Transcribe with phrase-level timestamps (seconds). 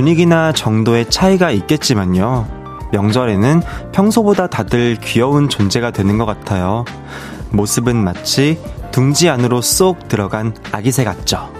[0.00, 2.48] 분위기나 정도의 차이가 있겠지만요.
[2.90, 3.60] 명절에는
[3.92, 6.86] 평소보다 다들 귀여운 존재가 되는 것 같아요.
[7.50, 8.58] 모습은 마치
[8.92, 11.52] 둥지 안으로 쏙 들어간 아기새 같죠.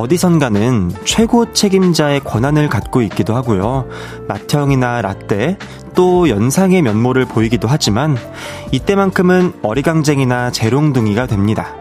[0.00, 3.86] 어디선가는 최고 책임자의 권한을 갖고 있기도 하고요.
[4.28, 5.58] 맏형이나 라떼,
[5.94, 8.16] 또 연상의 면모를 보이기도 하지만
[8.72, 11.74] 이때만큼은 어리광쟁이나 재롱둥이가 됩니다.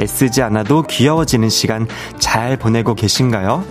[0.00, 1.86] 애쓰지 않아도 귀여워지는 시간
[2.18, 3.64] 잘 보내고 계신가요?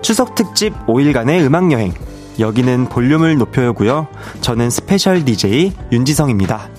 [0.00, 1.92] 추석 특집 5일간의 음악 여행.
[2.38, 4.08] 여기는 볼륨을 높여요고요.
[4.40, 6.70] 저는 special DJ 윤지성입니다.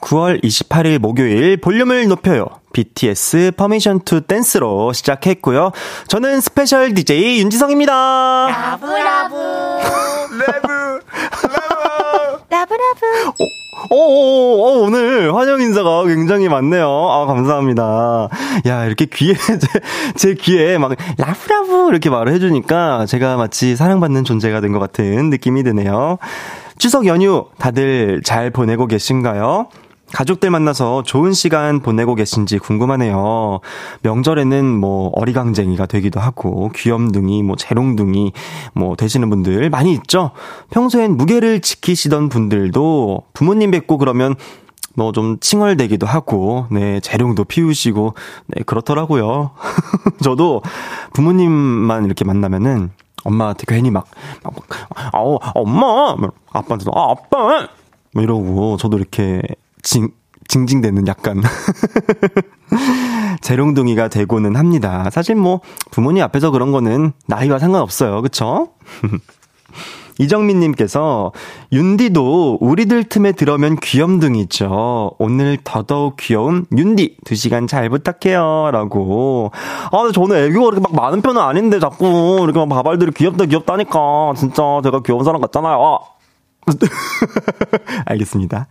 [0.00, 2.46] 9월 28일 목요일 볼륨을 높여요.
[2.80, 5.70] BTS Permission to Dance로 시작했고요.
[6.08, 7.92] 저는 special DJ 윤지성입니다.
[8.48, 9.34] 라브라브.
[9.34, 10.68] 라브.
[11.42, 12.44] 라브.
[12.50, 13.06] 라브라브.
[13.90, 16.86] 오, 오, 오, 오늘 환영 인사가 굉장히 많네요.
[16.86, 18.28] 아, 감사합니다.
[18.66, 19.68] 야, 이렇게 귀에, 제,
[20.16, 25.62] 제 귀에 막, 라브라브 이렇게 말을 해주니까 제가 마치 사랑받는 존재가 된 것 같은 느낌이
[25.62, 26.18] 드네요.
[26.78, 29.68] 추석 연휴 다들 잘 보내고 계신가요?
[30.12, 33.60] 가족들 만나서 좋은 시간 보내고 계신지 궁금하네요.
[34.02, 38.32] 명절에는 뭐 어리광쟁이가 되기도 하고 귀염둥이, 뭐 재롱둥이
[38.74, 40.30] 뭐 되시는 분들 많이 있죠.
[40.70, 44.36] 평소엔 무게를 지키시던 분들도 부모님 뵙고 그러면
[44.96, 48.14] 뭐 좀 칭얼대기도 하고, 네, 재롱도 피우시고,
[48.46, 49.50] 네, 그렇더라고요.
[50.24, 50.62] 저도
[51.12, 52.90] 부모님만 이렇게 만나면은
[53.24, 54.06] 엄마한테 괜히 막,
[54.42, 55.18] 막, 막 아,
[55.54, 56.16] 엄마!
[56.50, 57.68] 아빠한테도, 아, 아빠!
[58.14, 59.42] 뭐 이러고, 저도 이렇게
[59.86, 60.08] 징,
[60.48, 61.40] 징징대는 약간
[63.40, 65.08] 재롱둥이가 되고는 합니다.
[65.12, 65.60] 사실 뭐
[65.92, 68.20] 부모님 앞에서 그런 거는 나이와 상관없어요.
[68.20, 68.70] 그쵸?
[70.18, 71.30] 이정민님께서
[71.72, 75.12] 윤디도 우리들 틈에 들어오면 귀염둥이죠.
[75.18, 78.70] 오늘 더더욱 귀여운 윤디 2 시간 잘 부탁해요.
[78.72, 79.52] 라고.
[79.92, 84.32] 아, 저는 애교가 그렇게 막 많은 편은 아닌데 자꾸 이렇게 막 바발들이 귀엽다 귀엽다니까.
[84.36, 85.80] 진짜 제가 귀여운 사람 같잖아요.
[85.80, 86.15] 아.
[88.06, 88.66] 알겠습니다.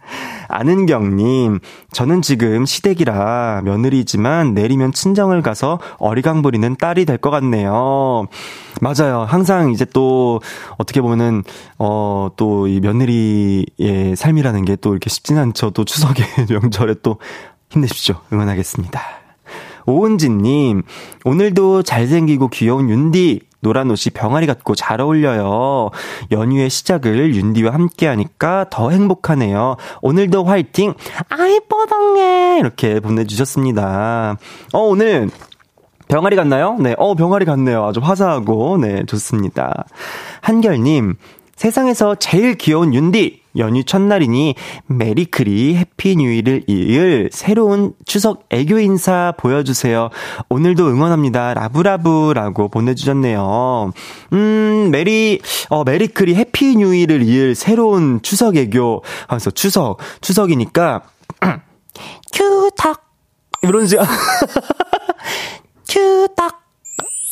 [0.49, 1.59] 아는경님,
[1.91, 8.27] 저는 지금 시댁이라 며느리지만 내리면 친정을 가서 어리광 부리는 딸이 될 것 같네요.
[8.81, 9.21] 맞아요.
[9.27, 10.41] 항상 이제 또,
[10.77, 11.43] 어떻게 보면은,
[11.79, 15.69] 어, 또 이 며느리의 삶이라는 게 또 이렇게 쉽진 않죠.
[15.71, 17.17] 또 추석에 명절에 또
[17.69, 18.15] 힘내십시오.
[18.33, 19.01] 응원하겠습니다.
[19.85, 20.83] 오은진님,
[21.23, 25.89] 오늘도 잘생기고 귀여운 윤디, 노란 옷이 병아리 같고 잘 어울려요.
[26.31, 29.77] 연휴의 시작을 윤디와 함께 하니까 더 행복하네요.
[30.01, 30.93] 오늘도 화이팅!
[31.29, 32.59] 아이, 뻐덩해!
[32.59, 34.37] 이렇게 보내주셨습니다.
[34.73, 35.29] 어, 오늘
[36.07, 36.75] 병아리 같나요?
[36.79, 37.85] 네, 어, 병아리 같네요.
[37.85, 39.85] 아주 화사하고, 네, 좋습니다.
[40.41, 41.15] 한결님,
[41.55, 43.44] 세상에서 제일 귀여운 윤디!
[43.57, 44.55] 연휴 첫날이니
[44.87, 50.09] 메리크리 해피 뉴이를 이을 새로운 추석 애교 인사 보여주세요.
[50.49, 51.53] 오늘도 응원합니다.
[51.53, 53.91] 라브라브라고 보내주셨네요.
[54.33, 55.39] 음, 메리,
[55.69, 59.03] 어, 메리크리 해피 뉴이를 이을 새로운 추석 애교.
[59.27, 61.01] 하면서 추석, 추석이니까,
[62.33, 63.03] 큐탁.
[63.61, 63.99] 이런 식,
[65.89, 66.64] 큐탁.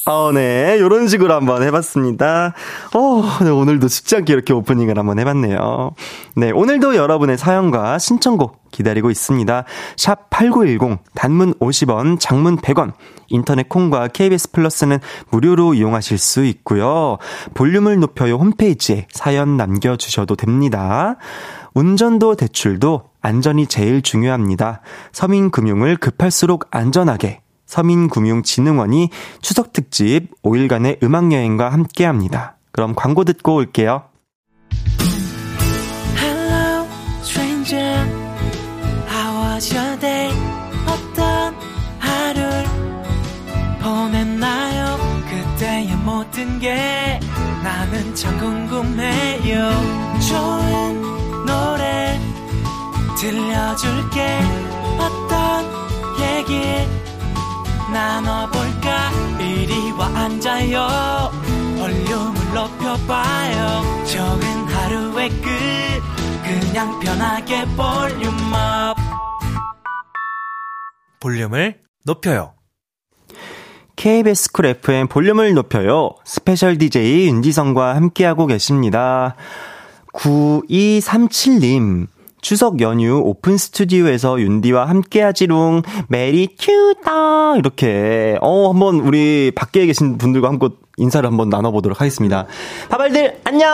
[0.05, 0.77] 어, 네.
[0.79, 2.53] 요런 식으로 한번 해봤습니다.
[2.93, 5.91] 어, 네, 오늘도 쉽지 않게 이렇게 오프닝을 한번 해봤네요.
[6.35, 6.51] 네.
[6.51, 9.63] 오늘도 여러분의 사연과 신청곡 기다리고 있습니다.
[9.95, 12.93] 샵 8910, 단문 50원, 장문 100원,
[13.29, 14.99] 인터넷 콩과 KBS 플러스는
[15.29, 17.17] 무료로 이용하실 수 있고요.
[17.53, 21.15] 볼륨을 높여요 홈페이지에 사연 남겨주셔도 됩니다.
[21.75, 24.81] 운전도 대출도 안전이 제일 중요합니다.
[25.13, 27.42] 서민금융을 급할수록 안전하게
[27.73, 29.09] 서민금융진흥원이
[29.41, 32.57] 추석 특집 5일간의 음악 여행과 함께 합니다.
[32.71, 34.03] 그럼 광고 듣고 올게요.
[36.17, 36.85] Hello,
[37.23, 38.07] stranger.
[39.09, 40.31] How was your day?
[40.85, 41.55] 어떤
[41.99, 42.63] 하루를
[43.81, 44.97] 보냈나요?
[45.27, 47.19] 그때의 모든 게
[47.63, 49.69] 나는 참 궁금해요.
[50.29, 51.01] 좋은
[51.45, 52.19] 노래
[53.19, 54.39] 들려줄게.
[54.99, 55.65] 어떤
[56.19, 57.02] 얘기
[57.93, 59.11] 나눠볼까?
[59.39, 61.31] 이리 와 앉아요.
[61.77, 64.05] 볼륨을 높여봐요.
[64.05, 65.49] 적은 하루의 끝.
[66.43, 68.97] 그냥 편하게 volume up.
[71.19, 72.53] 볼륨을 높여요.
[73.95, 76.15] KBS Cool FM 볼륨을 높여요.
[76.25, 79.35] special DJ 윤지성과 함께하고 계십니다.
[80.13, 82.07] 9237님
[82.43, 85.81] 추석 연휴 오픈 스튜디오에서 윤디와 함께 하지롱.
[86.09, 87.55] 메리 큐탁.
[87.55, 90.67] 이렇게, 어, 한번 우리 밖에 계신 분들과 함께
[90.97, 92.45] 인사를 한번 나눠보도록 하겠습니다.
[92.89, 93.69] 바발들, 안녕!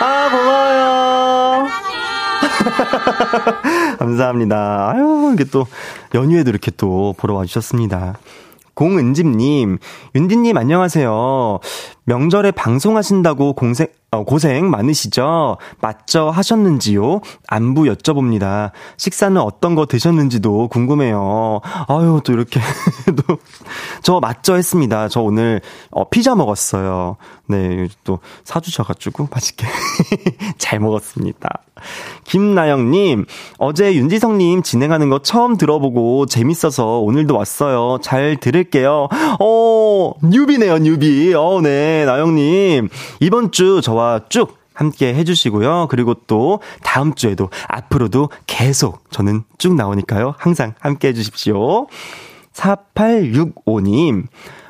[0.00, 1.66] 아, 고마워요.
[3.98, 4.90] 감사합니다.
[4.90, 5.66] 아유, 이게 또
[6.14, 8.18] 연휴에도 이렇게 또 보러 와주셨습니다.
[8.74, 9.78] 공은집님,
[10.14, 11.60] 윤디님 안녕하세요.
[12.04, 15.56] 명절에 방송하신다고 공생, 어, 고생 많으시죠?
[15.80, 16.30] 맞죠?
[16.30, 17.20] 하셨는지요?
[17.48, 18.72] 안부 여쭤봅니다.
[18.96, 21.60] 식사는 어떤 거 드셨는지도 궁금해요.
[21.88, 22.60] 아유, 또 이렇게,
[23.26, 23.38] 또,
[24.02, 24.56] 저 맞죠?
[24.56, 25.08] 했습니다.
[25.08, 25.60] 저 오늘,
[25.90, 27.16] 어, 피자 먹었어요.
[27.46, 29.66] 네, 또 사주셔가지고 맛있게
[30.58, 31.63] 잘 먹었습니다.
[32.24, 33.26] 김나영님,
[33.58, 37.98] 어제 윤지성님 진행하는 거 처음 들어보고 재밌어서 오늘도 왔어요.
[38.02, 39.08] 잘 들을게요.
[39.40, 41.34] 어, 뉴비네요, 뉴비.
[41.34, 42.88] 어, 네, 나영님.
[43.20, 45.86] 이번 주 저와 쭉 함께 해주시고요.
[45.88, 50.34] 그리고 또 다음 주에도 앞으로도 계속 저는 쭉 나오니까요.
[50.36, 51.86] 항상 함께 해주십시오.
[52.52, 54.24] 4865님.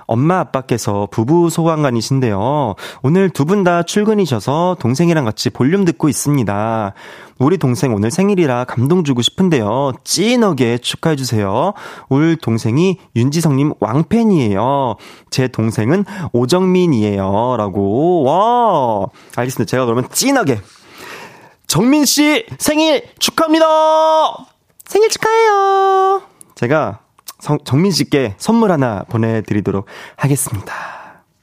[0.07, 2.75] 엄마 아빠께서 부부 소방관이신데요.
[3.03, 6.95] 오늘 두 분 다 출근이셔서 동생이랑 같이 볼륨 듣고 있습니다.
[7.39, 9.93] 우리 동생 오늘 생일이라 감동 주고 싶은데요.
[10.05, 11.73] 찐하게 축하해 주세요.
[12.09, 14.97] 울 동생이 윤지성님 왕팬이에요.
[15.31, 17.57] 제 동생은 오정민이에요.
[17.59, 18.23] 라고.
[18.25, 19.07] 와.
[19.37, 19.69] 알겠습니다.
[19.69, 20.61] 제가 그러면 찐하게.
[21.67, 23.67] 정민 씨 생일 축하합니다!
[24.85, 26.23] 생일 축하해요!
[26.55, 27.01] 제가
[27.45, 29.85] 성, 정민 씨께 선물 하나 보내드리도록
[30.17, 30.73] 하겠습니다.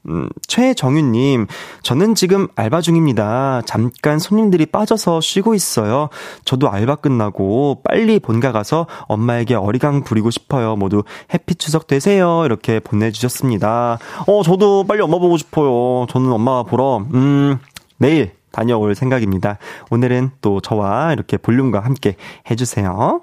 [0.08, 1.46] 음, 최정윤님,
[1.84, 3.62] 저는 지금 알바 중입니다.
[3.66, 6.08] 잠깐 손님들이 빠져서 쉬고 있어요.
[6.44, 10.74] 저도 알바 끝나고 빨리 본가 가서 엄마에게 어리광 부리고 싶어요.
[10.74, 12.42] 모두 해피 추석 되세요.
[12.46, 14.00] 이렇게 보내주셨습니다.
[14.26, 16.06] 어, 저도 빨리 엄마 보고 싶어요.
[16.08, 17.58] 저는 엄마 보러, 음,
[17.98, 19.58] 내일 다녀올 생각입니다.
[19.90, 22.16] 오늘은 또 저와 이렇게 볼륨과 함께
[22.50, 23.22] 해주세요.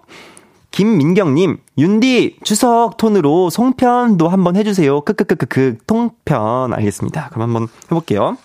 [0.71, 5.01] 김민경님, 윤디, 추석 톤으로 송편도 한번 해주세요.
[5.01, 6.73] 크크크크크, 통편.
[6.73, 7.29] 알겠습니다.
[7.29, 8.37] 그럼 한번 해볼게요.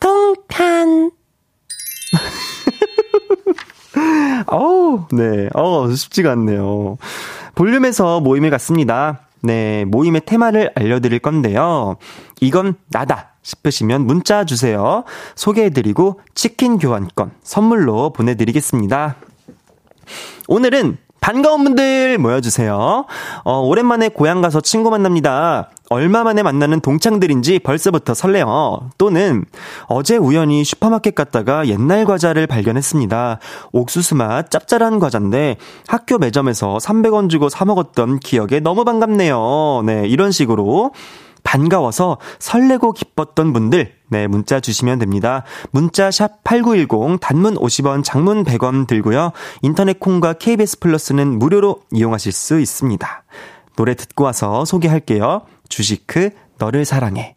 [0.00, 1.10] 통편.
[4.46, 5.48] 어우, 네.
[5.54, 6.98] 어, 쉽지가 않네요.
[7.54, 9.20] 볼륨에서 모임을 갖습니다.
[9.42, 11.96] 네, 모임의 테마를 알려드릴 건데요.
[12.40, 15.04] 이건 나다 싶으시면 문자 주세요.
[15.36, 19.16] 소개해드리고 치킨 교환권 선물로 보내드리겠습니다.
[20.48, 23.06] 오늘은 반가운 분들 모여주세요.
[23.44, 25.70] 어, 오랜만에 고향 가서 친구 만납니다.
[25.88, 28.90] 얼마 만에 만나는 동창들인지 벌써부터 설레요.
[28.98, 29.46] 또는
[29.86, 33.38] 어제 우연히 슈퍼마켓 갔다가 옛날 과자를 발견했습니다.
[33.72, 35.56] 옥수수 맛 짭짤한 과자인데
[35.88, 39.82] 학교 매점에서 300원 주고 사 먹었던 기억에 너무 반갑네요.
[39.86, 40.92] 네, 이런 식으로
[41.42, 45.42] 반가워서 설레고 기뻤던 분들, 네, 문자 주시면 됩니다.
[45.72, 49.32] 문자 샵 8910, 단문 50원, 장문 100원 들고요.
[49.62, 53.24] 인터넷 콩과 KBS 플러스는 무료로 이용하실 수 있습니다.
[53.74, 55.42] 노래 듣고 와서 소개할게요.
[55.68, 57.34] 주시크, 너를 사랑해.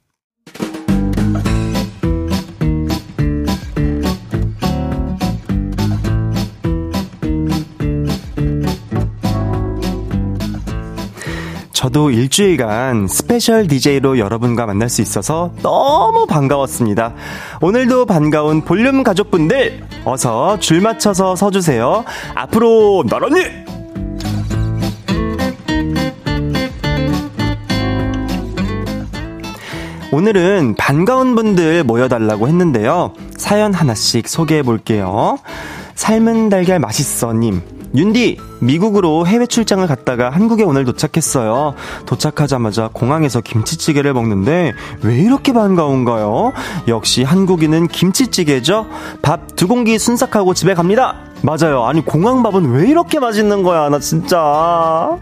[11.78, 17.14] 저도 일주일간 special DJ로 여러분과 만날 수 있어서 너무 반가웠습니다.
[17.62, 22.04] 오늘도 반가운 볼륨 가족분들, 어서 줄 맞춰서 서주세요.
[22.34, 23.44] 앞으로 나란히!
[30.12, 33.14] 오늘은 반가운 분들 모여달라고 했는데요.
[33.38, 35.38] 사연 하나씩 소개해 볼게요.
[35.94, 37.77] 삶은 달걀 맛있어님.
[37.96, 41.74] 윤디, 미국으로 해외 출장을 갔다가 한국에 오늘 도착했어요.
[42.06, 46.54] 도착하자마자 공항에서 김치찌개를 먹는데 왜 이렇게 반가운가요?
[46.88, 48.88] 역시 한국인은 김치찌개죠?
[49.22, 51.16] 밥 두 공기 순삭하고 집에 갑니다!
[51.42, 51.86] 맞아요.
[51.86, 55.18] 아니, 공항 밥은 왜 이렇게 맛있는 거야, 나 진짜.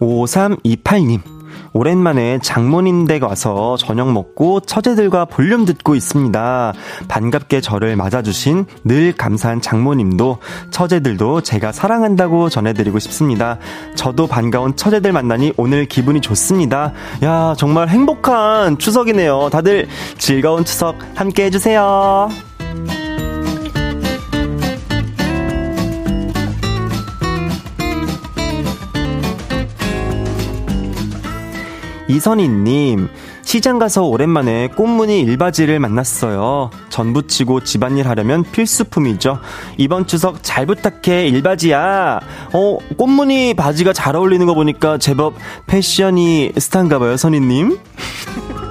[0.00, 1.35] 5328님.
[1.76, 6.72] 오랜만에 장모님 댁 와서 저녁 먹고 처제들과 볼륨 듣고 있습니다.
[7.06, 10.38] 반갑게 저를 맞아주신 늘 감사한 장모님도
[10.70, 13.58] 처제들도 제가 사랑한다고 전해드리고 싶습니다.
[13.94, 16.94] 저도 반가운 처제들 만나니 오늘 기분이 좋습니다.
[17.22, 19.50] 야, 정말 행복한 추석이네요.
[19.52, 22.55] 다들 즐거운 추석 함께 해주세요.
[32.08, 33.08] 이선희님,
[33.42, 36.70] 시장 가서 오랜만에 꽃무늬 일바지를 만났어요.
[36.88, 39.40] 전 부치고 집안일 하려면 필수품이죠.
[39.76, 42.20] 이번 추석 잘 부탁해, 일바지야.
[42.52, 45.34] 어, 꽃무늬 바지가 잘 어울리는 거 보니까 제법
[45.66, 47.78] 패션이 스타인가 봐요, 선희님.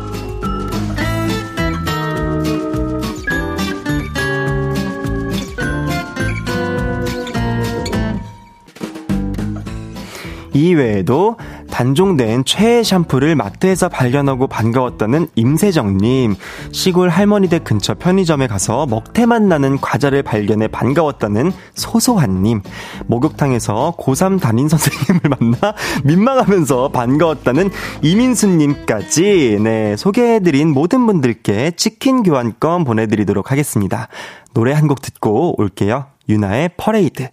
[10.55, 11.35] 이외에도
[11.75, 16.35] 단종된 최애 샴푸를 마트에서 발견하고 반가웠다는 임세정님,
[16.71, 22.61] 시골 할머니 댁 근처 편의점에 가서 먹태만 나는 과자를 발견해 반가웠다는 소소한님,
[23.07, 27.69] 목욕탕에서 고3 담임 선생님을 만나 민망하면서 반가웠다는
[28.03, 34.07] 이민수님까지, 네, 소개해드린 모든 분들께 치킨 교환권 보내드리도록 하겠습니다.
[34.53, 36.05] 노래 한 곡 듣고 올게요.
[36.29, 37.27] 유나의 퍼레이드.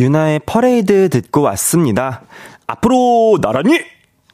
[0.00, 2.22] 유나의 퍼레이드 듣고 왔습니다.
[2.66, 3.80] 앞으로 나란히!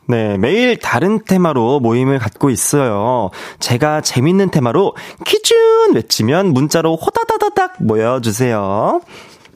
[0.07, 3.31] 네, 매일 다른 테마로 모임을 갖고 있어요.
[3.61, 9.01] 제가 재밌는 테마로 퀴준 외치면 문자로 호다다다닥 모여주세요.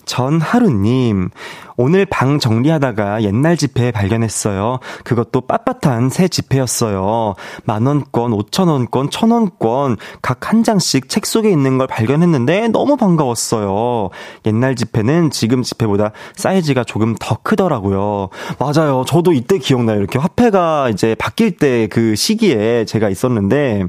[0.04, 1.30] 전하루님,
[1.76, 4.78] 오늘 방 정리하다가 옛날 지폐 발견했어요.
[5.04, 7.34] 그것도 빳빳한 새 지폐였어요.
[7.64, 14.10] 만원권, 오천원권, 천원권, 각 한 장씩 책 속에 있는 걸 발견했는데 너무 반가웠어요.
[14.44, 18.28] 옛날 지폐는 지금 지폐보다 사이즈가 조금 더 크더라고요.
[18.58, 19.04] 맞아요.
[19.06, 19.98] 저도 이때 기억나요.
[19.98, 23.84] 이렇게 화폐가 이제 바뀔 때 그 시기에 제가 있었는데,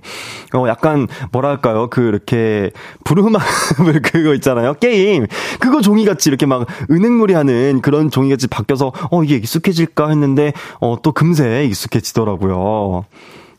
[0.54, 1.90] 어, 약간, 뭐랄까요.
[1.90, 2.72] 그, 이렇게,
[3.04, 4.76] 부르마블 그거 있잖아요.
[4.76, 5.26] 게임.
[5.60, 10.96] 그거 종이같이 이렇게 막 은행놀이 하는 된 그런 종이같이 바뀌어서 어 이게 익숙해질까 했는데 어
[11.04, 13.06] 또 금세 익숙해지더라고요.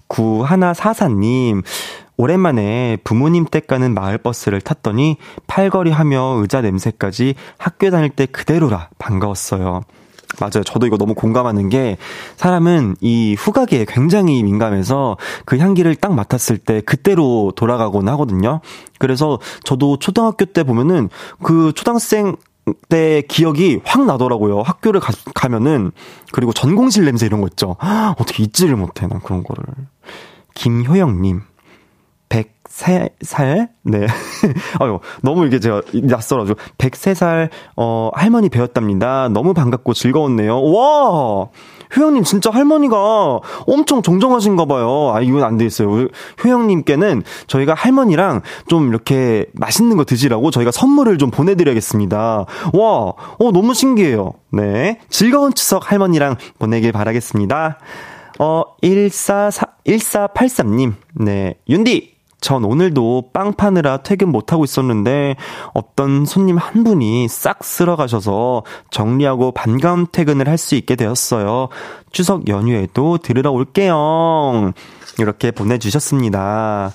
[0.08, 1.62] 9144님
[2.16, 9.82] 오랜만에 부모님 댁 가는 마을버스를 탔더니 팔걸이 하며 의자 냄새까지 학교 다닐 때 그대로라 반가웠어요.
[10.40, 10.64] 맞아요.
[10.64, 11.96] 저도 이거 너무 공감하는 게
[12.37, 18.61] 사람은 이 후각에 굉장히 민감해서 그 향기를 딱 맡았을 때 그때로 돌아가곤 하거든요.
[18.99, 21.11] 그래서 저도 초등학교 때 보면은
[21.42, 22.37] 그 초등학생
[22.88, 24.62] 때 기억이 확 나더라고요.
[24.62, 25.92] 학교를 가, 가면은
[26.32, 27.76] 그리고 전공실 냄새 이런 거 있죠.
[28.18, 29.64] 어떻게 잊지를 못해 난 그런 거를.
[30.54, 31.42] 김효영님
[32.28, 33.68] 103살?
[33.85, 34.06] 네.
[34.80, 36.58] 아유, 너무 이게 제가 낯설어가지고.
[36.78, 39.28] 103살, 어, 할머니 배웠답니다.
[39.28, 40.62] 너무 반갑고 즐거웠네요.
[40.73, 41.49] 와!
[41.95, 45.12] 효영님 진짜 할머니가 엄청 정정하신가 봐요.
[45.14, 46.09] 아, 이건 안 되겠어요.
[46.43, 52.47] 효영님께는 저희가 할머니랑 좀 이렇게 맛있는 거 드시라고 저희가 선물을 좀 보내드려야겠습니다.
[52.73, 52.87] 와,
[53.38, 54.33] 어, 너무 신기해요.
[54.52, 55.00] 네.
[55.09, 57.78] 즐거운 추석 할머니랑 보내길 바라겠습니다.
[58.38, 60.95] 어, 144, 1483님.
[61.14, 61.55] 네.
[61.69, 62.15] 윤디!
[62.40, 65.37] 전 오늘도 빵 파느라 퇴근 못하고 있었는데
[65.75, 71.69] 어떤 손님 한 분이 싹 쓸어 가셔서 정리하고 반가운 퇴근을 할 수 있게 되었어요.
[72.12, 74.73] 추석 연휴에도 들으러 올게요.
[75.19, 76.93] 이렇게 보내주셨습니다.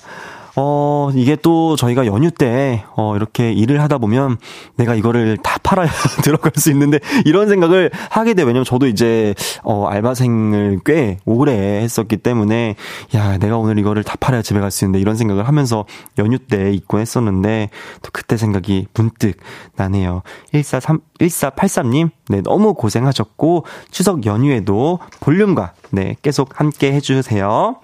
[0.54, 4.36] 어, 이게 또 저희가 연휴 때, 어, 이렇게 일을 하다 보면
[4.76, 5.88] 내가 이거를 다 팔아야
[6.22, 8.42] 들어갈 수 있는데 이런 생각을 하게 돼.
[8.42, 12.76] 왜냐면 저도 이제, 어, 알바생을 꽤 오래 했었기 때문에
[13.14, 15.84] 야, 내가 오늘 이거를 다 팔아야 집에 갈 수 있는데 이런 생각을 하면서
[16.18, 17.68] 연휴 때 있고 했었는데
[18.02, 19.36] 또 그때 생각이 문득
[19.76, 20.22] 나네요.
[20.52, 27.76] 143, 1483님, 네, 너무 고생하셨고 추석 연휴에도 볼륨과 네, 계속 함께 해주세요.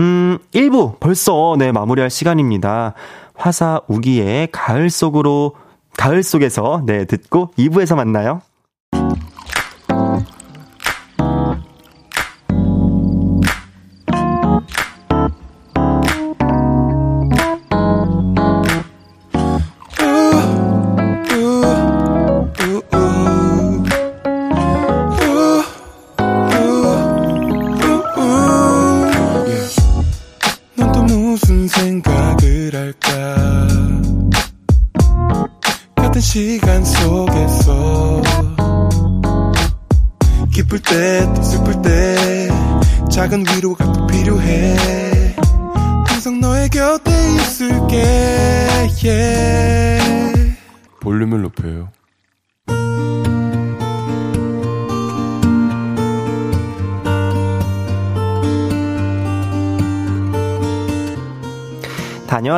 [0.00, 2.94] 음, 1부 벌써 네, 마무리할 시간입니다.
[3.34, 5.54] 화사 우기의 가을 속으로
[5.96, 8.40] 가을 속에서 네, 듣고 2부에서 만나요.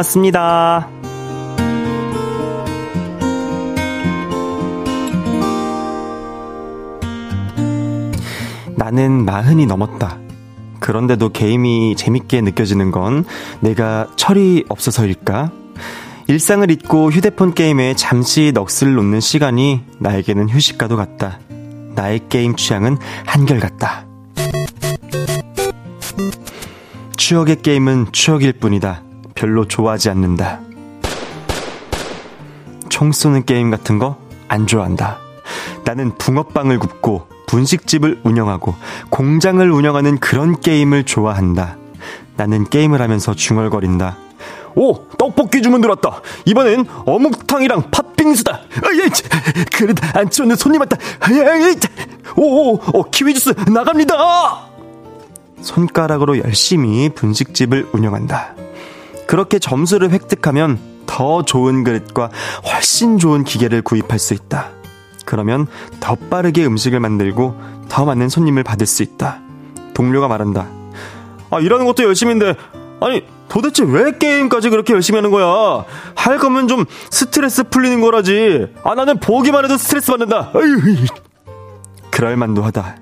[0.03, 0.89] 다녀왔습니다.
[8.77, 10.19] 나는 마흔이 넘었다.
[10.81, 13.25] 그런데도 게임이 재밌게 느껴지는 건
[13.61, 15.53] 내가 철이 없어서일까?
[16.27, 21.39] 일상을 잊고 휴대폰 게임에 잠시 넋을 놓는 시간이 나에게는 휴식과도 같다.
[21.95, 24.07] 나의 게임 취향은 한결같다.
[27.17, 29.03] 추억의 게임은 추억일 뿐이다.
[29.43, 30.61] 별로 좋아하지 않는다.
[32.89, 34.23] 총 쏘는 게임 같은 거
[34.53, 35.19] 안 좋아한다.
[35.85, 38.75] 나는 붕어빵을 굽고 분식집을 운영하고
[39.11, 41.77] 공장을 운영하는 그런 게임을 좋아한다.
[42.37, 44.17] 나는 게임을 하면서 중얼거린다.
[44.75, 46.21] 오, 떡볶이 주문 들었다.
[46.45, 48.61] 이번엔 어묵탕이랑 팥빙수다.
[49.73, 50.97] 그래도 안 치웠는 손님 왔다.
[51.21, 51.75] 아예,
[52.37, 54.67] 오, 오, 키위 주스 나갑니다!
[55.63, 58.62] 손가락으로 열심히 분식집을 운영한다.
[59.27, 62.31] 그렇게 점수를 획득하면 더 좋은 그릇과
[62.73, 64.71] 훨씬 좋은 기계를 구입할 수 있다.
[65.25, 65.67] 그러면
[66.01, 67.55] 더 빠르게 음식을 만들고
[67.89, 69.41] 더 많은 손님을 받을 수 있다.
[69.95, 70.67] 동료가 말한다.
[71.51, 72.55] 아, 일하는 것도 열심인데,
[73.01, 75.85] 아니, 도대체 왜 게임까지 그렇게 열심히 하는 거야?
[76.15, 78.69] 할 거면 좀 스트레스 풀리는 거라지.
[78.83, 80.53] 아, 나는 보기만 해도 스트레스 받는다.
[82.11, 82.97] 그럴만도 하다.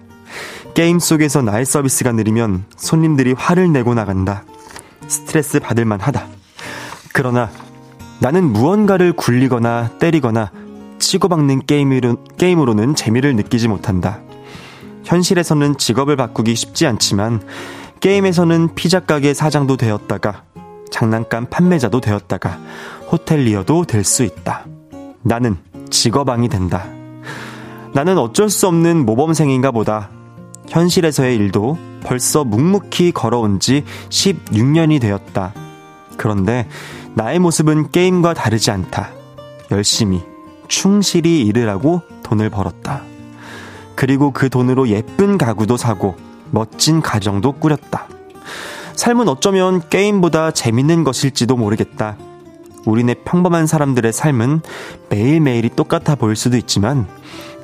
[0.75, 4.45] 게임 속에서 나의 서비스가 느리면 손님들이 화를 내고 나간다.
[5.11, 6.27] 스트레스 받을만 하다.
[7.13, 7.51] 그러나
[8.21, 10.53] 나는 무언가를 굴리거나 때리거나
[10.99, 14.21] 치고박는 게임으로, 게임으로는 재미를 느끼지 못한다.
[15.05, 17.43] 현실에서는 직업을 바꾸기 쉽지 않지만
[18.01, 20.45] 게임에서는 피자 가게 사장도 되었다가
[20.91, 22.59] 장난감 판매자도 되었다가
[23.11, 24.67] 호텔리어도 될 수 있다.
[25.23, 25.57] 나는
[25.91, 26.87] 직업왕이 된다.
[27.93, 30.11] 나는 어쩔 수 없는 모범생인가 보다.
[30.69, 35.53] 현실에서의 일도 벌써 묵묵히 걸어온 지 16년이 되었다.
[36.17, 36.69] 그런데
[37.15, 39.11] 나의 모습은 게임과 다르지 않다.
[39.71, 40.23] 열심히,
[40.69, 43.03] 충실히 일을 하고 돈을 벌었다.
[43.95, 46.17] 그리고 그 돈으로 예쁜 가구도 사고
[46.51, 48.09] 멋진 가정도 꾸렸다.
[48.95, 52.17] 삶은 어쩌면 게임보다 재밌는 것일지도 모르겠다.
[52.87, 54.63] 우리네 평범한 사람들의 삶은
[55.11, 57.07] 매일매일이 똑같아 보일 수도 있지만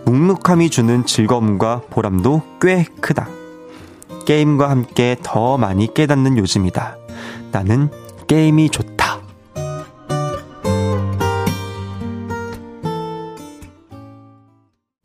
[0.04, 3.28] 묵묵함이 주는 즐거움과 보람도 꽤 크다.
[4.26, 6.98] 게임과 함께 더 많이 깨닫는 요즘이다.
[7.52, 7.88] 나는
[8.26, 9.20] 게임이 좋다.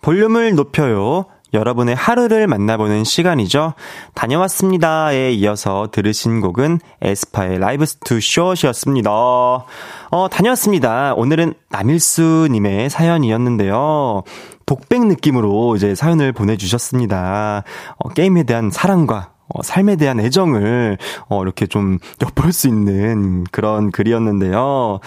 [0.02, 1.26] 볼륨을 높여요.
[1.54, 3.74] 여러분의 하루를 만나보는 시간이죠.
[4.14, 9.12] 다녀왔습니다에 이어서 들으신 곡은 에스파의 Life's Too Short이었습니다.
[9.12, 11.14] 어, 다녀왔습니다.
[11.16, 14.24] 오늘은 남일수님의 사연이었는데요.
[14.66, 17.64] 독백 느낌으로 이제 사연을 보내주셨습니다.
[17.98, 20.98] 어, 게임에 대한 사랑과 어, 삶에 대한 애정을
[21.30, 25.00] 어, 이렇게 좀 엿볼 수 있는 그런 글이었는데요.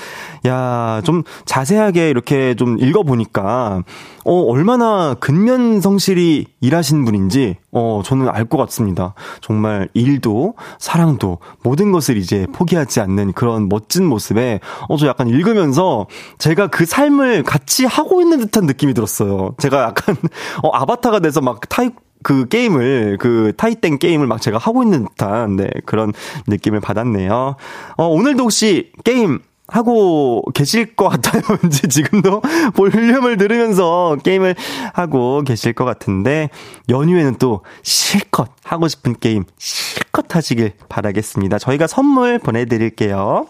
[0.46, 3.82] 야, 좀 자세하게 이렇게 좀 읽어보니까
[4.24, 9.14] 어, 얼마나 근면 성실히 일하신 분인지 어, 저는 알 것 같습니다.
[9.40, 16.06] 정말 일도 사랑도 모든 것을 이제 포기하지 않는 그런 멋진 모습에 어, 저 약간 읽으면서
[16.38, 19.54] 제가 그 삶을 같이 하고 있는 듯한 느낌이 들었어요.
[19.58, 20.16] 제가 약간
[20.62, 25.56] 어, 아바타가 돼서 막 타입 그 게임을 그 타이땡 게임을 막 제가 하고 있는 듯한
[25.56, 26.12] 네, 그런
[26.48, 27.56] 느낌을 받았네요.
[27.96, 31.42] 어, 오늘도 혹시 게임 하고 계실 것 같아요.
[31.62, 32.42] 왠지 지금도
[32.74, 34.56] 볼륨을 들으면서 게임을
[34.92, 36.50] 하고 계실 것 같은데,
[36.88, 41.58] 연휴에는 또 실컷 하고 싶은 게임 실컷 하시길 바라겠습니다.
[41.58, 43.46] 저희가 선물 보내드릴게요.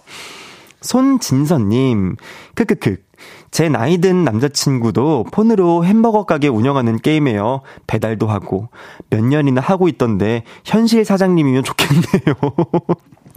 [0.85, 2.17] 손진선님,
[2.55, 2.97] 크크크.
[3.51, 7.63] 제 나이 든 남자친구도 폰으로 햄버거 가게 운영하는 게임에요.
[7.87, 8.69] 배달도 하고
[9.11, 12.35] 몇 년이나 하고 있던데 현실 사장님이면 좋겠네요.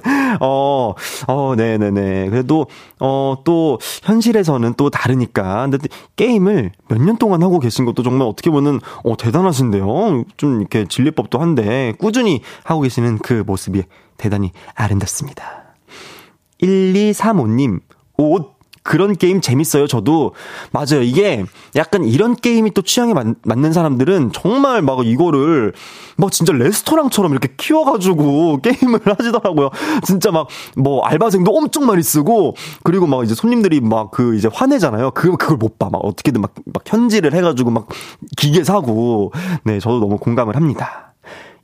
[0.41, 0.93] 어,
[1.27, 2.29] 어, 네네네.
[2.29, 2.67] 그래도,
[2.99, 5.67] 어, 또, 현실에서는 또 다르니까.
[5.69, 5.77] 근데
[6.15, 10.23] 게임을 몇 년 동안 하고 계신 것도 정말 어떻게 보면, 어, 대단하신데요.
[10.37, 13.83] 좀 이렇게 진리법도 한데, 꾸준히 하고 계시는 그 모습이
[14.17, 15.66] 대단히 아름답습니다.
[16.61, 17.79] 1235님,
[18.17, 20.31] 옷, 그런 게임 재밌어요, 저도.
[20.71, 21.01] 맞아요.
[21.03, 21.43] 이게
[21.75, 25.73] 약간 이런 게임이 또 취향에 맞, 는 사람들은 정말 막 이거를
[26.15, 29.71] 막 진짜 레스토랑처럼 이렇게 키워가지고 게임을 하시더라고요.
[30.05, 35.11] 진짜 막 뭐 알바생도 엄청 많이 쓰고 그리고 막 이제 손님들이 막 그 이제 화내잖아요.
[35.11, 35.89] 그, 그걸 못 봐.
[35.91, 37.87] 막 어떻게든 막, 막 현질을 해가지고 막
[38.37, 39.33] 기계 사고.
[39.65, 41.06] 네, 저도 너무 공감을 합니다.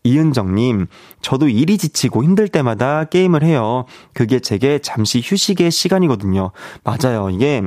[0.04, 0.88] 이은정님,
[1.22, 3.86] 저도 일이 지치고 힘들 때마다 게임을 해요.
[4.13, 6.52] 그게 제게 잠시 휴식의 시간이거든요.
[6.84, 7.30] 맞아요.
[7.30, 7.62] 이게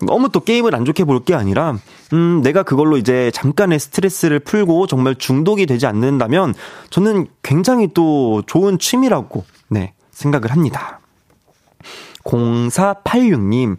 [0.00, 1.76] 너무 또 게임을 안 좋게 볼 게 아니라,
[2.12, 6.54] 음, 내가 그걸로 이제 잠깐의 스트레스를 풀고 정말 중독이 되지 않는다면
[6.90, 11.00] 저는 굉장히 또 좋은 취미라고, 네, 생각을 합니다.
[12.24, 13.76] 0486님,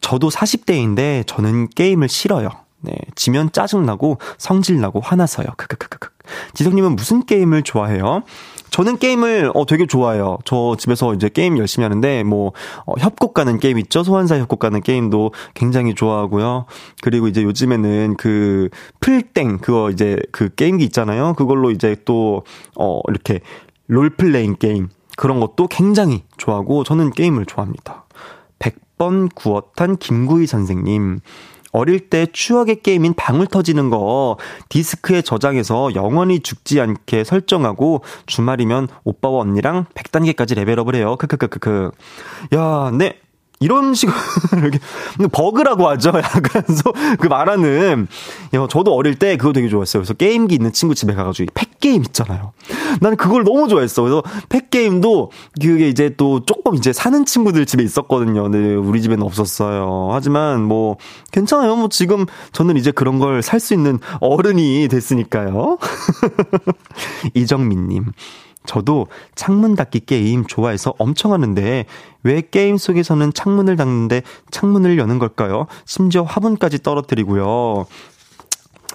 [0.00, 2.48] 저도 40대인데 저는 게임을 싫어요.
[2.80, 5.46] 네, 지면 짜증나고 성질나고 화나서요.
[5.56, 6.11] 크크크크크.
[6.54, 8.22] 지성님은 무슨 게임을 좋아해요?
[8.70, 10.38] 저는 게임을 어 되게 좋아해요.
[10.46, 12.52] 저 집에서 이제 게임 열심히 하는데 뭐
[12.86, 14.02] 어, 협곡 가는 게임 있죠.
[14.02, 16.64] 소환사 협곡 가는 게임도 굉장히 좋아하고요.
[17.02, 21.34] 그리고 이제 요즘에는 그 풀땡 그거 이제 그 게임기 있잖아요.
[21.34, 22.42] 그걸로 이제 또
[22.76, 23.40] 어 이렇게
[23.86, 28.06] 롤플레잉 게임 그런 것도 굉장히 좋아하고 저는 게임을 좋아합니다.
[28.58, 31.20] 100번 구웠한 김구희 선생님.
[31.72, 34.36] 어릴 때 추억의 게임인 방울 터지는 거
[34.68, 41.16] 디스크에 저장해서 영원히 죽지 않게 설정하고 주말이면 오빠와 언니랑 100단계까지 level up을 해요.
[41.16, 41.90] 크크크크크.
[42.54, 43.18] 야, 네.
[43.62, 44.16] 이런 식으로
[44.58, 44.78] 이렇게
[45.32, 46.12] 버그라고 하죠.
[46.16, 46.62] 약간
[47.18, 48.08] 그 말하는
[48.70, 50.02] 저도 어릴 때 그거 되게 좋아했어요.
[50.02, 52.52] 그래서 게임기 있는 친구 집에 가가지고 팩 게임 있잖아요.
[53.00, 54.02] 나는 그걸 너무 좋아했어.
[54.02, 58.44] 그래서 팩 게임도 그게 이제 또 조금 이제 사는 친구들 집에 있었거든요.
[58.44, 60.10] 근데 우리 집에는 없었어요.
[60.12, 60.96] 하지만 뭐
[61.32, 61.74] 괜찮아요.
[61.76, 65.78] 뭐 지금 저는 이제 그런 걸 살 수 있는 어른이 됐으니까요.
[67.34, 68.06] 이정민님.
[68.66, 71.84] 저도 창문 닫기 게임 좋아해서 엄청 하는데
[72.22, 75.66] 왜 게임 속에서는 창문을 닫는데 창문을 여는 걸까요?
[75.84, 77.86] 심지어 화분까지 떨어뜨리고요.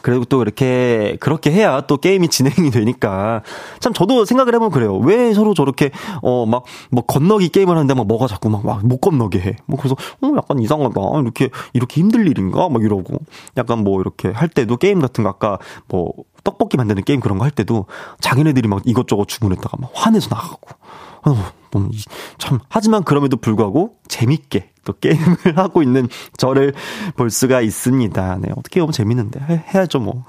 [0.03, 3.41] 그리고 또 이렇게 그렇게 해야 또 게임이 진행이 되니까
[3.79, 4.95] 참 저도 생각을 해보면 그래요.
[4.97, 5.89] 왜 서로 저렇게
[6.21, 9.55] 어 막 뭐 건너기 게임을 하는데 막 뭐가 자꾸 막 못 건너게 해.
[9.65, 11.01] 뭐 그래서 어 약간 이상하다.
[11.23, 13.17] 이렇게 이렇게 힘들 일인가 막 이러고
[13.57, 16.13] 약간 뭐 이렇게 할 때도 게임 같은 거 아까 뭐
[16.47, 17.85] 떡볶이 만드는 게임 그런 거 할 때도
[18.19, 20.67] 자기네들이 막 이것저것 주문했다가 막 화내서 나가고.
[21.25, 21.53] 어,
[22.37, 26.73] 참 하지만 그럼에도 불구하고 재밌게 또 게임을 하고 있는 저를
[27.15, 28.37] 볼 수가 있습니다.
[28.41, 30.25] 네, 어떻게 보면 재밌는데 해, 해야죠 뭐.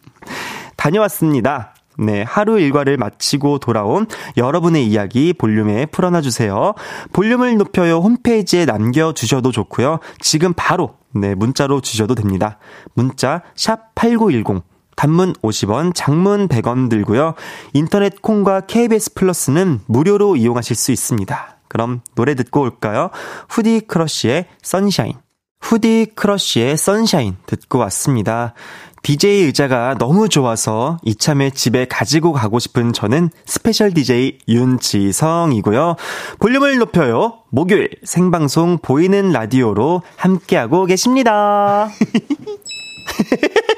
[0.76, 1.74] 다녀왔습니다.
[1.98, 4.06] 네, 하루 일과를 마치고 돌아온
[4.38, 6.72] 여러분의 이야기 볼륨에 풀어놔 주세요.
[7.12, 9.98] 볼륨을 높여요 홈페이지에 남겨주셔도 좋고요.
[10.20, 12.58] 지금 바로 네, 문자로 주셔도 됩니다.
[12.94, 14.71] 문자 샵 8910
[15.02, 17.34] 단문 50원, 장문 100원 들고요.
[17.72, 21.56] 인터넷 콩과 KBS 플러스는 무료로 이용하실 수 있습니다.
[21.66, 23.10] 그럼 노래 듣고 올까요?
[23.48, 25.14] 후디 크러쉬의 Sunshine.
[25.60, 28.54] 후디 크러쉬의 Sunshine 듣고 왔습니다.
[29.02, 35.96] DJ 의자가 너무 좋아서 이참에 집에 가지고 가고 싶은 저는 스페셜 DJ 윤지성이고요.
[36.38, 37.40] 볼륨을 높여요.
[37.50, 41.88] 목요일 생방송 보이는 라디오로 함께하고 계십니다.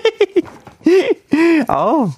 [1.68, 2.10] 아우,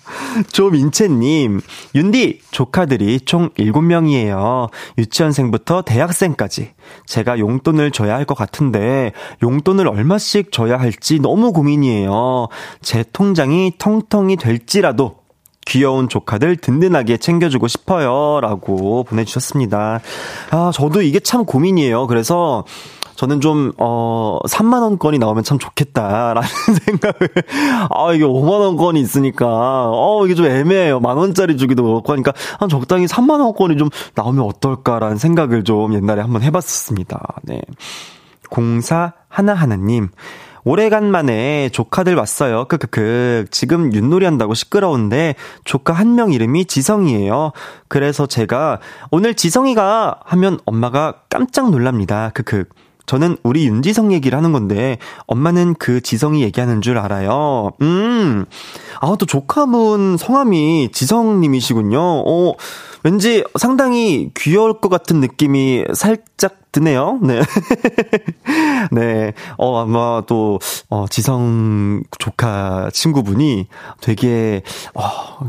[0.53, 1.61] 조민채님,
[1.95, 4.71] 윤디, 조카들이 총 7명이에요.
[4.99, 6.73] 유치원생부터 대학생까지.
[7.07, 12.49] 제가 용돈을 줘야 할 것 같은데, 용돈을 얼마씩 줘야 할지 너무 고민이에요.
[12.83, 15.19] 제 통장이 텅텅이 될지라도,
[15.65, 18.41] 귀여운 조카들 든든하게 챙겨주고 싶어요.
[18.41, 20.01] 라고 보내주셨습니다.
[20.51, 22.07] 아, 저도 이게 참 고민이에요.
[22.09, 22.65] 그래서,
[23.17, 26.43] 저는 좀, 어, 3만원권이 나오면 참 좋겠다라는
[26.85, 27.29] 생각을,
[27.91, 29.47] 아, 이게 5만원권이 있으니까,
[29.91, 31.01] 어, 이게 좀 애매해요.
[31.01, 37.21] 만원짜리 주기도 그렇고 하니까, 한 적당히 3만원권이 좀 나오면 어떨까라는 생각을 좀 옛날에 한번 해봤었습니다.
[37.43, 37.61] 네.
[38.51, 40.09] 공사 하나하나님.
[40.65, 42.65] 오래간만에 조카들 왔어요.
[42.67, 43.45] 크크크.
[43.53, 47.53] 지금 윷놀이 한다고 시끄러운데 조카 한 명 이름이 지성이에요.
[47.87, 48.81] 그래서 제가
[49.13, 52.31] 오늘 지성이가 하면 엄마가 깜짝 놀랍니다.
[52.35, 52.65] 크크.
[53.07, 57.71] 저는 우리 윤지성 얘기를 하는 건데 엄마는 그 지성이 얘기하는 줄 알아요.
[57.81, 58.45] 음.
[59.01, 62.01] 아, 또 조카분 성함이 지성님이시군요.
[62.01, 62.55] 어,
[63.05, 67.19] 왠지 상당히 귀여울 것 같은 느낌이 살짝 드네요.
[67.23, 67.41] 네.
[68.93, 69.33] 네.
[69.57, 70.59] 어, 아마 또,
[70.91, 73.67] 어, 지성 조카 친구분이
[74.03, 74.63] 되게,
[74.95, 75.03] 어,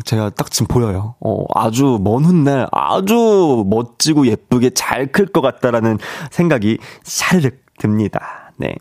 [0.05, 1.15] 제가 딱 지금 보여요.
[1.19, 5.97] 어, 아주 먼 훗날 아주 멋지고 예쁘게 잘 클 것 같다라는
[6.31, 8.51] 생각이 샤르륵 듭니다.
[8.57, 8.75] 네.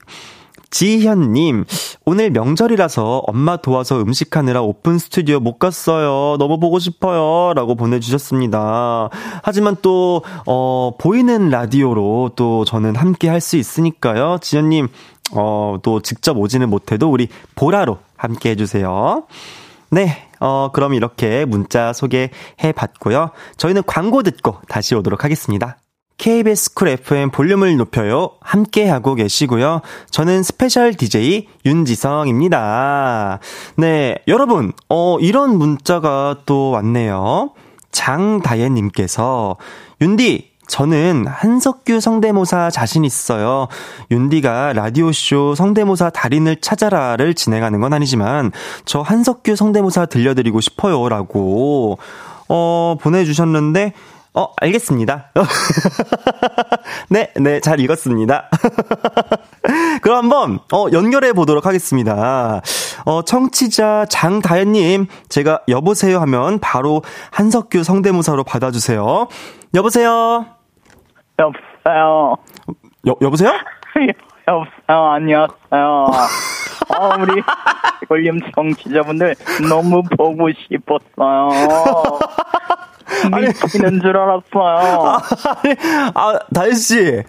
[0.80, 1.64] 지현님,
[2.04, 6.36] 오늘 명절이라서 엄마 도와서 음식하느라 오픈 스튜디오 못 갔어요.
[6.36, 7.54] 너무 보고 싶어요.
[7.54, 9.08] 라고 보내주셨습니다.
[9.42, 14.36] 하지만 또, 어, 보이는 라디오로 또 저는 함께 할 수 있으니까요.
[14.42, 14.88] 지현님,
[15.32, 19.24] 어, 또 직접 오지는 못해도 우리 보라로 함께 해주세요.
[19.90, 23.30] 네, 어, 그럼 이렇게 문자 소개해 봤고요.
[23.56, 25.78] 저희는 광고 듣고 다시 오도록 하겠습니다.
[26.18, 28.30] KBS 쿨 FM 볼륨을 높여요.
[28.40, 29.82] 함께하고 계시고요.
[30.10, 33.38] 저는 스페셜 DJ 윤지성입니다.
[33.76, 37.52] 네, 여러분, 어, 이런 문자가 또 왔네요.
[37.92, 39.56] 장다혜님께서,
[40.00, 43.68] 윤디, 저는 한석규 성대모사 자신 있어요.
[44.10, 48.52] 윤디가 라디오쇼 성대모사 달인을 찾아라를 진행하는 건 아니지만,
[48.84, 51.08] 저 한석규 성대모사 들려드리고 싶어요.
[51.08, 51.98] 라고,
[52.48, 53.92] 어, 보내주셨는데,
[54.36, 55.30] 어, 알겠습니다.
[57.08, 58.50] 네, 네, 잘 읽었습니다.
[60.02, 62.60] 그럼 한번, 어, 연결해 보도록 하겠습니다.
[63.06, 69.28] 어, 청취자 장다현님, 제가 여보세요 하면 바로 한석규 성대모사로 받아주세요.
[69.74, 70.44] 여보세요?
[71.38, 72.36] 여보세요?
[73.06, 73.52] 여, 여보세요?
[74.46, 76.06] 여보세요, 안녕하세요.
[76.88, 77.42] 어, 우리
[78.06, 79.34] 볼륨 청취자분들
[79.68, 81.48] 너무 보고 싶었어요.
[83.40, 85.02] 미치는 줄 알았어요.
[85.04, 85.18] 아,
[85.62, 85.74] 아니,
[86.14, 87.22] 아, 다혜 씨.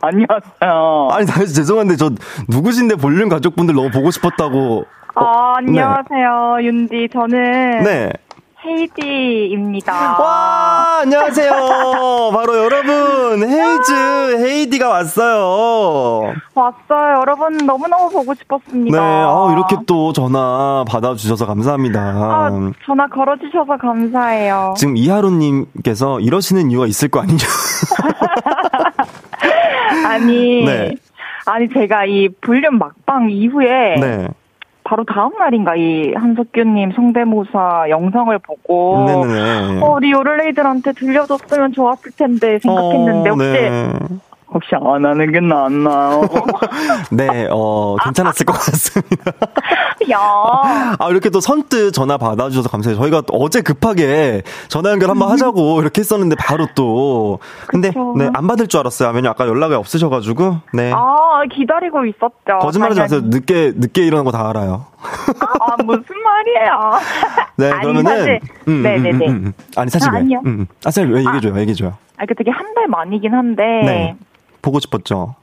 [0.00, 1.08] 안녕하세요.
[1.12, 2.10] 아니, 다혜 씨, 죄송한데, 저,
[2.48, 4.84] 누구신데 볼륨 가족분들 너무 보고 싶었다고.
[5.14, 6.64] 어, 아, 안녕하세요, 네.
[6.66, 7.08] 윤디.
[7.12, 7.84] 저는.
[7.84, 8.12] 네.
[8.64, 9.92] 헤이디입니다.
[10.20, 11.50] 와, 안녕하세요.
[12.32, 16.32] 바로 여러분, 헤이즈, 헤이디가 왔어요.
[16.54, 17.18] 왔어요.
[17.20, 18.96] 여러분, 너무너무 보고 싶었습니다.
[18.96, 22.00] 네, 아, 이렇게 또 전화 받아주셔서 감사합니다.
[22.00, 22.50] 아,
[22.86, 24.74] 전화 걸어주셔서 감사해요.
[24.76, 27.38] 지금 이하로님께서 이러시는 이유가 있을 거 아니냐.
[30.06, 30.94] 아니, 네.
[31.46, 34.28] 아니, 제가 이 볼륨 막방 이후에 네.
[34.84, 39.80] 바로 다음 날인가 이 한석규님 성대모사 영상을 보고 네네네.
[39.80, 43.92] 어, 우리 요를레이들한테 들려줬으면 좋았을 텐데 생각했는데 어, 혹시 네.
[44.54, 46.22] 혹시 안 하는 게 낫나요?
[47.10, 49.32] 네, 어, 괜찮았을 것 같습니다.
[50.10, 50.18] 야
[50.98, 52.98] 아, 이렇게 또 선뜻 전화 받아주셔서 감사해요.
[52.98, 57.38] 저희가 또 어제 급하게 전화 연결 한번 하자고 이렇게 했었는데 바로 또.
[57.68, 58.14] 근데, 그쵸.
[58.16, 59.08] 네, 안 받을 줄 알았어요.
[59.10, 60.58] 왜냐면 아까 연락이 없으셔가지고.
[60.74, 60.92] 네.
[60.92, 62.58] 아, 기다리고 있었죠.
[62.60, 63.20] 거짓말 하지 마세요.
[63.20, 63.36] 당연히.
[63.38, 64.86] 늦게, 늦게 일어난 거 다 알아요.
[65.02, 67.00] 아, 무슨 말이에요.
[67.56, 68.16] 네, 아니, 그러면은.
[68.18, 69.28] 사실, 네네네.
[69.28, 69.52] 음.
[69.76, 70.18] 아니, 사실 아, 왜?
[70.20, 70.40] 아니요.
[70.46, 70.66] 음, 음.
[70.84, 71.94] 아, 사실 왜 얘기해줘요, 얘기해줘요.
[72.18, 73.62] 아, 그 되게 한 달 만이긴 한데.
[73.84, 74.16] 네.
[74.62, 75.34] 보고 싶었죠.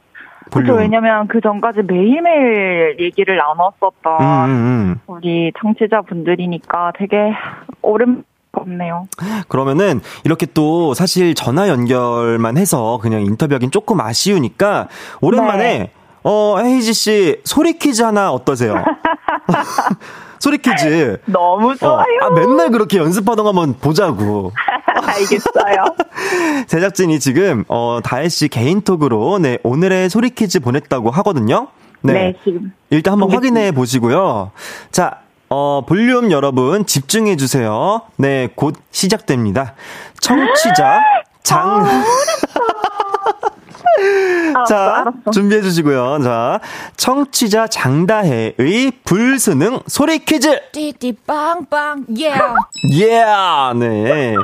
[0.52, 0.74] 그렇죠.
[0.74, 5.00] 왜냐면 그 전까지 매일매일 얘기를 나눴었던 음, 음, 음.
[5.08, 7.34] 우리 청취자분들이니까 되게
[7.82, 9.08] 오랜만네요.
[9.48, 14.88] 그러면은 이렇게 또 사실 전화 연결만 해서 그냥 인터뷰하긴 조금 아쉬우니까
[15.22, 15.92] 오랜만에 네.
[16.24, 18.74] 어 헤이지 씨 소리 퀴즈 하나 어떠세요?
[20.40, 21.20] 소리 퀴즈.
[21.28, 22.06] 너무 어, 좋아요.
[22.22, 24.52] 아 맨날 그렇게 연습하던 거 한번 보자고.
[24.88, 25.96] 알겠어요.
[26.68, 31.68] 제작진이 지금 어 다혜 씨 개인톡으로 네 오늘의 소리 퀴즈 보냈다고 하거든요.
[32.02, 32.72] 네, 지금.
[32.90, 33.60] 일단 한번 보겠습니다.
[33.60, 34.52] 확인해 보시고요.
[34.92, 38.02] 자, 어, 볼륨 여러분 집중해 주세요.
[38.16, 39.74] 네, 곧 시작됩니다.
[40.22, 41.02] 청취자
[41.44, 41.86] 장.
[44.68, 45.32] 자, 알았어, 알았어.
[45.32, 46.20] 준비해 주시고요.
[46.24, 46.60] 자,
[46.98, 50.60] 청취자 장다혜의 불수능 소리 퀴즈.
[50.72, 52.34] 띠띠 빵빵 예.
[52.94, 53.24] 예,
[53.76, 54.36] 네.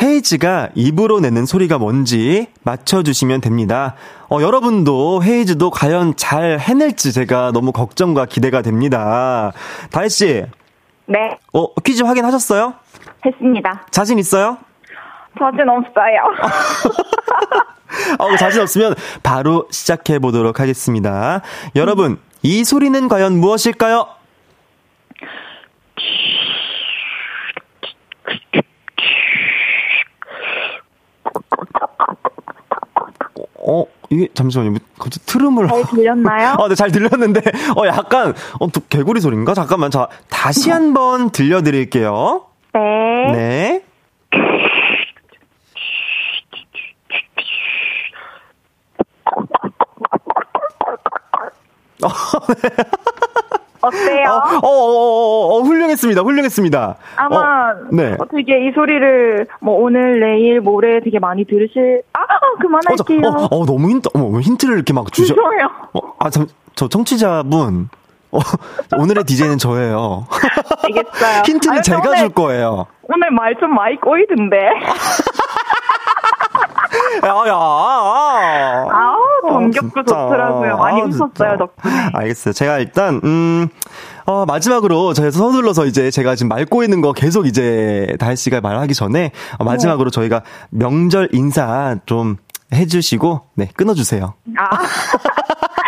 [0.00, 3.94] 헤이즈가 입으로 내는 소리가 뭔지 맞춰주시면 됩니다.
[4.30, 9.52] 어, 여러분도 헤이즈도 과연 잘 해낼지 제가 너무 걱정과 기대가 됩니다.
[9.90, 10.44] 다혜씨,
[11.06, 12.74] 네, 어, 퀴즈 확인하셨어요?
[13.26, 13.86] 했습니다.
[13.90, 14.58] 자신 있어요?
[15.38, 16.20] 자신 없어요.
[18.18, 21.42] 어, 자신 없으면 바로 시작해 보도록 하겠습니다.
[21.76, 24.06] 여러분, 이 소리는 과연 무엇일까요?
[33.60, 34.70] 어, 이게, 잠시만요.
[34.70, 35.68] 뭐 갑자기 트름을.
[35.68, 36.54] 잘 들렸나요?
[36.58, 37.40] 어, 네, 잘 들렸는데,
[37.76, 39.52] 어, 약간, 어, 또 개구리 소리인가?
[39.54, 42.46] 잠깐만, 자, 다시 한번 들려 드릴게요.
[42.72, 43.32] 네.
[43.32, 43.82] 네.
[53.80, 54.28] 어때요?
[54.30, 56.22] 어, 어, 어, 어, 어, 훌륭했습니다.
[56.22, 56.96] 훌륭했습니다.
[57.16, 57.36] 아마
[57.70, 58.16] 어, 네.
[58.18, 62.26] 어, 되게 이 소리를 뭐 오늘 내일 모레 되게 많이 들으실 아 어,
[62.96, 63.46] 저, 그만할게요.
[63.50, 65.34] 어, 어, 너무 힌트, 어머, 왜 힌트를 이렇게 막 주셔.
[65.34, 65.70] 죄송해요.
[65.94, 67.88] 어, 아, 참, 저 청취자분.
[68.30, 68.40] 어,
[68.98, 70.26] 오늘의 DJ는 저예요.
[70.82, 71.42] 알겠어요.
[71.46, 72.86] 힌트는 아유, 제가 오늘, 줄 거예요.
[73.04, 74.56] 오늘 말 좀 많이 꼬이던데.
[77.24, 78.86] 야, 야.
[78.90, 80.14] 아우 정겹고 진짜.
[80.14, 80.76] 좋더라고요.
[80.76, 81.56] 많이 아, 웃었어요.
[81.58, 81.94] 덕분에.
[82.14, 82.52] 알겠어요.
[82.52, 83.68] 제가 일단, 음,
[84.26, 88.94] 어, 마지막으로 저희 서둘러서 이제 제가 지금 말 꼬이는 거 계속 이제 다혜 씨가 말하기
[88.94, 92.36] 전에 어, 마지막으로 저희가 명절 인사 좀
[92.72, 94.34] 해주시고, 네, 끊어주세요.
[94.58, 94.68] 아.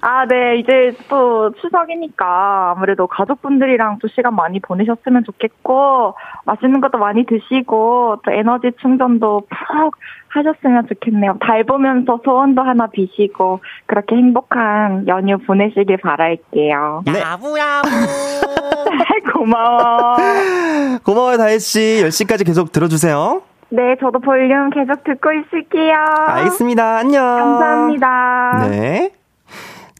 [0.00, 0.58] 아, 네.
[0.58, 8.30] 이제 또 추석이니까 아무래도 가족분들이랑 또 시간 많이 보내셨으면 좋겠고, 맛있는 것도 많이 드시고, 또
[8.30, 9.96] 에너지 충전도 푹
[10.28, 11.38] 하셨으면 좋겠네요.
[11.40, 17.02] 달 보면서 소원도 하나 비시고, 그렇게 행복한 연휴 보내시길 바랄게요.
[17.06, 17.20] 네.
[17.20, 17.88] 야부야부.
[19.34, 20.16] 고마워.
[21.04, 22.02] 고마워요, 다혜 씨.
[22.04, 23.42] 10시까지 계속 들어주세요.
[23.70, 25.94] 네, 저도 볼륨 계속 듣고 있을게요.
[26.26, 26.98] 알겠습니다.
[26.98, 27.22] 안녕.
[27.22, 28.68] 감사합니다.
[28.70, 29.10] 네.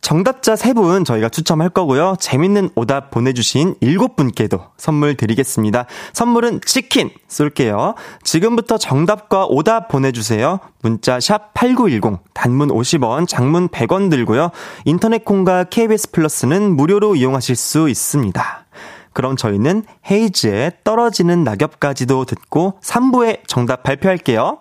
[0.01, 2.17] 정답자 3분 저희가 추첨할 거고요.
[2.19, 5.87] 재밌는 오답 보내주신 7분께도 선물 드리겠습니다.
[6.13, 7.95] 선물은 치킨 쏠게요.
[8.23, 10.61] 지금부터 정답과 오답 보내주세요.
[10.83, 14.51] 문자 샵 8910, 단문 50원, 장문 100원 들고요.
[14.85, 18.67] 인터넷 콩과 KBS 플러스는 무료로 이용하실 수 있습니다.
[19.13, 24.61] 그럼 저희는 헤이즈의 떨어지는 낙엽까지도 듣고 3부에 정답 발표할게요.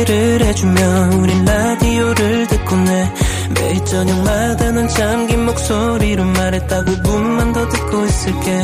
[0.00, 3.12] 발베개를 해주며 우린 라디오를 듣고 내
[3.54, 8.62] 매일 저녁마다 넌 잠긴 목소리로 말했다 5분만 더 듣고 있을게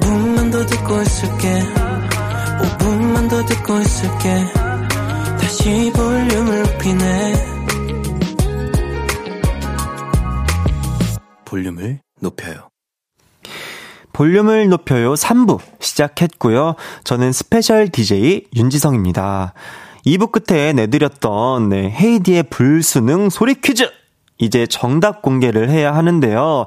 [0.00, 1.62] 5분만 더 듣고 있을게
[2.60, 4.44] 5분만 더 듣고 있을게
[5.40, 7.34] 다시 볼륨을 높이네
[11.44, 12.68] 볼륨을 높여요.
[14.12, 16.74] 볼륨을 높여요 3부 시작했고요.
[17.04, 19.54] 저는 스페셜 DJ 윤지성입니다.
[20.08, 23.90] 2부 끝에 내드렸던 네, 헤이디의 불수능 소리 퀴즈!
[24.38, 26.64] 이제 정답 공개를 해야 하는데요.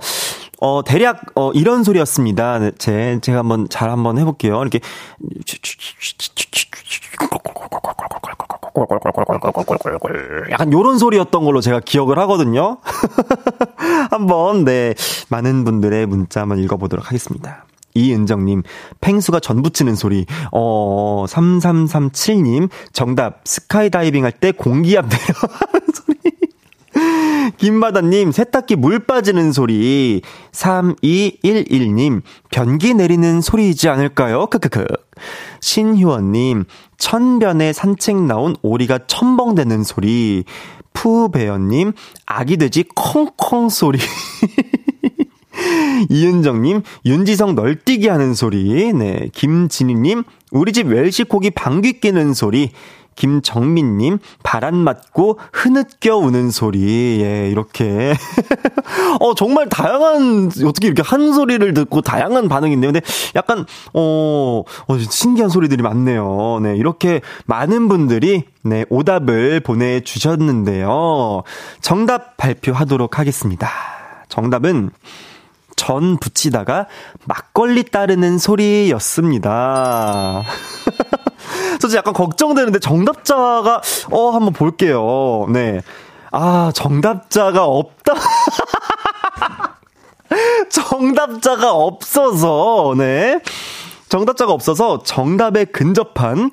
[0.60, 2.60] 어, 대략, 어, 이런 소리였습니다.
[2.60, 4.62] 네, 제, 제가 한번 잘 한번 해볼게요.
[4.62, 4.80] 이렇게.
[10.52, 12.78] 약간 요런 소리였던 걸로 제가 기억을 하거든요.
[14.12, 14.94] 한번, 네,
[15.30, 17.66] 많은 분들의 문자 한번 읽어보도록 하겠습니다.
[17.94, 18.64] 이은정님,
[19.02, 20.26] 펭수가 전 붙이는 소리.
[20.52, 27.52] 어, 3337님, 정답, 스카이다이빙 할 때 공기압 내려가는 소리.
[27.58, 30.22] 김마다님, 세탁기 물 빠지는 소리.
[30.52, 34.48] 3211님, 변기 내리는 소리이지 않을까요?
[34.48, 34.86] 크크크.
[35.60, 36.66] 신효원님,
[36.98, 40.44] 천변에 산책 나온 오리가 첨벙대는 소리.
[40.94, 41.94] 푸배연님,
[42.26, 44.00] 아기 돼지 콩콩 소리.
[46.10, 48.94] 이은정님, 윤지성 널뛰기 하는 소리.
[48.94, 49.30] 네.
[49.34, 52.72] 김진희님, 우리 집 웰시코기 방귀 끼는 소리.
[53.16, 57.22] 김정민님, 바람 맞고 흐느껴 우는 소리.
[57.22, 58.14] 예, 이렇게.
[59.20, 62.92] 어, 정말 다양한, 어떻게 이렇게 한 소리를 듣고 다양한 반응이 있네요.
[62.92, 66.60] 근데 약간, 어, 어, 신기한 소리들이 많네요.
[66.64, 71.44] 네, 이렇게 많은 분들이, 네, 오답을 보내주셨는데요.
[71.82, 73.70] 정답 발표하도록 하겠습니다.
[74.30, 74.90] 정답은,
[75.82, 76.86] 전 붙이다가
[77.26, 80.44] 막걸리 따르는 소리였습니다.
[81.82, 85.48] 저 약간 걱정되는데 정답자가 어 한번 볼게요.
[85.50, 85.82] 네.
[86.32, 88.14] 아, 정답자가 없다.
[90.70, 93.40] 정답자가 없어서 네.
[94.08, 96.52] 정답자가 없어서 정답에 근접한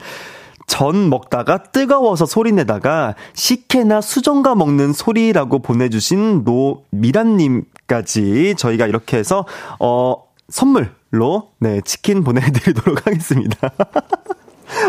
[0.66, 9.44] 전 먹다가 뜨거워서 소리내다가 식혜나 수정과 먹는 소리라고 보내주신 노미란님 까지 저희가 이렇게 해서,
[9.80, 10.14] 어,
[10.50, 13.70] 선물로, 네, 치킨 보내드리도록 하겠습니다.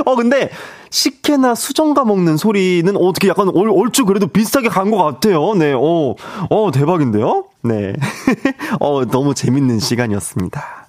[0.06, 0.50] 어, 근데,
[0.92, 5.54] 식혜나 수정과 먹는 소리는 어떻게 약간 올, 얼추 그래도 비슷하게 간 것 같아요.
[5.54, 6.16] 네, 어,
[6.50, 7.46] 어, 대박인데요?
[7.64, 7.94] 네.
[8.82, 10.88] 어, 너무 재밌는 시간이었습니다.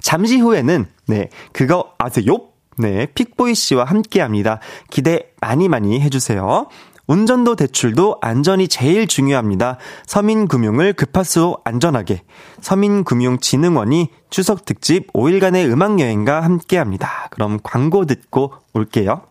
[0.00, 2.38] 잠시 후에는, 네, 그거 아세요?
[2.78, 4.60] 네, 픽보이 씨와 함께 합니다.
[4.88, 6.66] 기대 많이 많이 해주세요.
[7.10, 9.78] 운전도 대출도 안전이 제일 중요합니다.
[10.06, 12.22] 서민금융을 급하수 안전하게.
[12.60, 17.26] 서민금융진흥원이 추석 특집 5일간의 음악여행과 함께 합니다.
[17.32, 19.22] 그럼 광고 듣고 올게요.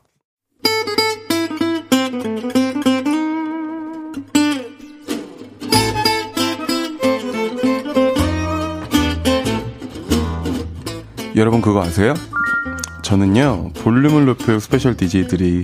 [11.37, 12.13] 여러분 그거 아세요?
[13.03, 15.63] 저는요, 볼륨을 높여 스페셜 DJ들이,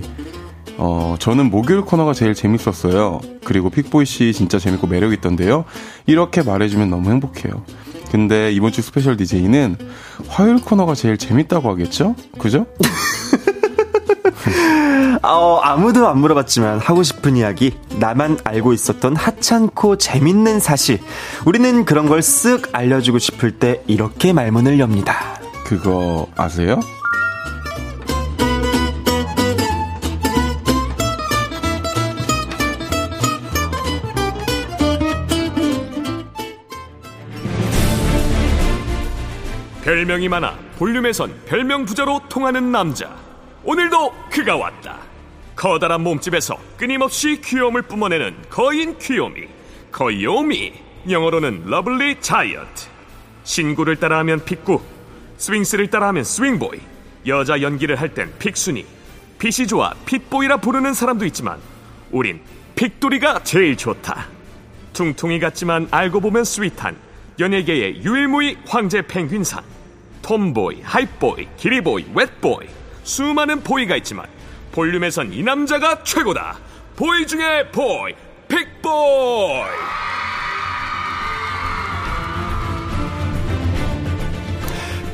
[0.78, 3.20] 어, 저는 목요일 코너가 제일 재밌었어요.
[3.44, 5.64] 그리고 픽보이 씨 진짜 재밌고 매력 있던데요.
[6.06, 7.62] 이렇게 말해주면 너무 행복해요.
[8.10, 9.76] 근데 이번 주 스페셜 DJ는
[10.28, 12.14] 화요일 코너가 제일 재밌다고 하겠죠?
[12.38, 12.66] 그죠?
[15.22, 21.00] 어, 아무도 안 물어봤지만 하고 싶은 이야기, 나만 알고 있었던 하찮고 재밌는 사실.
[21.46, 25.40] 우리는 그런 걸 쓱 알려주고 싶을 때 이렇게 말문을 엽니다.
[25.64, 26.78] 그거 아세요?
[39.86, 43.08] 별명이 많아 볼륨에선 별명 부자로 통하는 남자.
[43.62, 44.98] 오늘도 그가 왔다.
[45.54, 49.46] 커다란 몸집에서 끊임없이 귀여움을 뿜어내는 거인 귀요미.
[49.92, 50.72] 거요미.
[51.08, 52.86] 영어로는 lovely giant.
[53.44, 54.82] 신구를 따라하면 픽구.
[55.36, 56.80] 스윙스를 따라하면 스윙보이.
[57.28, 58.84] 여자 연기를 할 땐 픽순이.
[59.38, 61.60] 핏이 좋아 핏보이라 부르는 사람도 있지만
[62.10, 62.40] 우린
[62.74, 64.26] 픽돌이가 제일 좋다.
[64.92, 66.96] 퉁퉁이 같지만 알고 보면 sweet한
[67.38, 69.75] 연예계의 유일무이 황제 펭귄상.
[70.26, 72.66] 톰보이, 하이보이, 기리보이, 웻보이.
[73.04, 74.26] 수많은 보이가 있지만
[74.72, 76.58] 볼륨에선 이 남자가 최고다.
[76.96, 78.12] 보이 중에 보이
[78.48, 79.70] 픽보이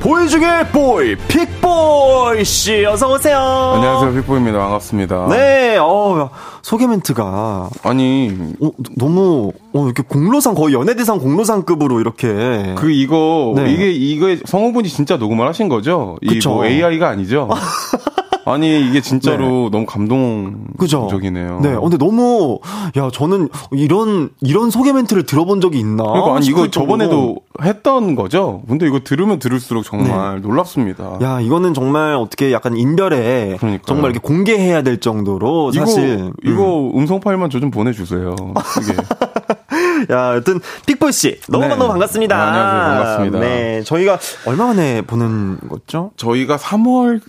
[0.03, 3.37] 보이 중에 보이, 픽보이 씨, 어서 오세요.
[3.75, 4.57] 안녕하세요, 픽보입니다.
[4.59, 5.27] 반갑습니다.
[5.29, 6.29] 네, 어,
[6.61, 7.69] 소개 멘트가.
[7.83, 8.35] 아니.
[8.61, 12.75] 어, 너무, 어, 이렇게 공로상, 거의 연예대상 공로상급으로 이렇게.
[12.77, 13.71] 그, 이거, 네.
[13.71, 16.17] 이게, 이거 성우분이 진짜 녹음을 하신 거죠?
[16.21, 17.47] 이 뭐 AI가 아니죠?
[18.45, 19.69] 아니 이게 진짜로 네.
[19.71, 21.59] 너무 감동적이네요.
[21.61, 22.59] 네, 어, 근데 너무
[22.97, 26.03] 야 저는 이런 이런 소개 멘트를 들어본 적이 있나?
[26.03, 28.61] 그러니까 아니 이거 저번에도 했던 거죠.
[28.67, 30.47] 근데 이거 들으면 들을수록 정말 네.
[30.47, 31.19] 놀랍습니다.
[31.21, 33.79] 야 이거는 정말 어떻게 약간 인별에 그러니까요.
[33.85, 37.07] 정말 이렇게 공개해야 될 정도로 사실 이거, 이거 음.
[37.07, 38.35] 성 파일만 저 좀 보내주세요.
[38.81, 38.93] 이게
[40.13, 41.75] 야, 여튼 픽보이 씨 너무 네.
[41.77, 42.35] 너무 반갑습니다.
[42.35, 42.93] 네, 안녕하세요.
[42.93, 43.39] 반갑습니다.
[43.39, 46.11] 네, 저희가 얼마 만에 보는 거죠?
[46.17, 47.21] 저희가 3월에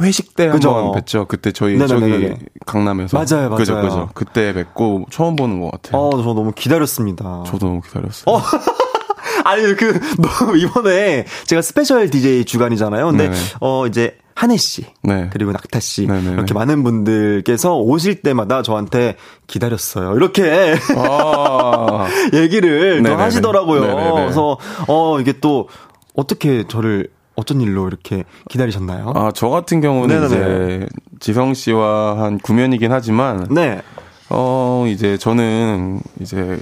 [0.00, 0.74] 회식 때 그죠.
[0.74, 1.28] 한번 뵀죠.
[1.28, 2.28] 그때 저희 네네네네네.
[2.28, 3.88] 저기 강남에서 맞아요, 그죠, 맞아요.
[3.88, 4.08] 그죠.
[4.14, 6.00] 그때 뵙고 처음 보는 것 같아요.
[6.00, 7.44] 어, 저 너무 기다렸습니다.
[7.46, 8.34] 저도 너무 기다렸어요.
[8.34, 8.40] 어.
[9.44, 13.06] 아니 그 너무 이번에 제가 스페셜 DJ 주간이잖아요.
[13.06, 13.36] 근데 네네.
[13.60, 15.28] 어 이제 한해 씨 네.
[15.32, 16.32] 그리고 낙타 씨 네네네.
[16.32, 20.14] 이렇게 많은 분들께서 오실 때마다 저한테 기다렸어요.
[20.16, 23.14] 이렇게 아, 얘기를 또.
[23.16, 23.80] 하시더라고요.
[23.80, 24.12] 네네네.
[24.22, 25.68] 그래서 어 이게 또
[26.14, 29.12] 어떻게 저를 어쩐 일로 이렇게 기다리셨나요?
[29.14, 30.36] 아, 저 같은 경우는 네네네.
[30.76, 30.86] 이제
[31.20, 33.80] 지성 씨와 한 구면이긴 하지만 네.
[34.28, 36.58] 어, 이제 저는 이제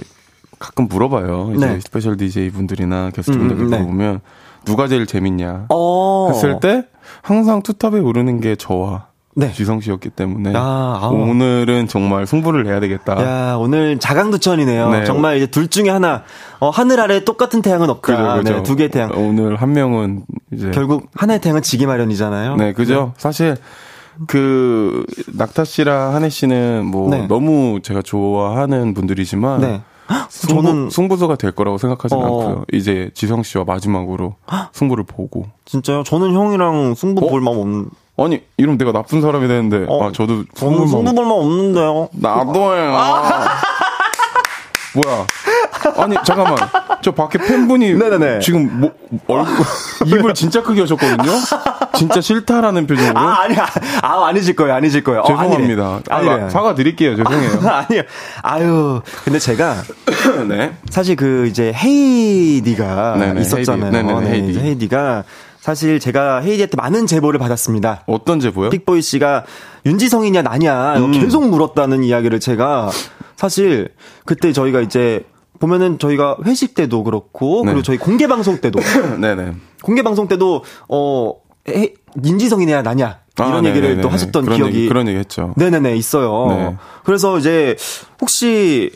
[0.58, 1.52] 가끔 물어봐요.
[1.56, 1.80] 이제 네.
[1.80, 3.76] 스페셜 DJ 분들이나 게스트분들 음, 네.
[3.78, 4.20] 물어보면
[4.64, 6.28] 누가 제일 재밌냐 어.
[6.30, 6.86] 했을 때
[7.22, 9.07] 항상 two top에 오르는 게 저와
[9.38, 9.52] 네.
[9.52, 11.14] 지성 씨였기 때문에 아, 아우.
[11.14, 13.22] 오늘은 정말 승부를 내야 되겠다.
[13.22, 14.90] 야, 오늘 자강두천이네요.
[14.90, 15.04] 네.
[15.04, 16.24] 정말 이제 둘 중에 하나,
[16.58, 18.42] 어, 하늘 아래 똑같은 태양은 없다.
[18.42, 19.12] 네, 두 개의 태양.
[19.14, 22.56] 오늘 한 명은 이제 결국 하나의 태양은 지기 마련이잖아요.
[22.56, 23.12] 네, 그죠?
[23.16, 23.56] 사실
[24.26, 27.28] 그 낙타 씨랑 한혜 씨는 뭐 네.
[27.28, 29.82] 너무 제가 좋아하는 분들이지만 네.
[30.30, 32.22] 승부, 저는 승부수가 될 거라고 생각하진 어.
[32.22, 32.64] 않고요.
[32.72, 34.36] 이제 지성 씨와 마지막으로
[34.72, 36.02] 승부를 보고 진짜요?
[36.04, 37.30] 저는 형이랑 승부 어?
[37.30, 37.90] 볼 마음 없는.
[38.16, 42.08] 아니 이러면 내가 나쁜 사람이 되는데 어, 아 저도 저는 승부 볼 마음 없는데요.
[42.12, 42.96] 나도요.
[45.02, 45.26] 뭐야?
[45.96, 46.56] 아니 잠깐만.
[47.02, 48.40] 저 밖에 팬분이 네네네.
[48.40, 48.92] 지금 뭐
[49.28, 49.64] 얼굴
[50.06, 51.30] 입을 진짜 크게 하셨거든요.
[51.94, 53.18] 진짜 싫다라는 표정으로.
[53.18, 53.66] 아, 아니, 아,
[54.02, 55.20] 아, 아니실 거예요, 아니실 거예요.
[55.20, 56.00] 어, 죄송합니다.
[56.10, 56.30] 아니래.
[56.30, 56.50] 아, 아니래.
[56.50, 57.16] 사과 드릴게요.
[57.16, 57.50] 죄송해요.
[57.68, 58.02] 아니요.
[58.42, 59.00] 아유.
[59.24, 59.76] 근데 제가
[60.48, 60.72] 네.
[60.90, 63.92] 사실 그 이제 헤이디가 네네, 있었잖아요.
[63.92, 63.96] 헤이디.
[64.06, 64.58] 네네네, 네, 헤이디.
[64.60, 65.24] 헤이디가
[65.60, 68.02] 사실 제가 헤이디한테 많은 제보를 받았습니다.
[68.06, 68.70] 어떤 제보요?
[68.70, 69.44] 픽보이 씨가
[69.86, 71.12] 윤지성이냐 나냐 음.
[71.12, 72.90] 계속 물었다는 이야기를 제가
[73.38, 73.88] 사실
[74.26, 75.24] 그때 저희가 이제
[75.60, 77.70] 보면은 저희가 회식 때도 그렇고 네.
[77.70, 78.80] 그리고 저희 공개 방송 때도
[79.20, 79.52] 네네.
[79.80, 81.34] 공개 방송 때도 어
[81.68, 84.02] 에, 윤지성이냐 나냐 이런 아, 얘기를 네네네.
[84.02, 85.54] 또 하셨던 그런 기억이 얘기, 그런 얘기 했죠.
[85.56, 86.46] 네네네 있어요.
[86.48, 86.76] 네.
[87.04, 87.76] 그래서 이제
[88.20, 88.90] 혹시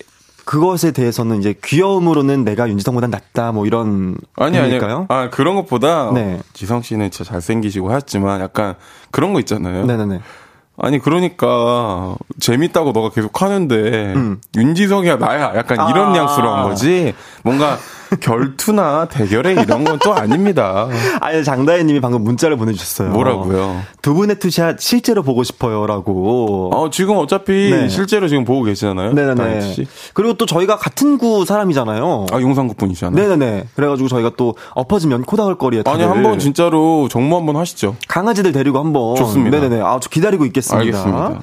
[0.44, 4.64] 그것에 대해서는 이제 귀여움으로는 내가 윤지성보다 낫다 뭐 이런 아니 아니.
[4.66, 5.06] 의미일까요?
[5.08, 6.40] 아 그런 것보다 네.
[6.52, 8.74] 지성 씨는 진짜 잘생기시고 하였지만 약간
[9.12, 9.86] 그런 거 있잖아요.
[9.86, 10.20] 네네네.
[10.78, 13.74] 아니 그러니까 재밌다고 너가 계속 하는데
[14.14, 14.40] 음.
[14.56, 16.12] 윤지성이야 나야 약간 이런 아.
[16.12, 17.78] 뉘앙스로 한 거지 뭔가
[18.20, 20.88] 결투나 대결에 이런 건 또 아닙니다.
[21.20, 23.10] 아니 장다혜 님이 방금 문자를 보내주셨어요.
[23.10, 23.82] 뭐라고요?
[24.00, 26.70] 두 분의 two shot 실제로 보고 싶어요라고.
[26.74, 27.88] 어 지금 어차피 네.
[27.88, 29.12] 실제로 지금 보고 계시잖아요.
[29.12, 29.60] 네네네.
[29.60, 29.86] 씨.
[30.14, 32.26] 그리고 또 저희가 같은 구 사람이잖아요.
[32.32, 33.14] 아 용산구 분이잖아요.
[33.28, 33.66] 네네네.
[33.76, 37.96] 그래가지고 저희가 또 엎어지면 코 닿을 거리에 아니 한번 진짜로 정모 한번 하시죠.
[38.08, 39.58] 강아지들 데리고 한번 좋습니다.
[39.60, 39.82] 네네네.
[39.82, 40.80] 아, 저 기다리고 있겠습니다.
[40.80, 41.40] 알겠습니다.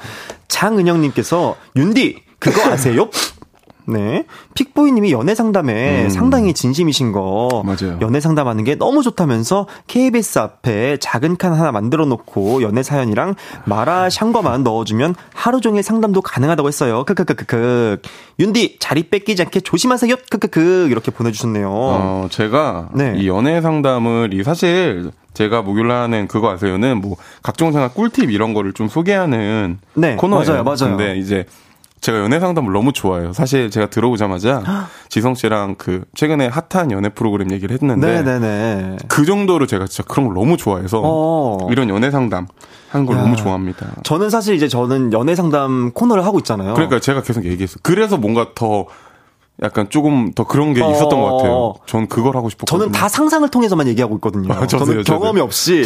[0.48, 3.10] 장은영님께서 윤디 그거 아세요?
[3.92, 4.26] 네.
[4.54, 6.10] 픽보이님이 연애 상담에 음.
[6.10, 7.64] 상당히 진심이신 거.
[7.66, 7.98] 맞아요.
[8.02, 13.36] 연애 상담하는 게 너무 좋다면서 KBS 앞에 작은 칸 하나 만들어 놓고 연애 사연이랑
[13.66, 17.04] 마라 샹궈만 넣어주면 하루 종일 상담도 가능하다고 했어요.
[17.06, 18.02] 크크크크크.
[18.40, 20.16] 윤디 자리 뺏기지 않게 조심하세요.
[20.30, 20.88] 크크크.
[20.90, 21.70] 이렇게 보내주셨네요.
[21.72, 23.16] 어, 제가 네.
[23.18, 28.54] 이 연애 상담을 이 사실 제가 목요일 하는 그거 아세요는 뭐 각종 생활 꿀팁 이런
[28.54, 30.46] 거를 좀 소개하는 네, 코너예요.
[30.46, 30.98] 맞아요, 맞아요.
[30.98, 31.46] 근데 이제
[32.02, 33.34] 제가 연애 상담을 너무 좋아해요.
[33.34, 34.64] 사실 제가 들어오자마자
[35.10, 38.98] 지성 씨랑 그 최근에 핫한 연애 프로그램 얘기를 했는데 네네네.
[39.08, 41.68] 그 정도로 제가 진짜 그런 걸 너무 좋아해서 어.
[41.72, 42.48] 이런 연애 상담
[42.90, 43.22] 하는 걸 야.
[43.22, 43.88] 너무 좋아합니다.
[44.04, 46.74] 저는 사실 이제 저는 연애 상담 코너를 하고 있잖아요.
[46.74, 47.78] 그러니까 제가 계속 얘기했어요.
[47.84, 48.86] 그래서 뭔가 더
[49.62, 51.22] 약간 조금 더 그런 게 있었던 어.
[51.22, 51.74] 것 같아요.
[51.86, 52.86] 전 그걸 하고 싶었거든요.
[52.86, 54.52] 저는 다 상상을 통해서만 얘기하고 있거든요.
[54.56, 55.20] 아, 저도요, 저는.
[55.20, 55.84] 경험이 없이.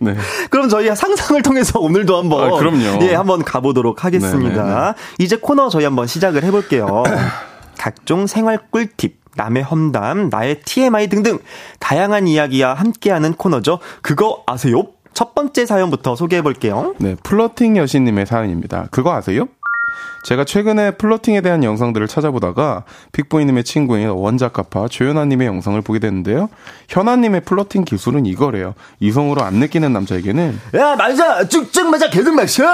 [0.00, 0.14] 네.
[0.50, 3.02] 그럼 저희 상상을 통해서 오늘도 한번 아, 그럼요.
[3.02, 4.94] 예, 한번 가보도록 하겠습니다.
[5.18, 7.02] 이제 코너 저희 한번 시작을 해볼게요.
[7.78, 11.38] 각종 생활 꿀팁, 남의 험담, 나의 TMI 등등
[11.78, 13.78] 다양한 이야기와 함께하는 코너죠.
[14.02, 14.88] 그거 아세요?
[15.14, 16.94] 첫 번째 사연부터 소개해 볼게요.
[16.98, 18.86] 네, 플러팅 여신님의 사연입니다.
[18.90, 19.48] 그거 아세요?
[20.24, 26.48] 제가 최근에 플러팅에 대한 영상들을 찾아보다가 픽보이님의 친구인 원작가파 조연아님의 영상을 보게 됐는데요.
[26.88, 28.74] 현아님의 플러팅 기술은 이거래요.
[29.00, 31.46] 이성으로 안 느끼는 남자에게는 야, 맞아!
[31.48, 32.08] 쭉쭉 맞아!
[32.10, 32.64] 계속 마셔!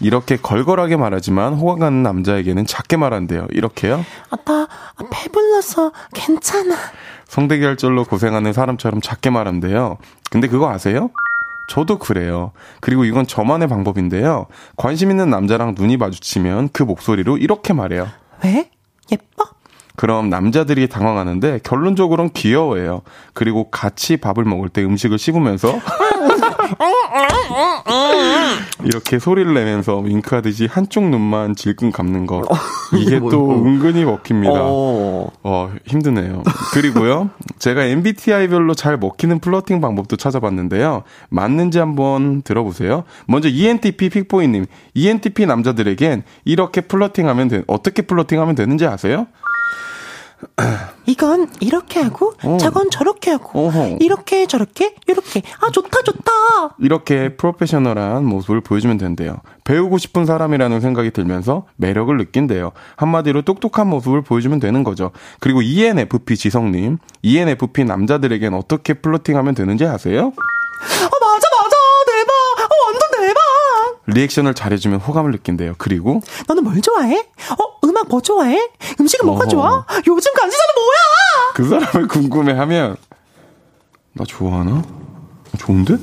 [0.00, 3.48] 이렇게 걸걸하게 말하지만 호감 가는 남자에게는 작게 말한대요.
[3.50, 4.04] 이렇게요.
[4.30, 4.68] 아빠,
[5.10, 6.76] 배불러서 괜찮아.
[7.26, 9.98] 성대결절로 고생하는 사람처럼 작게 말한대요.
[10.30, 11.10] 근데 그거 아세요?
[11.72, 12.52] 저도 그래요.
[12.82, 14.44] 그리고 이건 저만의 방법인데요.
[14.76, 18.08] 관심 있는 남자랑 눈이 마주치면 그 목소리로 이렇게 말해요.
[18.44, 18.68] 왜?
[19.10, 19.46] 예뻐?
[19.96, 23.00] 그럼 남자들이 당황하는데 결론적으로는 귀여워해요.
[23.32, 25.72] 그리고 같이 밥을 먹을 때 음식을 씹으면서
[28.84, 32.42] 이렇게 소리를 내면서 윙크하듯이 한쪽 눈만 질끈 감는 거.
[32.98, 33.56] 이게 뭐, 또 뭐.
[33.64, 34.54] 은근히 먹힙니다.
[34.54, 35.30] 어.
[35.42, 36.42] 어, 힘드네요.
[36.72, 41.02] 그리고요, 제가 MBTI별로 잘 먹히는 플러팅 방법도 찾아봤는데요.
[41.28, 43.04] 맞는지 한번 들어보세요.
[43.26, 49.26] 먼저 ENTP 픽보이님, ENTP 남자들에겐 이렇게 플러팅하면 되, 어떻게 플러팅하면 되는지 아세요?
[51.06, 52.56] 이건 이렇게 하고 어.
[52.58, 53.96] 저건 저렇게 하고 어허.
[54.00, 59.36] 이렇게 저렇게 이렇게 아 좋다 좋다 이렇게 프로페셔널한 모습을 보여주면 된대요.
[59.64, 62.72] 배우고 싶은 사람이라는 생각이 들면서 매력을 느낀대요.
[62.96, 65.10] 한마디로 똑똑한 모습을 보여주면 되는 거죠.
[65.40, 70.32] 그리고 ENFP 지성님, ENFP 남자들에겐 어떻게 플러팅하면 되는지 아세요?
[70.36, 71.76] 아 맞아 맞아
[72.06, 75.74] 대박 아 완전 대박 리액션을 잘해주면 호감을 느낀대요.
[75.78, 77.18] 그리고 너는 뭘 좋아해?
[77.18, 78.68] 어 음악 뭐 좋아해?
[79.00, 79.46] 음식은 뭐가.
[79.46, 79.86] 좋아?
[80.06, 81.52] 요즘 관심사는 뭐야?
[81.54, 82.96] 그 사람을 궁금해하면
[84.14, 84.82] 나 좋아하나?
[85.58, 85.98] 좋은데?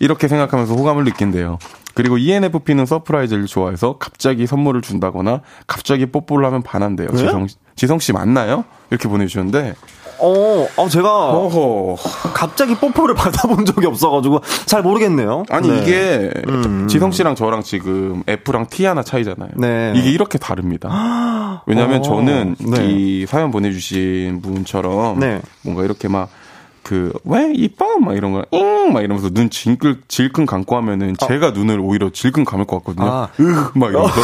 [0.00, 1.58] 이렇게 생각하면서 호감을 느낀대요.
[1.94, 7.08] 그리고 ENFP는 surprise를 좋아해서 갑자기 선물을 준다거나 갑자기 뽀뽀를 하면 반한대요.
[7.16, 8.64] 지성, 지성 씨 맞나요?
[8.90, 9.74] 이렇게 보내주셨는데
[10.18, 11.96] 어, 어, 제가 어허.
[12.34, 15.44] 갑자기 뽀뽀를 받아본 적이 없어가지고 잘 모르겠네요.
[15.50, 15.82] 아니 네.
[15.82, 16.30] 이게
[16.88, 19.50] 지성 씨랑 저랑 지금 F랑 T 하나 차이잖아요.
[19.56, 19.92] 네.
[19.96, 21.62] 이게 이렇게 다릅니다.
[21.66, 22.86] 왜냐하면 어, 저는 네.
[22.88, 25.40] 이 사연 보내주신 분처럼 네.
[25.62, 26.28] 뭔가 이렇게 막
[26.82, 32.44] 그왜 이뻐 막 이런 거잉막 이러면서 눈 질끈 질끈 감고 하면은 제가 눈을 오히려 질끈
[32.44, 33.06] 감을 것 같거든요.
[33.06, 33.10] 어.
[33.10, 33.28] 아.
[33.38, 34.14] 으막 이러면서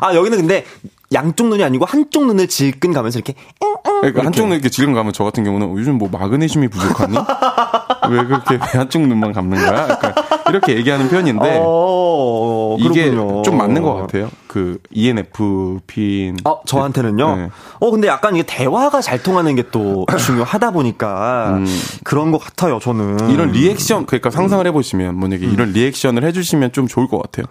[0.00, 0.64] 아, 여기는 근데
[1.12, 4.94] 양쪽 눈이 아니고 한쪽 눈을 질끈 가면서 이렇게 응, 응, 그러니까 한쪽 눈 이렇게 질끈
[4.94, 7.16] 감면 저 같은 경우는 요즘 뭐 마그네슘이 부족하니?
[8.10, 9.88] 왜 그렇게 왜 한쪽 눈만 감는 거야?
[9.88, 10.14] 약간
[10.48, 13.10] 이렇게 얘기하는 편인데 어, 이게.
[13.10, 14.30] 좀 맞는 것 같아요.
[14.46, 17.36] 그 ENFP인 어, 저한테는요?
[17.36, 17.50] 네.
[17.80, 21.66] 어, 근데 약간 이게 대화가 잘 통하는 게 또 중요하다 보니까 음.
[22.04, 23.30] 그런 것 같아요, 저는.
[23.30, 27.46] 이런 리액션 그러니까 상상을 해보시면 만약에 이런 리액션을 해주시면 좀 좋을 것 같아요.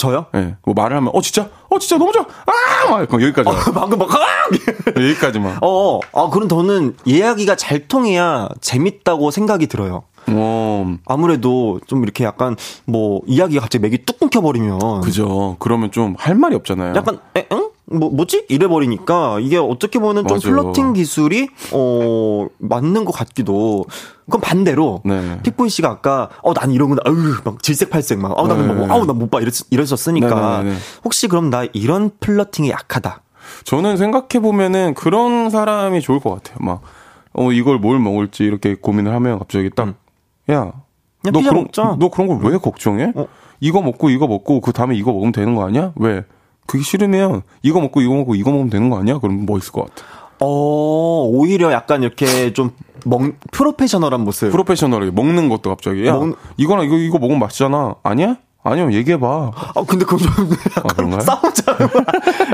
[0.00, 0.26] 저요?
[0.34, 3.58] 예, 뭐 말을 하면 어 진짜 어 진짜 너무 좋아 아 막 여기까지 와요.
[3.74, 4.18] 방금 막, 아!
[4.96, 5.58] 여기까지만.
[5.62, 10.02] 어, 아, 그럼 저는 이야기가 잘 통해야 재밌다고 생각이 들어요.
[10.28, 15.02] 어, 아무래도 좀 이렇게 약간 뭐 이야기가 갑자기 맥이 뚝 끊겨 버리면.
[15.02, 15.56] 그죠.
[15.58, 16.94] 그러면 좀 할 말이 없잖아요.
[16.96, 17.69] 약간, 에, 응?
[17.90, 18.46] 뭐, 뭐지?
[18.48, 20.38] 이래버리니까 이게 어떻게 보면 좀.
[20.38, 23.84] 플러팅 기술이, 어, 맞는 것 같기도.
[24.28, 25.02] 그럼 반대로.
[25.04, 25.40] 네.
[25.42, 27.14] 픽보이 씨가 아까, 어, 난 이런 거, 아유,
[27.44, 28.74] 막 질색팔색 막, 아우, 나는 네.
[28.74, 29.40] 뭐, 아우, 난 못 봐.
[29.40, 30.58] 이랬, 이러셨으니까.
[30.62, 30.76] 네, 네, 네.
[31.04, 33.22] 혹시 그럼 나 이런 플러팅이 약하다.
[33.64, 36.58] 저는 생각해 보면은 그런 사람이 좋을 것 같아요.
[36.60, 36.82] 막
[37.32, 39.94] 어, 이걸 뭘 먹을지 이렇게 고민을 하면 갑자기 딱,
[40.50, 40.72] 야,
[41.22, 41.96] 그냥 너 그런, 먹자.
[41.98, 43.12] 너 그런 걸 왜 걱정해?
[43.16, 43.26] 어.
[43.60, 45.92] 이거 먹고 이거 먹고 그 다음에 이거 먹으면 되는 거 아니야?
[45.96, 46.24] 왜?
[46.70, 49.18] 그게 싫으면 이거 먹고 이거 먹고 이거 먹으면 되는 거 아니야?
[49.18, 50.06] 그럼 뭐 있을 것 같아.
[50.38, 52.70] 어, 오히려 약간 이렇게 좀,
[53.04, 54.50] 먹, 프로페셔널한 모습.
[54.52, 57.96] 프로페셔널하게 먹는 것도 갑자기 야, 먹는- 이거랑 이거 이거 먹으면 맛있잖아.
[58.02, 58.36] 아니야?
[58.62, 59.50] 아니면 얘기해 봐.
[59.54, 61.20] 아, 근데 그건 좀 아, 그런가요?
[61.20, 61.78] 싸우잖아.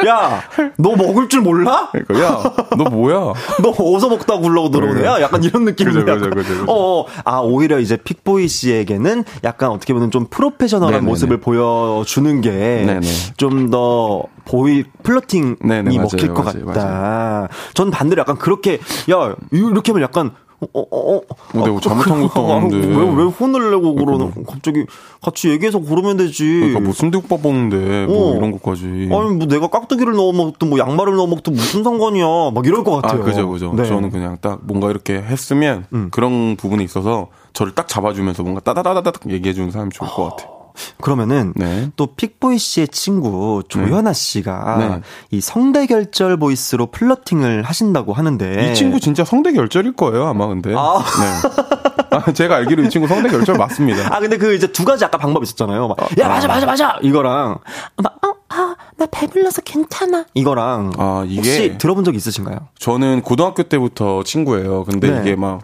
[0.06, 0.42] 야,
[0.78, 1.88] 너 먹을 줄 몰라?
[1.90, 2.42] 그러니까 야,
[2.76, 3.32] 너 뭐야?
[3.60, 5.04] 너 어디서 먹다 굴러고 들어오네?
[5.04, 6.04] 야, 약간 이런 느낌인데.
[6.04, 6.68] 그죠, 그죠, 약간.
[6.68, 7.06] 어, 어.
[7.24, 11.10] 아, 오히려 이제 픽보이 씨에게는 약간 어떻게 보면 좀 프로페셔널한 네네네.
[11.10, 13.00] 모습을 보여주는 게.
[13.36, 17.48] 좀 더 보일, 플러팅이 네네, 맞아요, 먹힐 것 맞아요, 같다.
[17.74, 18.74] 전 반대로 약간 그렇게,
[19.10, 20.30] 야, 이렇게 하면 약간,
[20.60, 21.20] 어, 어, 어.
[21.54, 22.88] 뭐 내가 잘못한 것도 아, 없는데.
[22.88, 24.84] 왜, 왜 혼을 내고 그러는, 갑자기
[25.20, 26.44] 같이 얘기해서 고르면 되지.
[26.44, 28.36] 그러니까 뭐 순대국밥 먹는데 뭐 어.
[28.36, 28.84] 이런 것까지.
[28.84, 32.96] 아니 뭐 내가 깍두기를 넣어 먹든 뭐 양말을 넣어 먹든 무슨 상관이야 막 이럴 것
[32.98, 33.22] 아, 같아요.
[33.22, 33.72] 그죠, 그죠.
[33.74, 33.84] 네.
[33.84, 36.08] 저는 그냥 딱 뭔가 이렇게 했으면 음.
[36.10, 40.55] 그런 부분이 있어서 저를 딱 잡아주면서 뭔가 따다다다닥 얘기해주는 사람이 좋을 것 같아요.
[41.00, 41.90] 그러면은 네.
[41.96, 45.00] 또 픽보이 씨의 친구 조연아 씨가 네.
[45.30, 50.70] 이 성대 결절 보이스로 플러팅을 하신다고 하는데 이 친구 진짜 성대 결절일 거예요, 아마 근데.
[50.70, 50.76] 네.
[50.76, 50.98] 아.
[50.98, 51.66] 네.
[52.10, 54.14] 아, 제가 알기로 이 친구 성대 결절 맞습니다.
[54.14, 55.88] 아 근데 그 이제 두 가지 아까 방법 있었잖아요.
[55.88, 57.58] 막, 야 맞아 맞아 맞아 이거랑
[58.02, 60.24] 막, 어, 아, 나 배불러서 괜찮아.
[60.34, 62.68] 이거랑 아, 이게 혹시 들어본 적 있으신가요?
[62.78, 64.84] 저는 고등학교 때부터 친구예요.
[64.84, 65.20] 근데 네.
[65.20, 65.62] 이게 막,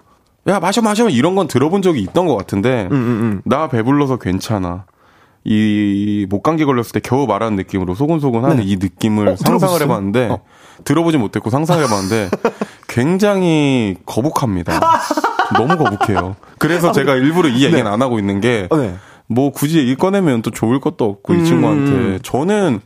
[0.48, 3.42] 야, 마셔, 마셔, 이런 건 들어본 적이 있던 것 같은데, 음, 음.
[3.44, 4.84] 나 배불러서 괜찮아.
[5.44, 8.62] 이 목감기 걸렸을 때 겨우 말하는 느낌으로 소곤소곤 하는 네.
[8.64, 9.84] 이 느낌을 어, 상상을 들어보셨어요?
[9.84, 10.40] 해봤는데, 어.
[10.84, 12.30] 들어보지 못했고 상상을 해봤는데,
[12.88, 14.80] 굉장히 거북합니다.
[15.58, 16.36] 너무 거북해요.
[16.58, 18.94] 그래서 제가 일부러 이 얘기는 안 하고 있는 게, 어, 네.
[19.26, 21.40] 뭐 굳이 얘기 꺼내면 또 좋을 것도 없고, 음.
[21.40, 22.18] 이 친구한테.
[22.22, 22.80] 저는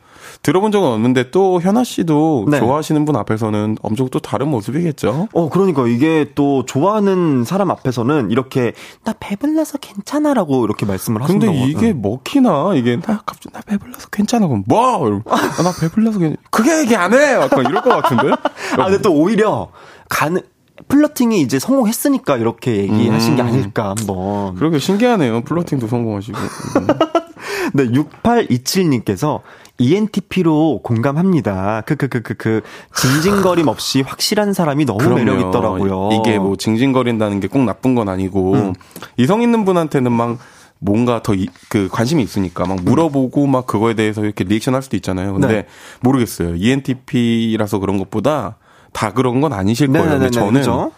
[0.47, 2.61] 들어본 적은 없는데, 또 현아 씨도 네.
[2.61, 5.27] 좋아하시는 분 앞에서는 엄청 또 다른 모습이겠죠?
[5.33, 8.73] 어 그러니까 이게 또 좋아하는 사람 앞에서는 이렇게
[9.03, 11.69] 나 배불러서 괜찮아라고 이렇게 말씀을 근데 하신다고.
[11.69, 12.75] 이게 먹히나?
[12.77, 14.47] 이게, 나 갑자기, 나 배불러서 괜찮아.
[14.47, 15.21] 그럼 뭐?
[15.27, 16.41] 아, 나 배불러서 괜찮아.
[16.53, 17.33] 그게 얘기 안 해!
[17.33, 18.31] 약간 이럴 것 같은데?
[18.79, 19.71] 아, 근데 또 오히려
[20.09, 20.41] 가는
[20.87, 24.55] 플러팅이 이제 성공했으니까 이렇게 얘기하신 게 아닐까 한번.
[24.55, 25.41] 그러게 신기하네요.
[25.41, 26.39] 플러팅도 성공하시고.
[26.39, 26.87] 음.
[27.75, 29.41] 네, 6827님께서
[29.79, 31.83] ENTP로 공감합니다.
[31.87, 32.61] 크크크크크 그
[33.01, 35.17] 징징거림 없이 확실한 사람이 너무 그럼요.
[35.17, 36.11] 매력 있더라고요.
[36.13, 38.75] 이게 뭐 징징거린다는 게 꼭 나쁜 건 아니고 음.
[39.17, 40.39] 이성 있는 분한테는 막
[40.79, 41.33] 뭔가 더
[41.69, 45.33] 그 관심이 있으니까 막 물어보고 막 그거에 대해서 이렇게 리액션 할 수도 있잖아요.
[45.33, 45.67] 근데 네.
[46.01, 46.55] 모르겠어요.
[46.57, 48.57] ENTP라서 그런 것보다
[48.93, 50.03] 다 그런 건 아니실 거예요.
[50.05, 50.93] 근데 네네네, 저는 그죠?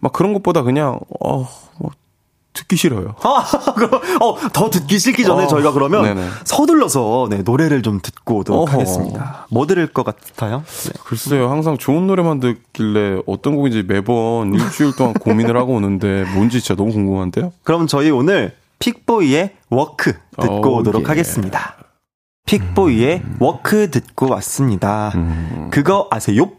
[0.00, 1.46] 막 그런 것보다 그냥 어,
[1.78, 1.90] 뭐
[2.58, 3.14] 듣기 싫어요.
[3.22, 3.44] 아,
[3.74, 6.28] 그럼, 어, 더 듣기 싫기 전에 어, 저희가 그러면 네네.
[6.44, 8.72] 서둘러서 네, 노래를 좀 듣고 오도록 어허.
[8.72, 9.46] 하겠습니다.
[9.50, 10.64] 뭐 들을 것 같아요?
[10.66, 10.90] 네.
[11.04, 16.74] 글쎄요, 항상 좋은 노래만 듣길래 어떤 곡인지 매번 일주일 동안 고민을 하고 오는데 뭔지 진짜
[16.74, 17.52] 너무 궁금한데요?
[17.62, 21.06] 그럼 저희 오늘 픽보이의 Walk 듣고 오, 오도록 예.
[21.06, 21.76] 하겠습니다.
[22.46, 25.12] 픽보이의 Walk 듣고 왔습니다.
[25.14, 25.68] 음.
[25.70, 26.50] 그거 아세요?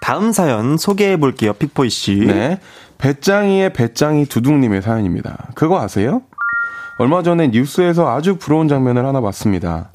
[0.00, 2.14] 다음 사연 소개해 볼게요, 픽보이 씨.
[2.26, 2.58] 네.
[3.00, 5.48] 배짱이의 배짱이 두둥님의 사연입니다.
[5.54, 6.22] 그거 아세요?
[6.98, 9.90] 얼마 전에 뉴스에서 아주 부러운 장면을 하나 봤습니다.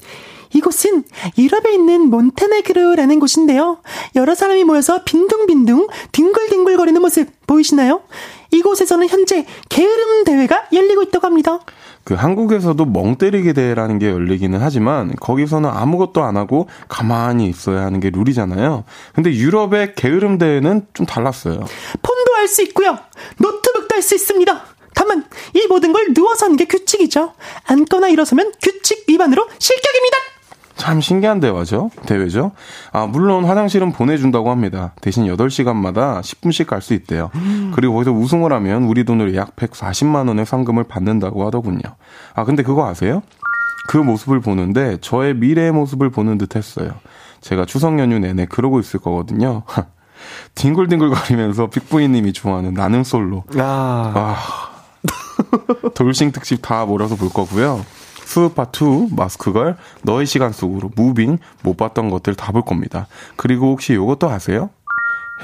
[0.52, 1.04] 이곳은
[1.38, 3.78] 유럽에 있는 몬테네그로라는 곳인데요.
[4.16, 8.00] 여러 사람이 모여서 빈둥빈둥 뒹굴뒹굴거리는 모습 보이시나요?
[8.50, 11.60] 이곳에서는 현재 게으름 대회가 열리고 있다고 합니다.
[12.04, 17.98] 그 한국에서도 멍 때리기 대회라는 게 열리기는 하지만 거기서는 아무것도 안 하고 가만히 있어야 하는
[17.98, 18.84] 게 룰이잖아요.
[19.12, 21.58] 근데 유럽의 게으름 대회는 좀 달랐어요.
[22.02, 22.98] 폰 도할수 있고요.
[23.38, 24.60] 노트북도 할 수 있습니다.
[24.94, 25.24] 다만
[25.54, 27.32] 이 모든 걸 누워서 하는 게 규칙이죠.
[27.66, 30.16] 앉거나 일어서면 규칙 위반으로 실격입니다.
[30.76, 31.90] 참 신기한 대화죠.
[32.06, 32.52] 대회죠.
[32.92, 34.94] 아, 물론 화장실은 보내준다고 합니다.
[35.00, 37.30] 대신 8시간마다 10분씩 갈 수 있대요.
[37.74, 41.80] 그리고 거기서 우승을 하면 우리 돈으로 약 140만원의 상금을 받는다고 하더군요.
[42.34, 43.22] 아, 근데 그거 아세요?
[43.88, 46.92] 그 모습을 보는데 저의 미래의 모습을 보는 듯 했어요.
[47.40, 49.62] 제가 추석 연휴 내내 그러고 있을 거거든요.
[50.54, 53.44] 뒹굴뒹굴거리면서 빅부이님이 좋아하는 나는 솔로.
[53.58, 54.36] 아, 아.
[55.94, 57.84] 돌싱 특집 다 몰아서 볼 거고요.
[58.24, 63.06] 수우파2, 마스크걸, 너의 시간 속으로, 무빙, 못 봤던 것들 다 볼 겁니다.
[63.36, 64.70] 그리고 혹시 요것도 아세요?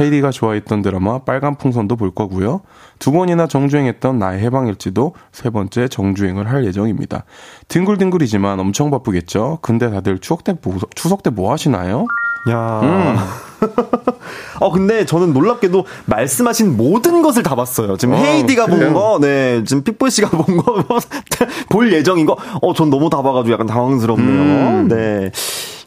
[0.00, 2.62] 헤이리가 좋아했던 드라마 빨간 풍선도 볼 거고요.
[2.98, 7.24] 두 번이나 정주행했던 나의 해방일지도 세 번째 정주행을 할 예정입니다.
[7.68, 9.58] 뒹굴뒹굴이지만 엄청 바쁘겠죠?
[9.60, 12.06] 근데 다들 추석 때, 뭐, 추석 때 뭐 하시나요?
[12.49, 12.80] 야.
[12.82, 13.16] 음.
[14.61, 17.97] 어, 근데 저는 놀랍게도 말씀하신 모든 것을 다 봤어요.
[17.97, 18.95] 지금 어, 헤이디가 본 그래요?
[18.95, 20.84] 거, 네, 지금 픽보이 씨가 본 거,
[21.70, 24.28] 볼 예정인 거, 어, 전 너무 다 봐가지고 약간 당황스럽네요.
[24.28, 24.88] 음.
[24.88, 25.30] 네.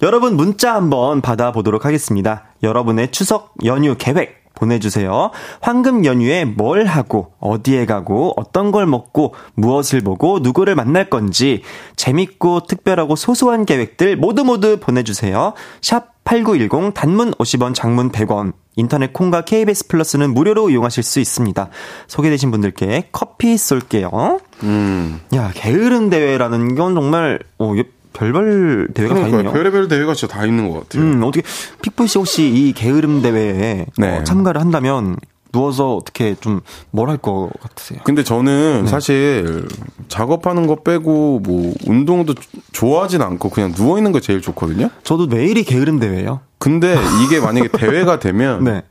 [0.02, 2.44] 여러분 문자 한번 받아보도록 하겠습니다.
[2.64, 5.32] 여러분의 추석 연휴 계획 보내주세요.
[5.62, 11.62] 황금 연휴에 뭘 하고, 어디에 가고, 어떤 걸 먹고, 무엇을 보고, 누구를 만날 건지,
[11.98, 15.54] 재밌고 특별하고 소소한 계획들 모두 모두 보내주세요.
[15.82, 18.54] 샵 8910 단문 50원, 장문 100원.
[18.76, 21.70] 인터넷 콩과 KBS 플러스는 무료로 이용하실 수 있습니다.
[22.08, 24.40] 소개되신 분들께 커피 쏠게요.
[24.64, 25.22] 음.
[25.34, 27.74] 야, 게으름 대회라는 건 정말, 어,
[28.12, 29.54] 별별 대회가 다 그러니까 있네요.
[29.54, 31.04] 별의별 대회가 진짜 다 있는 것 같아요.
[31.04, 31.46] 음, 어떻게,
[31.82, 34.18] 픽보이 씨 혹시 이 게으름 대회에 네.
[34.18, 35.18] 어, 참가를 한다면
[35.56, 36.62] 누워서 어떻게 좀
[36.94, 38.00] 뭘 할 것 같으세요?
[38.04, 38.90] 근데 저는 네.
[38.90, 39.68] 사실
[40.08, 42.34] 작업하는 거 빼고 뭐 운동도
[42.74, 44.90] 좋아하진 않고 그냥 누워 있는 거 제일 좋거든요.
[45.04, 46.42] 저도 매일이 게으름 대회예요.
[46.60, 48.84] 근데 이게 만약에 대회가 되면 네.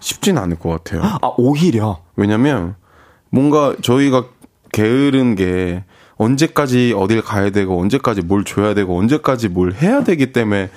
[0.00, 1.02] 쉽진 않을 것 같아요.
[1.04, 2.00] 아, 오히려.
[2.16, 2.74] 왜냐면
[3.30, 4.24] 뭔가 저희가
[4.72, 5.84] 게으른 게
[6.16, 10.70] 언제까지 어딜 가야 되고 언제까지 뭘 줘야 되고 언제까지 뭘 해야 되기 때문에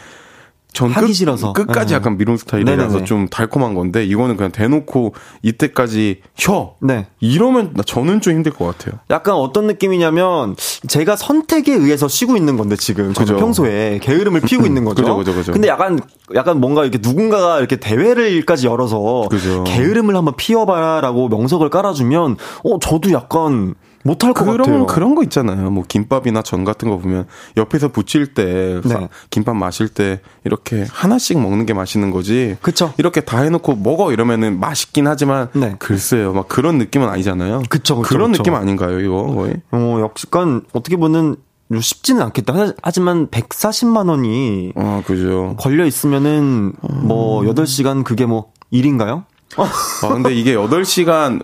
[0.71, 1.51] 전 하기 끝, 싫어서.
[1.53, 1.95] 끝까지 네.
[1.95, 3.05] 약간 미룬 스타일이라서 네네네.
[3.05, 7.07] 좀 달콤한 건데 이거는 그냥 대놓고 이때까지 쉬어 네.
[7.19, 8.99] 이러면 나- 저는 좀 힘들 것 같아요.
[9.09, 10.55] 약간 어떤 느낌이냐면
[10.87, 13.35] 제가 선택에 의해서 쉬고 있는 건데 지금 그죠.
[13.37, 15.01] 평소에 게으름을 피우고 있는 거죠.
[15.01, 15.51] 그죠, 그죠, 그죠.
[15.53, 15.99] 근데 약간
[16.35, 19.63] 약간 뭔가 이렇게 누군가가 이렇게 대회를까지 열어서 그죠.
[19.63, 23.73] 게으름을 한번 피워봐라고 명석을 깔아주면 어 저도 약간
[24.03, 24.85] 못할 것 그런 같아요.
[24.85, 25.69] 그런 거 있잖아요.
[25.71, 27.27] 뭐 김밥이나 전 같은 거 보면
[27.57, 28.89] 옆에서 부칠 때 네.
[28.89, 32.55] 사- 김밥 마실 때 이렇게 하나씩 먹는 게 맛있는 거지.
[32.61, 32.93] 그쵸.
[32.97, 35.75] 이렇게 다 해놓고 먹어 이러면은 맛있긴 하지만 네.
[35.79, 37.63] 글쎄요, 막 그런 느낌은 아니잖아요.
[37.69, 38.43] 그쵸, 그쵸, 런 그쵸.
[38.43, 39.55] 느낌 아닌가요, 이거 거의?
[39.71, 41.35] 어 약간 어떻게 보면
[41.79, 42.53] 쉽지는 않겠다.
[42.53, 45.55] 하- 하지만 140만 원이 아 그죠.
[45.59, 49.25] 걸려 있으면은 뭐 8시간 그게 뭐 일인가요?
[49.57, 51.41] 아 근데 이게 8 시간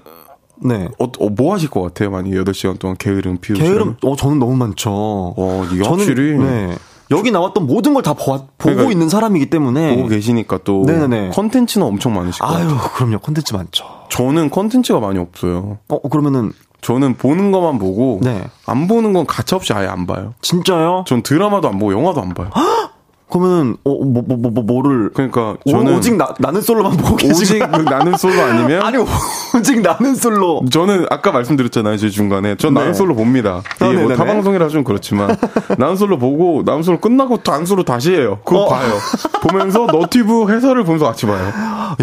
[0.63, 0.87] 네.
[0.99, 2.11] 어, 어, 뭐 하실 것 같아요?
[2.11, 3.71] 만약 8시간 동안 게으름 피우시면.
[3.71, 4.89] 게으름, 어, 저는 너무 많죠.
[4.91, 6.75] 어, 이게 확실히 네.
[7.11, 9.95] 여기 나왔던 모든 걸 다 보고 그러니까 있는 사람이기 때문에.
[9.95, 11.29] 보고 계시니까 또 네네네.
[11.29, 12.89] 컨텐츠는 엄청 많으실 것 아유, 같아요.
[12.95, 13.19] 그럼요.
[13.19, 13.85] 콘텐츠 많죠.
[14.09, 15.77] 저는 컨텐츠가 많이 없어요.
[15.89, 16.51] 어, 그러면은,
[16.81, 18.43] 저는 보는 것만 보고 네.
[18.67, 20.35] 안 보는 건 가차없이 아예 안 봐요.
[20.41, 21.03] 진짜요?
[21.07, 22.49] 전 드라마도 안 보고 영화도 안 봐요.
[23.29, 25.09] 그러면 어, 뭐, 뭐, 뭐, 뭐, 뭐를.
[25.13, 25.95] 그러니까 저는.
[25.95, 27.39] 오, 직 나, 나는 솔로만 보고 계시고.
[27.39, 28.81] 오직 그 나는 솔로 아니면?
[28.85, 30.63] 아니, 오직 나는 솔로.
[30.71, 32.55] 저는 아까 말씀드렸잖아요, 제 중간에.
[32.55, 32.81] 전 네.
[32.81, 33.63] 나는 솔로 봅니다.
[33.79, 35.35] 아, 이게 뭐 타방송이라 좀 그렇지만.
[35.77, 38.39] 나는 솔로 보고, 나는 솔로 끝나고 단 솔로 다시 해요.
[38.45, 38.69] 그거 어.
[38.69, 38.93] 봐요.
[39.41, 41.51] 보면서 너튜브 해설을 보면서 같이 봐요.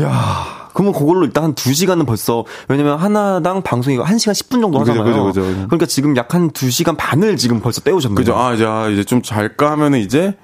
[0.01, 5.05] 야 그러면 그걸로 일단 한 2시간은 벌써 왜냐면 하나당 방송이 1시간 10분 정도 하잖아요.
[5.05, 5.55] 그죠, 그죠, 그죠.
[5.67, 8.17] 그러니까 지금 약 한 2시간 반을 지금 벌써 때우셨네요.
[8.17, 8.35] 그죠.
[8.37, 10.35] 아, 이제, 아, 이제 좀 잘까 하면은 이제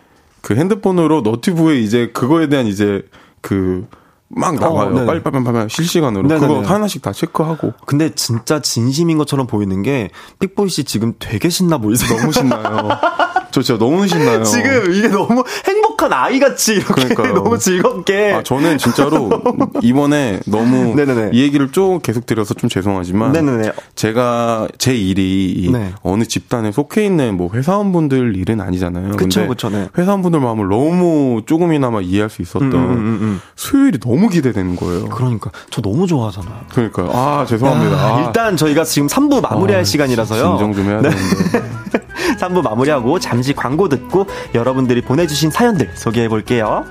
[0.40, 3.02] 그 핸드폰으로 너튜브에 이제 그거에 대한 이제
[3.40, 3.86] 그
[4.30, 4.94] 막 나와요.
[4.94, 6.28] 어, 빨리빨리빨리 실시간으로.
[6.28, 6.46] 네네네.
[6.46, 7.72] 그거 하나씩 다 체크하고.
[7.86, 12.18] 근데 진짜 진심인 것처럼 보이는 게 픽보이 씨 지금 되게 신나 보이세요.
[12.18, 12.88] 너무 신나요.
[13.50, 14.42] 저 진짜 너무 신나요.
[14.44, 17.34] 지금 이게 너무 행복한 아이같이 이렇게 그러니까요.
[17.34, 18.32] 너무 즐겁게.
[18.34, 19.30] 아, 저는 진짜로
[19.82, 21.30] 이번에 너무 네네네.
[21.32, 23.72] 이 얘기를 좀 계속 드려서 좀 죄송하지만 네네네.
[23.94, 25.92] 제가 제 일이 네.
[26.02, 29.16] 어느 집단에 속해 있는 뭐 회사원분들 일은 아니잖아요.
[29.16, 29.88] 그쵸, 그쵸, 네.
[29.96, 33.40] 회사원분들 마음을 너무 조금이나마 이해할 수 있었던 음, 음, 음, 음.
[33.56, 35.06] 수요일이 너무 기대되는 거예요.
[35.08, 36.54] 그러니까 저 너무 좋아하잖아요.
[36.70, 37.10] 그러니까요.
[37.12, 37.96] 아, 죄송합니다.
[37.96, 38.24] 야, 아.
[38.26, 40.58] 일단 저희가 지금 3부 마무리할 아, 시간이라서요.
[40.58, 41.10] 진정 좀 해야 네.
[41.10, 42.08] 되는데.
[42.38, 46.84] 3부 마무리하고 잠시 광고 듣고 여러분들이 보내주신 사연들 소개해 볼게요.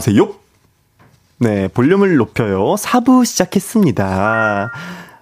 [0.00, 0.34] 아세요?
[1.36, 2.74] 네, 볼륨을 높여요.
[2.76, 4.70] 4부 시작했습니다.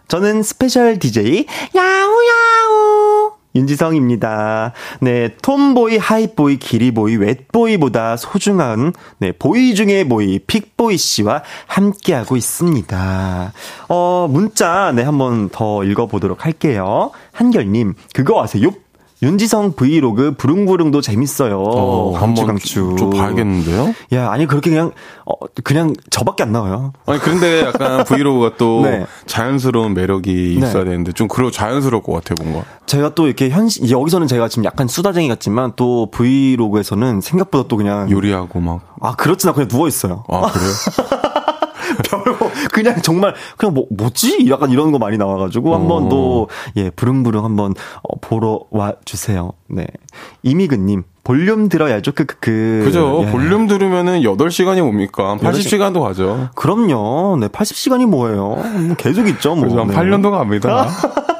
[0.07, 4.73] 저는 스페셜 DJ 야우야우 윤지성입니다.
[5.01, 13.53] 네, 톰보이, 하이보이, 기리보이, 웻보이보다 소중한 네, 보이 중의 보이 픽보이 씨와 함께하고 있습니다.
[13.89, 17.11] 어, 문자 네, 한번 더 읽어 보도록 할게요.
[17.33, 18.71] 한결 님, 그거 아세요?
[19.23, 21.59] 윤지성 브이로그 부릉부릉도 재밌어요.
[21.61, 22.95] 어, 강추 강추.
[22.99, 23.93] 좀 봐야겠는데요?
[24.13, 24.93] 야, 아니 그렇게 그냥
[25.27, 25.33] 어
[25.65, 26.93] 그냥 저밖에 안 나와요.
[27.07, 29.07] 아니 그런데 약간 브이로그가 또 네.
[29.27, 30.91] 자연스러운 매력이 있어야 네.
[30.91, 32.65] 되는데 좀 그러 자연스러울 것 같아요, 뭔가.
[32.87, 38.11] 제가 또 이렇게 현실 여기서는 제가 지금 약간 수다쟁이 같지만 또 브이로그에서는 생각보다 또 그냥
[38.11, 40.25] 요리하고 막 아, 그렇진 않고 그냥 누워 있어요.
[40.29, 40.71] 아, 그래요?
[42.83, 48.19] 그냥 정말 그냥 뭐 뭐지 약간 이런 거 많이 나와가지고 한번 또예 부릉부릉 한번 어,
[48.21, 49.53] 보러 와 주세요.
[49.69, 49.87] 네
[50.43, 52.13] 이미근님 볼륨 들어야죠.
[52.13, 52.81] 그, 그, 그.
[52.85, 53.23] 그죠.
[53.27, 53.31] 예.
[53.31, 55.37] 볼륨 들으면은 8시간이 뭡니까?
[55.39, 56.49] 80시간도 가죠.
[56.55, 57.37] 그럼요.
[57.39, 58.57] 네, 80시간이 뭐예요?
[58.87, 59.65] 뭐 계속 있죠, 뭐.
[59.65, 59.81] 그죠.
[59.81, 59.95] 한 네.
[59.95, 60.89] 8년도 갑니다.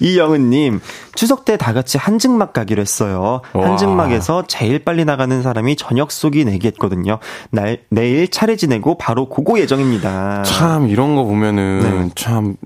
[0.00, 0.80] 이영은님,
[1.14, 3.40] 추석 때 다 같이 한증막 가기로 했어요.
[3.52, 3.68] 와.
[3.68, 7.18] 한증막에서 제일 빨리 나가는 사람이 저녁 쏘기 내기했거든요.
[7.50, 10.42] 날, 내일 차례 지내고 바로 고고 예정입니다.
[10.44, 12.10] 참, 이런 거 보면은 네.
[12.14, 12.56] 참,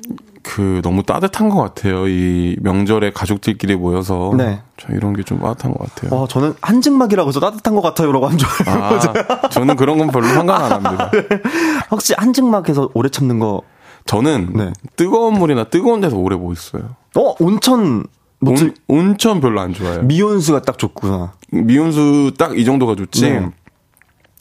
[0.43, 2.07] 그, 너무 따뜻한 것 같아요.
[2.07, 4.33] 이 명절에 가족들끼리 모여서.
[4.37, 4.61] 네.
[4.77, 6.17] 저 이런 게 좀 따뜻한 것 같아요.
[6.21, 8.71] 어, 저는 한증막이라고 해서 따뜻한 것 같아요라고 한줄 알고.
[8.71, 11.11] 아, 저는 그런 건 별로 상관 안 합니다.
[11.91, 13.63] 혹시 한증막에서 오래 참는 거
[14.05, 14.73] 저는 네.
[14.95, 16.91] 뜨거운 물이나 뜨거운 데서 오래 못 있어요.
[17.17, 18.05] 어, 온천
[18.43, 20.03] 온, 온천 별로 안 좋아해요.
[20.03, 21.33] 미온수가 딱 좋구나.
[21.51, 23.23] 미온수 딱 이 정도가 좋지.
[23.23, 23.51] 네.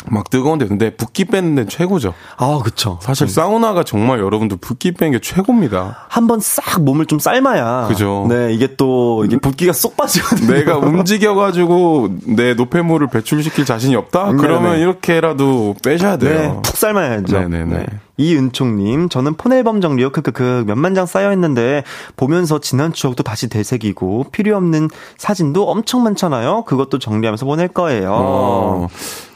[0.09, 2.13] 막 뜨거운데 근데 붓기 빼는 데는 최고죠.
[2.37, 2.99] 아, 그쵸.
[3.01, 3.33] 사실 네.
[3.33, 6.05] 사우나가 정말 여러분들 붓기 빼는 게 최고입니다.
[6.09, 7.87] 한번 싹 몸을 좀 삶아야.
[7.87, 8.25] 그죠.
[8.29, 10.53] 네, 이게 또 이게 붓기가 쏙 빠지거든요.
[10.53, 14.27] 내가 움직여 가지고 내 노폐물을 배출시킬 자신이 없다?
[14.27, 14.37] 네네.
[14.37, 14.81] 그러면 네.
[14.81, 16.39] 이렇게라도 빼셔야 돼요.
[16.39, 17.39] 네, 푹 삶아야죠.
[17.39, 17.77] 네네네.
[17.77, 17.85] 네.
[18.17, 20.11] 이은총님, 저는 폰 앨범 정리요.
[20.11, 21.83] 크크크 몇만 장 쌓여 있는데
[22.15, 26.63] 보면서 지난 추억도 다시 되새기고 필요 없는 사진도 엄청 많잖아요.
[26.63, 28.11] 그것도 정리하면서 보낼 거예요.
[28.13, 28.87] 어.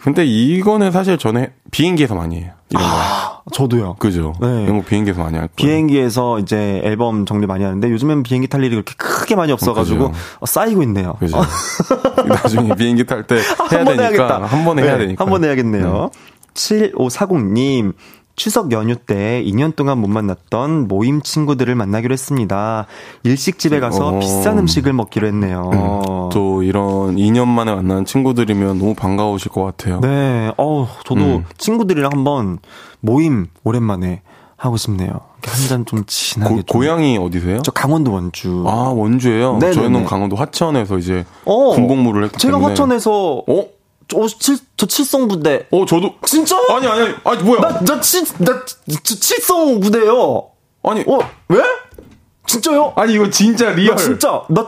[0.04, 2.52] 근데 이거는 사실 저는 비행기에서 많이 해요.
[2.70, 2.90] 이런 거.
[2.90, 3.96] 아, 저도요.
[4.00, 4.34] 그죠.
[4.40, 4.66] 네.
[4.68, 5.56] 거 비행기에서 많이 할 거예요.
[5.56, 10.46] 비행기에서 이제 앨범 정리 많이 하는데 요즘엔 비행기 탈 일이 그렇게 크게 많이 없어가지고 어,
[10.46, 11.14] 쌓이고 있네요.
[11.20, 11.42] 그죠.
[12.28, 13.38] 나중에 비행기 탈 때
[13.72, 15.24] 해야 되니까 한 번에 해야 네, 되니까.
[15.24, 16.10] 한 번에 해야겠네요.
[16.14, 16.20] 네.
[16.54, 17.94] 7540님,
[18.40, 22.86] 추석 연휴 때 2년 동안 못 만났던 모임 친구들을 만나기로 했습니다.
[23.24, 24.20] 일식집에 가서 어.
[24.20, 25.70] 비싼 음식을 먹기로 했네요.
[25.74, 30.00] 음, 또 이런 2년 만에 만난 친구들이면 너무 반가우실 것 같아요.
[30.00, 31.44] 네, 어, 저도 음.
[31.58, 32.60] 친구들이랑 한번
[33.02, 34.22] 모임 오랜만에
[34.56, 35.12] 하고 싶네요.
[35.46, 36.56] 한 잔 좀 진하게.
[36.56, 37.62] 고, 고향이 어디세요?
[37.64, 38.64] 저 강원도 원주.
[38.68, 39.54] 아 원주예요?
[39.58, 39.74] 네네네.
[39.74, 42.72] 저희는 강원도 화천에서 이제 어, 군복무를 했기 제가 때문에.
[42.72, 43.66] 화천에서 어
[44.10, 45.68] 저, 칠, 저 칠성부대.
[45.72, 46.16] 어, 저도.
[46.26, 46.58] 진짜?
[46.70, 47.62] 아니, 아니, 아니, 뭐야.
[47.62, 48.66] 나, 나 칠, 나,
[49.04, 50.50] 칠성부대요.
[50.84, 51.02] 아니.
[51.08, 51.62] 어, 왜?
[52.48, 52.94] 진짜요?
[52.96, 53.92] 아니, 이거 진짜 real.
[53.92, 54.66] 나 진짜, 나,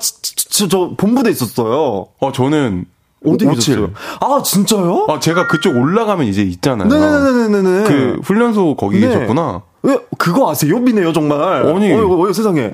[0.49, 2.07] 저, 저, 본부대 있었어요.
[2.19, 2.85] 어, 저는.
[3.23, 3.75] 어디 57.
[3.75, 3.93] 계셨어요?
[4.19, 5.05] 아, 진짜요?
[5.09, 6.87] 아, 제가 그쪽 올라가면 이제 있잖아요.
[6.87, 7.83] 네네네네네.
[7.87, 9.07] 그 훈련소 거기 네.
[9.07, 9.61] 계셨구나.
[9.83, 10.79] 왜, 그거 아세요?
[10.79, 11.67] 미네요, 정말.
[11.67, 11.91] 아니.
[11.91, 12.73] 어이, 어이, 세상에.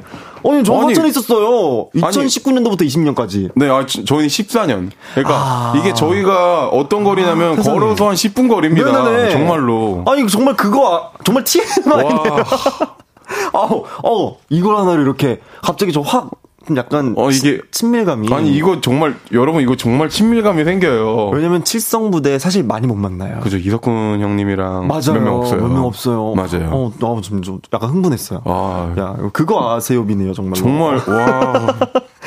[0.49, 0.85] 아니, 저 아니.
[0.87, 1.89] 화천에 있었어요.
[1.93, 2.01] 아니.
[2.03, 3.49] 2019년도부터 20년까지.
[3.55, 4.91] 네, 아, 저- 저희 14년.
[5.13, 5.73] 그러니까 아.
[5.77, 7.79] 이게 저희가 어떤 거리냐면 세상에.
[7.79, 8.91] 걸어서 한 10분 거리입니다.
[9.03, 9.29] 네네네.
[9.31, 10.03] 정말로.
[10.07, 12.05] 아니, 정말 그거, 아- 정말 TMI네요.
[12.33, 12.43] 와.
[13.53, 16.29] 아우, 어, 이걸 하나를 이렇게, 갑자기 저 확, 좀
[16.75, 18.33] 약간, 어, 이게- 친밀감이.
[18.33, 21.29] 아니 이거 정말 여러분 이거 정말 친밀감이 생겨요.
[21.29, 23.39] 왜냐면 칠성 부대 사실 많이 못 만나요.
[23.41, 24.87] 그죠 이석훈 형님이랑.
[24.87, 25.61] 몇 명 없어요.
[25.61, 26.33] 몇 명 없어요.
[26.35, 26.69] 맞아요.
[26.71, 28.41] 어, 나 좀, 좀 약간 흥분했어요.
[28.45, 30.55] 아 야, 그거 아세요, 비네요, 정말.
[30.55, 31.75] 정말 와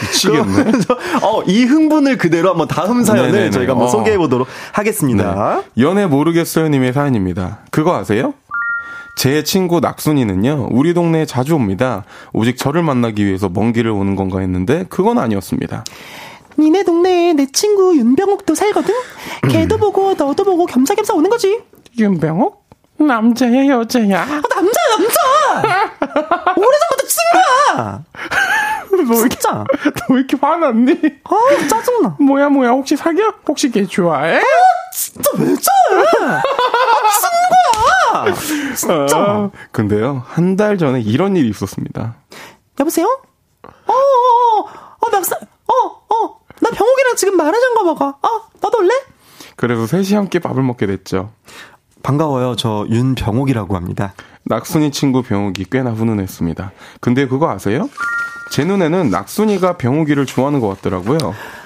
[0.02, 0.52] 미치겠네.
[0.52, 3.50] 그러면서, 어, 이 흥분을 그대로 한번 다음 사연을 네네네.
[3.50, 3.90] 저희가 한번 어.
[3.90, 5.62] 소개해 보도록 하겠습니다.
[5.76, 5.82] 네.
[5.84, 7.58] 연애 모르겠어요님의 사연입니다.
[7.70, 8.32] 그거 아세요?
[9.16, 12.04] 제 친구 낙순이는요, 우리 동네에 자주 옵니다.
[12.32, 15.84] 오직 저를 만나기 위해서 먼 길을 오는 건가 했는데, 그건 아니었습니다.
[16.58, 18.94] 니네 동네에 내 친구 윤병욱도 살거든?
[19.50, 21.60] 걔도 보고 너도 보고 겸사겸사 오는 거지.
[21.98, 22.60] 윤병옥?
[22.98, 24.22] 남자야, 여자야?
[24.22, 25.94] 아, 남자야, 남자!
[26.56, 28.04] 오래전부터 친구야!
[29.08, 29.50] 너 진짜.
[29.52, 29.66] 너
[30.10, 30.92] 왜 이렇게 화났니?
[31.24, 32.16] 아 짜증나.
[32.20, 33.22] 뭐야, 뭐야, 혹시 사겨?
[33.48, 34.40] 혹시 걔 좋아해?
[34.94, 36.04] 진짜 왜 저래?
[38.34, 39.50] 진짜.
[39.72, 42.16] 근데요, 한 달 전에 이런 일이 있었습니다.
[42.78, 43.06] 여보세요?
[43.62, 44.68] 어, 어, 어,
[45.00, 45.74] 어, 막상, 어,
[46.14, 48.08] 어, 나 병욱이랑 지금 마라샹궈 먹어.
[48.08, 48.28] 어,
[48.60, 48.90] 너도 올래?
[49.56, 51.32] 그래서 셋이 함께 밥을 먹게 됐죠.
[52.02, 52.56] 반가워요.
[52.56, 54.14] 저 윤병옥이라고 합니다.
[54.44, 56.72] 낙순이 친구 병욱이 꽤나 훈훈했습니다.
[57.00, 57.90] 근데 그거 아세요?
[58.52, 61.18] 제 눈에는 낙순이가 병욱이를 좋아하는 것 같더라고요.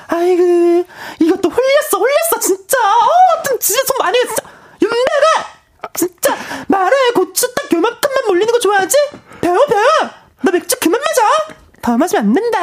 [0.09, 0.85] 아이고,
[1.21, 2.77] 이것도 홀렸어, 홀렸어, 진짜.
[2.79, 4.35] 어, 좀 진짜 손 많이 했어.
[4.83, 5.54] 윤배가!
[6.75, 8.97] 마라에 고추 딱 요만큼만 몰리는 거 좋아하지?
[9.41, 9.85] 배워, 배워!
[10.43, 11.61] 너 맥주 그만 마셔!
[11.81, 12.59] 더 마시면 안 된다.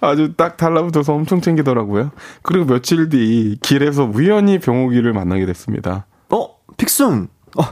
[0.00, 2.10] 아주 딱 달라붙어서 엄청 챙기더라고요.
[2.42, 6.06] 그리고 며칠 뒤 길에서 우연히 병욱이를 만나게 됐습니다.
[6.28, 7.28] 어, 픽순.
[7.56, 7.62] 어,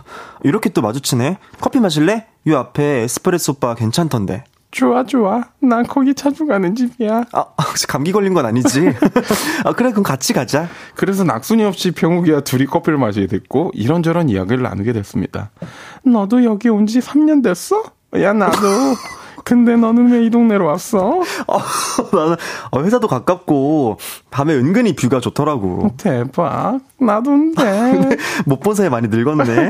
[0.45, 1.39] 이렇게 또 마주치네.
[1.61, 2.27] 커피 마실래?
[2.47, 4.45] 요 앞에 에스프레소 바 괜찮던데.
[4.73, 5.45] 좋아 좋아.
[5.61, 7.25] 난 거기 자주 가는 집이야.
[7.33, 8.93] 아, 혹시 감기 걸린 건 아니지?
[9.65, 10.67] 아, 그래, 그럼 같이 가자.
[10.97, 15.51] 그래서 낙순이 없이 병욱이와 둘이 커피를 마시게 됐고 이런저런 이야기를 나누게 됐습니다.
[16.05, 17.83] 너도 여기 온 지 3년 됐어?
[18.17, 18.57] 야 나도.
[19.45, 21.21] 근데 너는 왜 이 동네로 왔어?
[21.49, 21.59] 어,
[22.17, 22.37] 나는
[22.71, 23.99] 어, 회사도 가깝고
[24.31, 25.91] 밤에 은근히 뷰가 좋더라고.
[25.97, 26.79] 대박.
[27.03, 28.17] 나도인데.
[28.47, 29.69] 못 본 사이 많이 늙었네.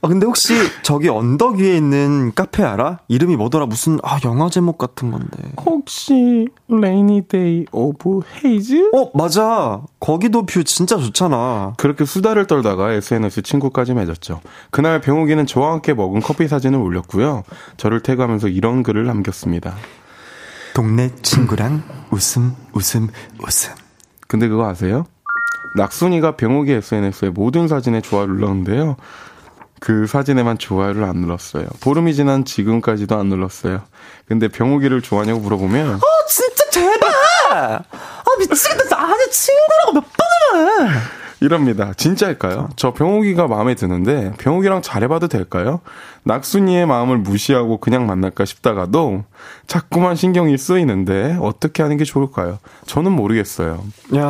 [0.00, 3.00] 아, 근데 혹시 저기 언덕 위에 있는 카페 알아?
[3.08, 3.66] 이름이 뭐더라?
[3.66, 5.36] 무슨 아 영화 제목 같은 건데.
[5.64, 8.90] 혹시 Rainy Day of Haze?
[8.94, 9.82] 어 맞아.
[10.00, 11.74] 거기도 뷰 진짜 좋잖아.
[11.76, 14.40] 그렇게 수다를 떨다가 SNS 친구까지 맺었죠.
[14.70, 17.42] 그날 병욱이는 저와 함께 먹은 커피 사진을 올렸고요.
[17.76, 19.74] 저를 태그하면서 이런 글을 남겼습니다.
[20.74, 23.08] 동네 친구랑 웃음 웃음
[23.46, 23.72] 웃음.
[24.26, 25.04] 근데 그거 아세요?
[25.76, 28.96] 낙순이가 병욱이 SNS에 모든 사진에 좋아요를 눌렀는데요.
[29.80, 31.66] 그 사진에만 좋아요를 안 눌렀어요.
[31.80, 33.82] 보름이 지난 지금까지도 안 눌렀어요.
[34.26, 37.10] 근데 병욱이를 좋아하냐고 물어보면 어, 진짜 제발!
[37.50, 37.82] 아,
[38.38, 39.00] 미치겠다.
[39.00, 40.04] 아니, 친구라고 몇
[40.52, 41.21] 번을 해!
[41.42, 41.92] 이럽니다.
[41.94, 42.68] 진짜일까요?
[42.76, 45.80] 저 병욱이가 마음에 드는데 병욱이랑 잘해봐도 될까요?
[46.24, 49.24] 낙순이의 마음을 무시하고 그냥 만날까 싶다가도
[49.66, 52.58] 자꾸만 신경이 쓰이는데 어떻게 하는 게 좋을까요?
[52.86, 53.82] 저는 모르겠어요.
[54.16, 54.20] 야,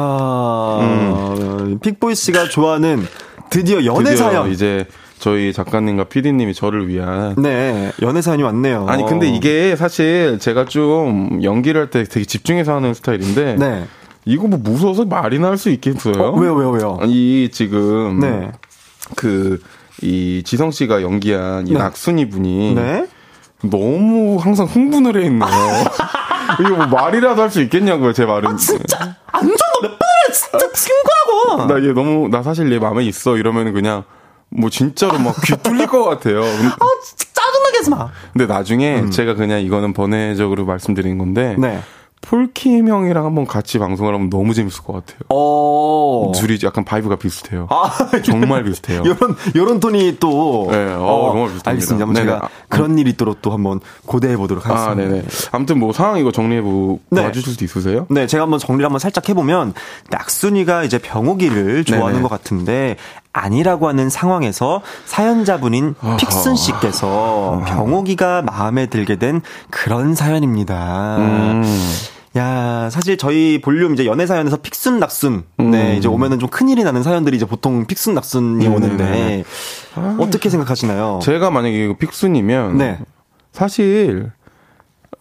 [1.82, 3.04] 픽보이 씨가 좋아하는
[3.50, 4.50] 드디어 연애 사연.
[4.50, 4.86] 이제
[5.18, 8.86] 저희 작가님과 PD님이 저를 위한 네, 연애 사연이 왔네요.
[8.88, 13.84] 아니 근데 이게 사실 제가 좀 연기를 할 때 되게 집중해서 하는 스타일인데 네.
[14.24, 16.14] 이거 뭐 무서워서 말이나 할 수 있겠어요?
[16.22, 16.98] 어, 왜요, 왜요, 왜요?
[17.06, 18.52] 이 지금 네.
[19.16, 21.78] 그이 지성 씨가 연기한 이 네.
[21.78, 23.06] 낙순이 분이 네.
[23.62, 25.48] 너무 항상 흥분을 해 있네요.
[26.60, 28.50] 이거 뭐 말이라도 할 수 있겠냐고요, 제 말은.
[28.50, 29.16] 아, 진짜!
[29.26, 30.32] 안 좋은 거몇 번을 해!
[30.32, 31.66] 진짜 친구라고!
[31.72, 34.04] 나 얘 너무 나 사실 얘 마음에 있어 이러면 그냥
[34.50, 36.40] 뭐 진짜로 막 귀 뚫릴 것 같아요.
[36.44, 36.46] 아,
[37.04, 38.08] 진짜 짜증나게 하지 마!
[38.32, 41.60] 근데 나중에 제가 그냥 이거는 번외적으로 말씀드린 건데 음.
[41.62, 41.80] 네.
[42.22, 45.18] 폴킴 형이랑 한번 같이 방송을 하면 너무 재밌을 것 같아요.
[45.28, 46.32] 어.
[46.34, 47.66] 둘이 약간 vibe가 비슷해요.
[47.68, 47.90] 아,
[48.24, 49.02] 정말 비슷해요.
[49.04, 50.68] 요런, 요런 톤이 또.
[50.70, 51.70] 네, 어, 정말 비슷합니다.
[51.70, 52.06] 알겠습니다.
[52.06, 52.14] 한번.
[52.14, 54.92] 제가 그런 일이 있도록 또 한번 고대해 보도록 하겠습니다.
[54.92, 55.24] 아, 네네.
[55.50, 57.22] 아무튼 뭐 상황 이거 정리해 보 네.
[57.22, 58.06] 봐주실 수 있으세요?
[58.08, 59.74] 네, 제가 한번 정리를 한번 살짝 해보면,
[60.10, 62.22] 낙순이가 이제 병욱이를 좋아하는 네네.
[62.22, 62.96] 것 같은데,
[63.34, 65.94] 아니라고 하는 상황에서 사연자분인.
[66.18, 71.16] 픽순 씨께서 병욱이가 마음에 들게 된 그런 사연입니다.
[71.18, 71.62] 음.
[72.36, 75.44] 야, 사실 저희 볼륨 이제 연애 사연에서 픽순 낙순.
[75.58, 75.96] 네, 음.
[75.98, 79.44] 이제 오면은 좀 큰일이 나는 사연들이 이제 보통 픽순 낙순이 네, 오는데 네,
[80.18, 81.18] 어떻게 생각하시나요?
[81.22, 82.98] 제가 만약에 이거 픽순이면 네.
[83.52, 84.30] 사실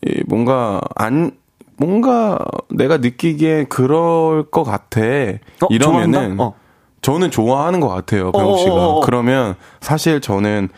[0.06, 1.32] 이 뭔가 안
[1.76, 2.40] 뭔가
[2.70, 5.02] 내가 느끼기에 그럴 것 같아.
[5.02, 6.40] 어, 이러면은?
[6.40, 6.54] 어.
[7.02, 8.74] 저는 좋아하는 것 같아요, 병욱 씨가.
[8.74, 9.02] 어어어어.
[9.02, 10.70] 그러면 사실 저는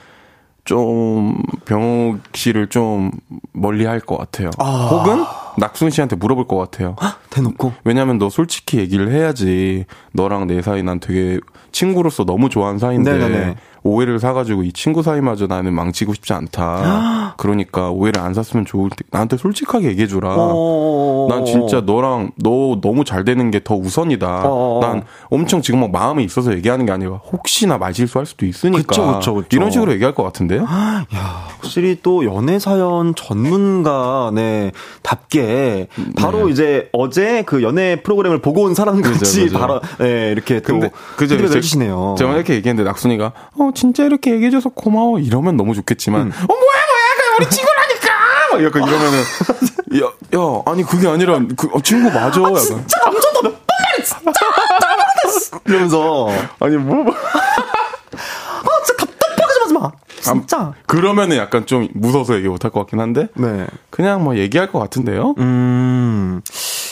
[0.64, 3.12] 좀 병욱 씨를 좀
[3.52, 4.50] 멀리 할 것 같아요.
[4.58, 4.88] 아.
[4.90, 5.24] 혹은
[5.58, 6.96] 낙순 씨한테 물어볼 것 같아요.
[7.30, 7.74] 대놓고.
[7.84, 9.86] 왜냐면 너 솔직히 얘기를 해야지.
[10.14, 11.40] 너랑 내 사이 난 되게
[11.72, 13.56] 친구로서 너무 좋아하는 사이인데 네네네.
[13.84, 17.34] 오해를 사가지고 이 친구 사이마저 나는 망치고 싶지 않다.
[17.38, 20.36] 그러니까 오해를 안 샀으면 좋을 때 나한테 솔직하게 얘기해주라.
[20.38, 21.28] 어.
[21.30, 24.44] 난 진짜 너랑 너 너무 잘 되는 게 더 우선이다.
[24.46, 24.80] 어.
[24.82, 29.34] 난 엄청 지금 막 마음이 있어서 얘기하는 게 아니라 혹시나 말실수할 수도 있으니까 그쵸, 그쵸,
[29.36, 29.48] 그쵸.
[29.52, 30.64] 이런 식으로 얘기할 것 같은데요.
[31.16, 34.72] 야, 확실히 또 연애 사연 전문가네
[35.02, 39.58] 답게 바로 이제 어제 그 연애 프로그램을 보고 온 사람 같이 네.
[39.58, 42.16] 바로 네, 이렇게 또 근데 그죠 해주시네요.
[42.18, 47.38] 제가 이렇게 얘기했는데 낙순이가 어 진짜 이렇게 얘기해줘서 고마워 이러면 너무 좋겠지만 어 뭐야 뭐야
[47.40, 48.10] 우리 친구라니까
[48.52, 49.20] 막 약간 이러면은
[50.02, 56.28] 야, 야 아니 그게 아니라 그 어, 친구 맞아 약간 진짜 몇번 말해 진짜 이러면서
[56.60, 57.14] 아니 뭐 뭐.
[57.14, 63.00] 아 진짜 답답하게 좀 하지 마 진짜 그러면은 약간 좀 무서워서 얘기 못할 것 같긴
[63.00, 66.42] 한데 네 그냥 뭐 얘기할 것 같은데요 음.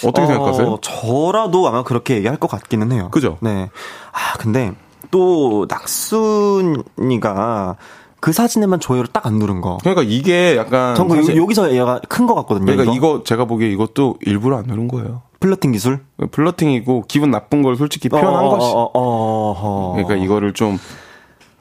[0.04, 0.68] 어떻게 생각하세요?
[0.68, 3.10] 어, 저라도 아마 그렇게 얘기할 것 같기는 해요.
[3.12, 3.38] 그죠?
[3.42, 3.70] 네.
[4.12, 4.74] 아, 근데
[5.12, 7.76] 또 낙순이가
[8.20, 9.78] 그 사진에만 좋아요를 딱 안 누른 거.
[9.82, 12.66] 그러니까 이게 약간 전그 사실- 여기서 얘가 큰 거 같거든요.
[12.66, 12.94] 그러니까 이거.
[13.18, 16.02] 이거 제가 보기에 이것도 일부러 안 누른 거예요 플러팅 기술?
[16.32, 19.94] 플러팅이고 기분 나쁜 걸 솔직히 표현한 어, 것이 어, 어, 어, 어.
[19.96, 20.78] 그러니까 이거를 좀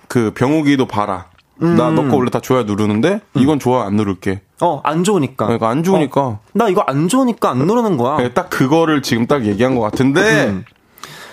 [0.09, 1.27] 그 병욱이도 봐라.
[1.63, 1.77] 음.
[1.77, 4.41] 나너 거 원래 다 좋아요 누르는데 이건 좋아 안 누를게.
[4.61, 5.47] 어, 안 좋으니까.
[5.47, 8.17] 그러니까 안 좋으니까 어, 나 이거 안 좋으니까 안 누르는 거야.
[8.17, 10.65] 그러니까 딱 그거를 지금 딱 얘기한 것 같은데 음.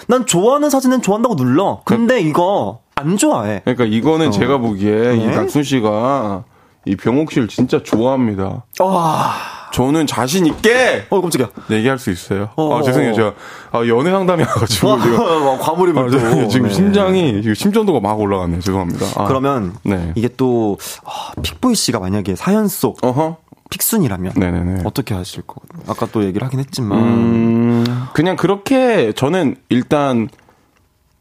[0.07, 1.81] 난 좋아하는 사진은 좋아한다고 눌러.
[1.85, 3.61] 근데 이거 안 좋아해.
[3.63, 5.35] 그러니까 이거는 제가 보기에 이 네.
[5.35, 6.43] 낙순 씨가
[6.85, 8.63] 이 병욱 씨를 진짜 좋아합니다.
[8.79, 9.33] 와.
[9.73, 11.49] 저는 자신 있게 어, 깜짝이야.
[11.69, 12.49] 얘기할 수 있어요.
[12.55, 13.13] 어, 아 죄송해요 어.
[13.13, 13.33] 제가
[13.73, 16.19] 아, 연애 상담이 와가지고 지금 와, 과몰입을 아, 또.
[16.19, 16.73] 저 지금 네.
[16.73, 18.61] 심장이 지금 심전도가 막 올라가네요.
[18.61, 19.05] 죄송합니다.
[19.17, 20.13] 아, 그러면 네.
[20.15, 23.37] 이게 또 아, 픽보이 씨가 만약에 사연 속 어허
[23.69, 24.81] 픽순이라면 네네네.
[24.85, 25.83] 어떻게 하실 거거든요.
[25.87, 30.29] 아까 또 얘기를 하긴 했지만 음, 그냥 그렇게 저는 일단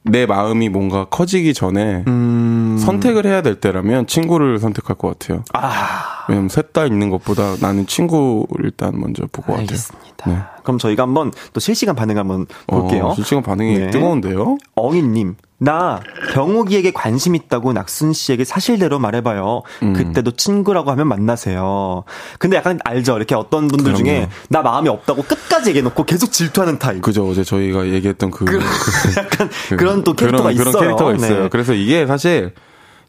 [0.03, 2.79] 내 마음이 뭔가 커지기 전에 음.
[2.79, 5.43] 선택을 해야 될 때라면 친구를 선택할 것 같아요.
[5.53, 9.61] 아, 왜냐면 셋 다 있는 것보다 나는 친구를 일단 먼저 볼것 같아요.
[9.63, 10.31] 알겠습니다.
[10.31, 10.39] 네.
[10.63, 13.07] 그럼 저희가 한번 또 실시간 반응 한번 볼게요.
[13.07, 13.91] 어, 실시간 반응이 네.
[13.91, 14.59] 뜨거운데요.
[14.77, 16.01] 엉이님, 나
[16.35, 19.63] 병욱이에게 관심 있다고 낙순 씨에게 사실대로 말해봐요.
[19.83, 19.93] 음.
[19.95, 22.05] 그때도 친구라고 하면 만나세요.
[22.39, 23.17] 근데 약간 알죠?
[23.17, 23.97] 이렇게 어떤 분들 그럼요.
[24.05, 27.01] 중에 나 마음이 없다고 끝까지 얘기해놓고 계속 질투하는 타입.
[27.01, 28.61] 그죠 어제 저희가 얘기했던 그, 그-
[29.17, 30.71] 약간 그- 그런 또 캐릭터가 그런, 있어요.
[30.73, 31.43] 그런 캐릭터가 있어요.
[31.45, 31.49] 네.
[31.49, 32.53] 그래서 이게 사실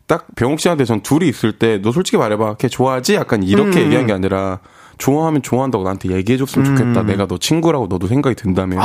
[0.07, 2.55] 딱 병욱 씨한테 전 둘이 있을 때 너 솔직히 말해봐.
[2.55, 3.15] 걔 좋아하지?
[3.15, 3.85] 약간 이렇게 음.
[3.87, 4.59] 얘기한 게 아니라
[4.97, 7.03] 좋아하면 좋아한다고 나한테 얘기해줬으면 좋겠다.
[7.03, 8.79] 내가 너 친구라고 너도 생각이 든다면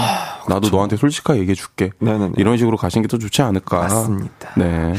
[0.49, 1.91] 나도 너한테 솔직하게 얘기해줄게.
[2.01, 2.33] 아, 네네네.
[2.37, 3.79] 이런 식으로 가시는 게 더 좋지 않을까.
[3.79, 4.51] 맞습니다.
[4.57, 4.95] 네.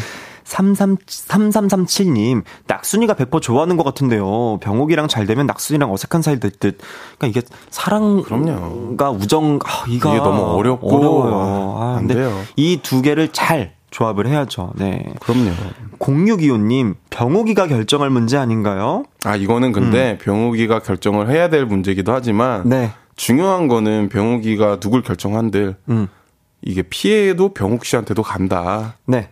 [0.46, 4.58] 33, 3337님, 낙순이가 100% 좋아하는 것 같은데요.
[4.60, 6.78] 병욱이랑 잘 되면 낙순이랑 어색한 사이 될 듯.
[7.18, 8.96] 그러니까 이게 사랑과 그럼요.
[9.20, 11.76] 우정, 아, 이가 이게 너무 어렵고 어려워요.
[11.80, 12.38] 아, 안 근데 돼요.
[12.58, 14.74] 이두 개를 잘 조합을 해야죠.
[14.76, 15.14] 네.
[15.22, 15.52] 그럼요.
[16.00, 19.04] 0625님, 병욱이가 결정할 문제 아닌가요?
[19.24, 22.70] 아, 이거는 근데 병욱이가 결정을 해야 될 문제기도 하지만 음.
[22.70, 22.92] 네.
[23.16, 26.08] 중요한 거는 병욱이가 누굴 결정한들 음.
[26.64, 28.98] 이게 피해도 병욱 씨한테도 간다.
[29.06, 29.30] 네.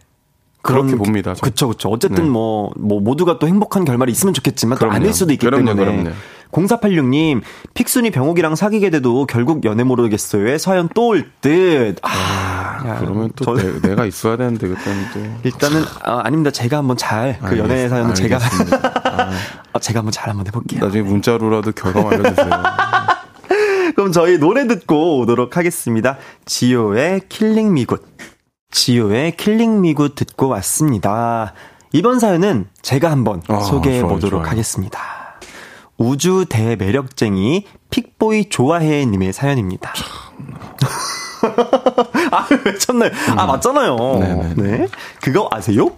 [0.62, 1.34] 그렇게 그런- 봅니다.
[1.34, 1.42] 저.
[1.42, 1.90] 그쵸, 그쵸.
[1.90, 2.30] 어쨌든 네.
[2.30, 4.92] 뭐, 뭐, 모두가 또 행복한 결말이 있으면 좋겠지만 또.
[4.92, 5.86] 아닐 수도 있기 그럼요, 때문에.
[6.04, 6.12] 그럼요.
[6.52, 7.42] 0486님,
[7.74, 11.96] 픽순이 병욱이랑 사귀게 돼도 결국 연애 모르겠어요의 사연 또 올 듯.
[12.04, 12.51] 아,
[12.88, 16.52] 야, 그러면 또 저- 내, 가 있어야 되는데 그때는 또 일단은, 아, 아닙니다.
[16.52, 18.38] 제가 한번 잘, 그 연애 사연은 제가.
[19.74, 20.82] 아, 제가 한번 잘 한번 해볼게요.
[20.86, 22.50] 나중에 문자로라도 결과만 알려주세요.
[23.96, 26.18] 그럼 저희 노래 듣고 오도록 하겠습니다.
[26.46, 28.04] 지효의 Killin' Me Good.
[28.72, 31.54] 지효의 Killin' Me Good 듣고 왔습니다.
[31.94, 34.50] 이번 사연은 제가 한번 아, 소개해 보도록.
[34.50, 35.00] 하겠습니다.
[35.98, 39.94] 우주 대매력쟁이 픽보이 좋아해 님의 사연입니다.
[42.32, 43.12] 아, 왜 쳤나요?
[43.36, 43.96] 아, 맞잖아요.
[43.96, 44.56] 음.
[44.56, 44.78] 네네.
[44.78, 44.88] 네.
[45.22, 45.92] 그거 아세요?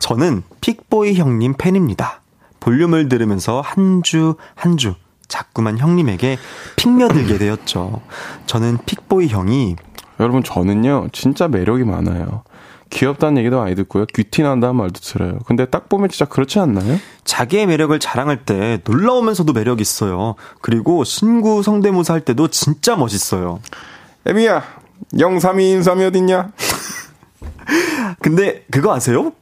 [0.00, 2.20] 저는 픽보이 형님 팬입니다.
[2.60, 4.94] 볼륨을 들으면서 한 주, 한 주,
[5.28, 6.38] 자꾸만 형님에게
[6.76, 8.00] 픽며들게 되었죠.
[8.46, 9.76] 저는 픽보이 형이,
[10.20, 12.42] 여러분 저는요 진짜 매력이 많아요.
[12.90, 14.06] 귀엽다는 얘기도 많이 듣고요.
[14.06, 15.38] 귀티난다는 말도 들어요.
[15.46, 16.98] 근데 딱 보면 진짜 그렇지 않나요?
[17.24, 20.34] 자기의 매력을 자랑할 때 놀라우면서도 매력 있어요.
[20.60, 23.60] 그리고 신구 성대모사 할 때도 진짜 멋있어요.
[24.26, 24.62] 에미야,
[25.18, 26.50] 032 인삼이 어딨냐?
[28.20, 29.32] 근데 그거 아세요?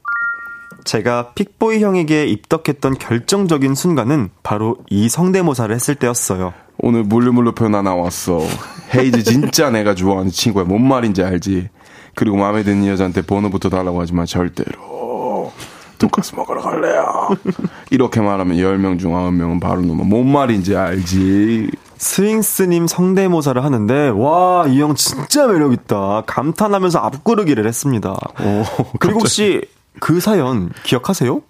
[0.84, 6.53] 제가 픽보이 형에게 입덕했던 결정적인 순간은 바로 이 성대모사를 했을 때였어요.
[6.78, 8.40] 오늘 물류물로 표나 나왔어.
[8.94, 10.64] 헤이즈 진짜 내가 좋아하는 친구야.
[10.64, 11.68] 뭔 말인지 알지?
[12.17, 15.53] 그리고 마음에 드는 여자한테 번호부터 달라고 하지만 절대로
[15.99, 17.29] 돈까스 먹으러 갈래요.
[17.91, 21.71] 이렇게 말하면 10명 중 9명은 바로 누면 뭔 말인지 알지?
[21.99, 28.11] 스윙스님 성대모사를 하는데 와 이 형 진짜 매력 있다 감탄하면서 앞구르기를 했습니다.
[28.11, 28.64] 오,
[28.99, 29.62] 그리고 혹시
[30.01, 31.41] 그 사연 기억하세요?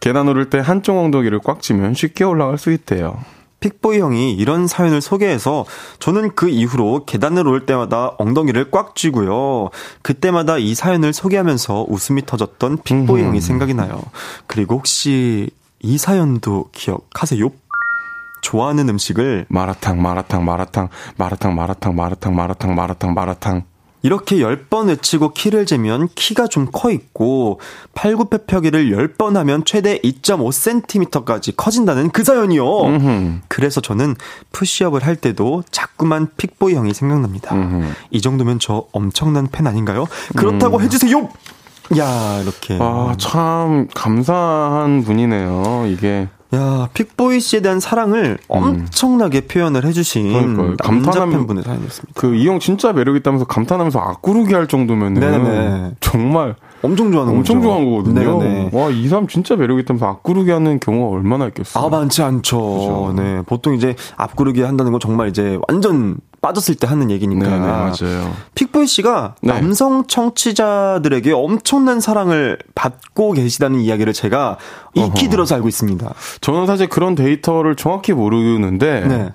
[0.00, 3.18] 계단 오를 때 한쪽 엉덩이를 꽉 쥐면 쉽게 올라갈 수 있대요.
[3.64, 5.64] 픽보이 형이 이런 사연을 소개해서
[5.98, 9.70] 저는 그 이후로 계단을 오를 때마다 엉덩이를 꽉 쥐고요.
[10.02, 13.28] 그때마다 이 사연을 소개하면서 웃음이 터졌던 픽보이 음.
[13.28, 14.02] 형이 생각이 나요.
[14.46, 15.48] 그리고 혹시
[15.80, 17.48] 이 사연도 기억하세요?
[18.42, 23.62] 좋아하는 음식을 마라탕, 마라탕, 마라탕, 마라탕, 마라탕, 마라탕, 마라탕, 마라탕, 마라탕.
[24.04, 27.58] 이렇게 10번 외치고 키를 재면 키가 좀 커 있고
[27.94, 32.82] 팔굽혀펴기를 10번 하면 최대 2.5cm까지 커진다는 그 사연이요.
[32.84, 33.40] 음흠.
[33.48, 34.14] 그래서 저는
[34.52, 37.54] 푸시업을 할 때도 자꾸만 픽보이 형이 생각납니다.
[37.54, 37.86] 음흠.
[38.10, 40.06] 이 정도면 저 엄청난 팬 아닌가요?
[40.36, 41.28] 그렇다고 해주세요!
[41.98, 42.74] 야, 이렇게.
[42.74, 42.82] 음.
[42.82, 45.84] 아, 참 감사한 분이네요.
[45.88, 50.56] 이게 야, 픽보이 씨에 대한 사랑을 엄청나게 표현을 해주신 음.
[50.56, 50.76] 그러니까요.
[50.76, 52.12] 남자 감탄하면- 팬분의 사연이었습니다.
[52.20, 55.90] 그 이형 진짜 매력 있다면서 감탄하면서 앞구르기 할 정도면은 네네.
[56.00, 57.68] 정말 엄청 좋아하는 엄청 거죠.
[57.68, 58.38] 좋아한 거거든요.
[58.42, 58.70] 네네.
[58.72, 61.84] 와, 이 사람 진짜 매력 있다면서 앞구르기 하는 경우가 얼마나 있겠어요.
[61.84, 62.58] 아, 많지 않죠.
[62.60, 63.14] 그죠.
[63.16, 63.42] 네.
[63.46, 67.48] 보통 이제 앞구르기 한다는 건 정말 이제 완전 빠졌을 때 하는 얘기니까.
[67.48, 68.34] 네, 네, 맞아요.
[68.54, 69.54] 픽보이 씨가 네.
[69.54, 74.58] 남성 청취자들에게 엄청난 사랑을 받고 계시다는 이야기를 제가
[74.92, 75.30] 익히 어허.
[75.30, 76.12] 들어서 알고 있습니다.
[76.42, 79.32] 저는 사실 그런 데이터를 정확히 모르는데 네.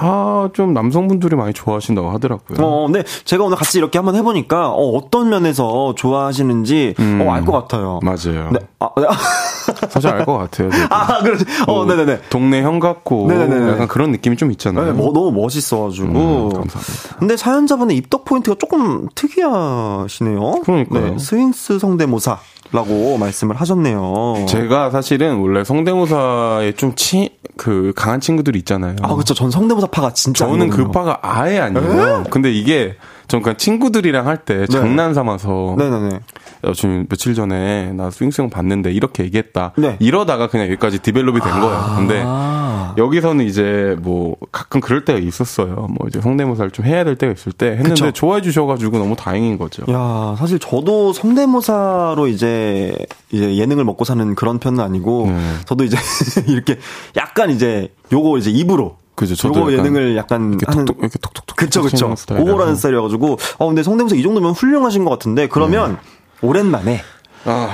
[0.00, 2.64] 아, 좀 남성분들이 많이 좋아하신다고 하더라고요.
[2.64, 7.20] 어, 근데 제가 오늘 같이 이렇게 한번 해보니까 어, 어떤 면에서 좋아하시는지 음.
[7.26, 7.98] 어, 알 것 같아요.
[8.02, 8.50] 맞아요.
[8.52, 8.58] 네.
[8.78, 9.06] 아, 네.
[9.90, 10.70] 사실 알 것 같아요.
[10.70, 10.86] 저도.
[10.94, 11.44] 아, 그렇지.
[11.66, 12.20] 어, 뭐 네네네.
[12.30, 13.72] 동네 형 같고 네네네.
[13.72, 14.86] 약간 그런 느낌이 좀 있잖아요.
[14.86, 16.06] 네, 뭐 너무 멋있어가지고.
[16.06, 17.16] 음, 감사합니다.
[17.18, 20.60] 근데 사연자분의 입덕 포인트가 조금 특이하시네요.
[20.64, 21.10] 그러니까요.
[21.12, 22.38] 네, 스윙스 성대모사
[22.72, 24.46] 라고 말씀을 하셨네요.
[24.48, 28.96] 제가 사실은 원래 성대모사에 좀 치, 그, 강한 친구들이 있잖아요.
[29.02, 29.32] 아, 그쵸.
[29.34, 30.46] 전 성대모사 파가 진짜.
[30.46, 30.88] 저는 그.
[30.90, 32.24] 파가 아예 아니에요.
[32.30, 32.96] 근데 이게,
[33.26, 35.76] 전 그냥 친구들이랑 할때 장난 삼아서.
[35.78, 36.20] 네네네.
[36.66, 39.72] 야, 지금 며칠 전에 나 스윙스형 봤는데 이렇게 얘기했다.
[39.76, 39.96] 네.
[40.00, 41.94] 이러다가 그냥 여기까지 develop이 된 거예요.
[41.96, 42.94] 근데 아.
[42.96, 45.86] 여기서는 이제 뭐 가끔 그럴 때가 있었어요.
[45.90, 48.10] 뭐 이제 성대모사를 좀 해야 될 때가 있을 때 했는데 그쵸.
[48.12, 49.84] 좋아해 주셔가지고 너무 다행인 거죠.
[49.92, 52.94] 야, 사실 저도 성대모사로 이제,
[53.30, 55.40] 이제 예능을 먹고 사는 그런 편은 아니고, 네.
[55.66, 55.96] 저도 이제
[56.48, 56.78] 이렇게
[57.16, 58.96] 약간 이제 요거 이제 입으로.
[59.14, 59.34] 그죠.
[59.34, 60.84] 저도 요거 약간 예능을 약간 이렇게 하는.
[60.84, 61.56] 톡톡, 이렇게 톡톡톡.
[61.56, 62.14] 그쵸, 그쵸.
[62.28, 65.98] 그거라는 스타일이어가지고, 어, 근데 성대모사 이 정도면 훌륭하신 것 같은데, 그러면
[66.42, 67.00] 오랜만에
[67.44, 67.70] 아,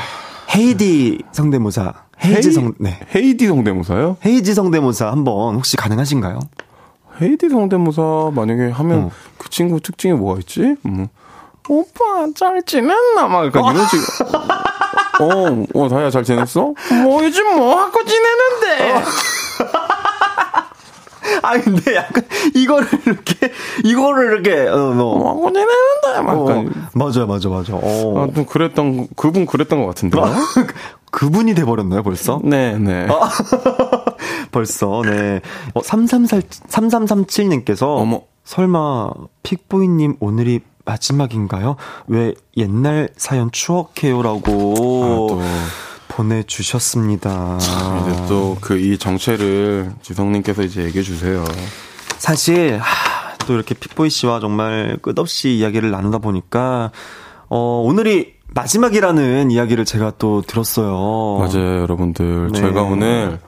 [0.55, 1.93] 헤이디 성대모사,
[2.25, 2.99] 헤이즈 헤이- 성, 네.
[3.15, 4.17] 헤이디 성대모사요?
[4.25, 6.39] 헤이즈 성대모사 한번 혹시 가능하신가요?
[7.21, 9.11] 헤이디 성대모사 만약에 하면 어.
[9.39, 10.77] 그 친구 특징이 뭐가 있지?
[10.83, 11.09] 뭐,
[11.69, 13.27] 오빠 잘 지냈나?
[13.29, 13.99] 막 약간 이런 식.
[15.21, 16.75] 어, 어, 다이야 잘 지냈어?
[17.05, 19.05] 뭐 요즘 뭐 하고 지내는데?
[21.43, 23.53] 아 근데 약간 이거를 이렇게
[23.85, 26.23] 이거를 이렇게 어, 뭐뭐 하고 지내는데?
[26.23, 26.65] 막 어.
[26.95, 27.75] 맞아요, 맞아, 맞아.
[27.75, 28.19] 어.
[28.19, 30.19] 아, 좀 그랬던, 그분 그랬던 것 같은데.
[31.11, 32.41] 그분이 돼 버렸나요, 벌써?
[32.43, 33.07] 네, 네.
[34.51, 35.41] 벌써, 네.
[35.75, 37.95] 어, 3337, 3337 님께서.
[37.95, 38.23] 어머.
[38.45, 39.11] 설마,
[39.43, 41.77] 픽보이 님 오늘이 마지막인가요?
[42.09, 45.41] 왜 옛날 사연 추억해요라고 아, 또.
[46.15, 47.59] 보내주셨습니다.
[47.59, 51.45] 이제 또 그 이 정체를 지성님께서 이제 얘기해 주세요.
[52.19, 56.91] 사실 하, 또 이렇게 픽보이 씨와 정말 끝없이 이야기를 나누다 보니까
[57.49, 61.39] 어, 오늘이 마지막이라는 이야기를 제가 또 들었어요.
[61.39, 62.51] 맞아요, 여러분들.
[62.53, 62.61] 네.
[62.61, 63.41] 저희가 오늘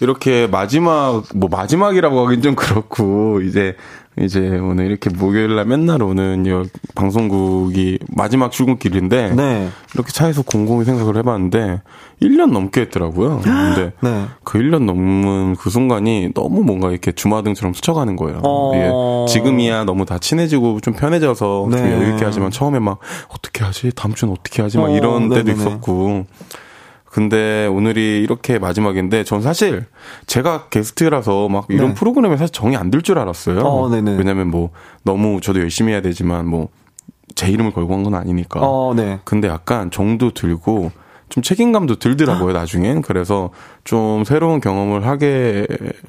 [0.00, 3.76] 이렇게 마지막, 뭐 마지막이라고 하긴 좀 그렇고, 이제,
[4.18, 6.50] 이제 오늘 이렇게 목요일 날 맨날 오는 이
[6.94, 9.68] 방송국이 마지막 출근길인데, 네.
[9.94, 11.80] 이렇게 차에서 곰곰이 생각을 해봤는데,
[12.20, 13.40] 1년 넘게 했더라고요.
[13.42, 14.26] 근데 네.
[14.44, 18.40] 그 1년 넘은 그 순간이 너무 뭔가 이렇게 주마등처럼 스쳐가는 거예요.
[18.44, 19.26] 어.
[19.26, 21.76] 이게 지금이야 너무 다 친해지고 좀 편해져서 네.
[21.78, 23.90] 되게 여유 있게 하지만 처음에 막 어떻게 하지?
[23.94, 24.76] 다음 주는 어떻게 하지?
[24.76, 25.60] 막 어, 이런 때도 네네네.
[25.60, 26.26] 있었고.
[27.10, 29.84] 근데 오늘이 이렇게 마지막인데 전 사실
[30.26, 31.94] 제가 게스트라서 막 이런 네.
[31.94, 33.60] 프로그램에 사실 정이 안 들 줄 알았어요.
[33.60, 34.16] 어, 네네.
[34.16, 34.70] 왜냐면 뭐
[35.02, 36.68] 너무 저도 열심히 해야 되지만 뭐
[37.36, 38.60] 제 이름을 걸고 한 건 아니니까.
[38.60, 39.20] 어, 네.
[39.24, 40.90] 근데 약간 정도 들고
[41.28, 43.02] 좀 책임감도 들더라고요, 나중엔.
[43.02, 43.50] 그래서
[43.84, 45.66] 좀 새로운 경험을 하게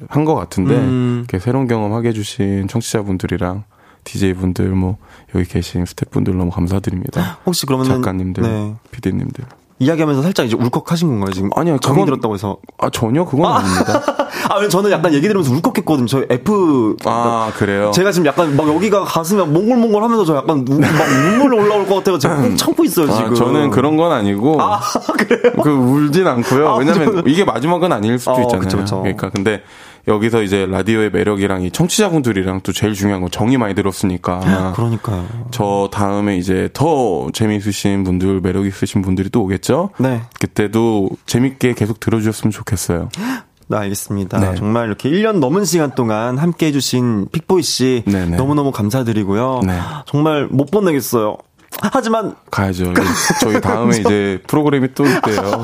[0.08, 1.18] 한 것 같은데, 음.
[1.20, 3.62] 이렇게 새로운 경험 하게 해주신 청취자분들이랑
[4.04, 4.98] DJ분들, 뭐,
[5.36, 7.38] 여기 계신 스태프분들 너무 감사드립니다.
[7.46, 8.74] 혹시 그러면 작가님들, 네.
[8.90, 9.44] PD님들.
[9.82, 11.50] 이야기하면서 살짝 이제 울컥하신 건가요 지금?
[11.56, 12.56] 아니요, 그건- 들었다고 해서.
[12.78, 14.02] 아, 전혀 그건 아닙니다.
[14.48, 16.06] 아, 저는 약간 얘기 들으면서 울컥했거든요.
[16.06, 16.96] 저 F.
[17.04, 17.90] 아, 그래요?
[17.94, 20.90] 제가 지금 약간 막 여기가 가슴이 막 몽골몽골 하면서 저 약간 우, 막
[21.22, 22.18] 눈물 올라올 것 같아요.
[22.18, 23.34] 제가 꼭 참고 있어요, 아, 지금.
[23.34, 24.58] 저는 그런 건 아니고.
[25.18, 25.52] 그래요?
[25.62, 26.68] 그 울진 않고요.
[26.68, 28.60] 아, 왜냐면 저는- 이게 마지막은 아닐 수도 어, 있잖아요.
[28.60, 29.00] 그쵸, 그쵸.
[29.02, 29.62] 그러니까 근데
[30.08, 34.72] 여기서 이제 라디오의 매력이랑 이 청취자분들이랑 또 제일 중요한 건 정이 많이 들었으니까.
[34.74, 35.26] 그러니까요.
[35.52, 39.90] 저 다음에 이제 더 재미있으신 분들, 매력 있으신 분들이 또 오겠죠?
[39.98, 40.22] 네.
[40.40, 43.10] 그때도 재밌게 계속 들어주셨으면 좋겠어요.
[43.68, 44.38] 네, 알겠습니다.
[44.40, 44.54] 네.
[44.56, 48.02] 정말 이렇게 1년 넘은 시간 동안 함께 해주신 픽보이 씨.
[48.06, 48.36] 네네.
[48.36, 49.60] 너무너무 감사드리고요.
[49.64, 49.78] 네.
[50.06, 51.38] 정말 못 보내겠어요.
[51.80, 52.92] 하지만 가야죠.
[53.40, 55.62] 저희 다음에 이제 프로그램이 또 있대요.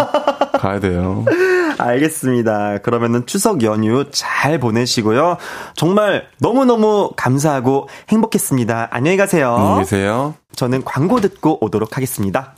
[0.55, 1.25] 가야 돼요.
[1.79, 2.79] 알겠습니다.
[2.79, 5.37] 그러면은 추석 연휴 잘 보내시고요.
[5.75, 8.89] 정말 너무너무 감사하고 행복했습니다.
[8.91, 9.55] 안녕히 가세요.
[9.55, 10.35] 안녕히 계세요.
[10.55, 12.55] 저는 광고 듣고 오도록 하겠습니다.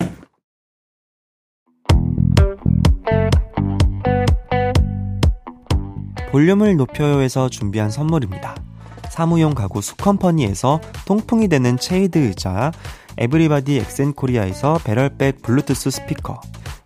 [6.31, 8.55] 볼륨을 높여요에서 준비한 선물입니다.
[9.11, 12.71] 사무용 가구 수컴퍼니에서 통풍이 되는 체이드 의자,
[13.19, 16.41] Everybody 엑센코리아에서 배럴백 블루투스 스피커,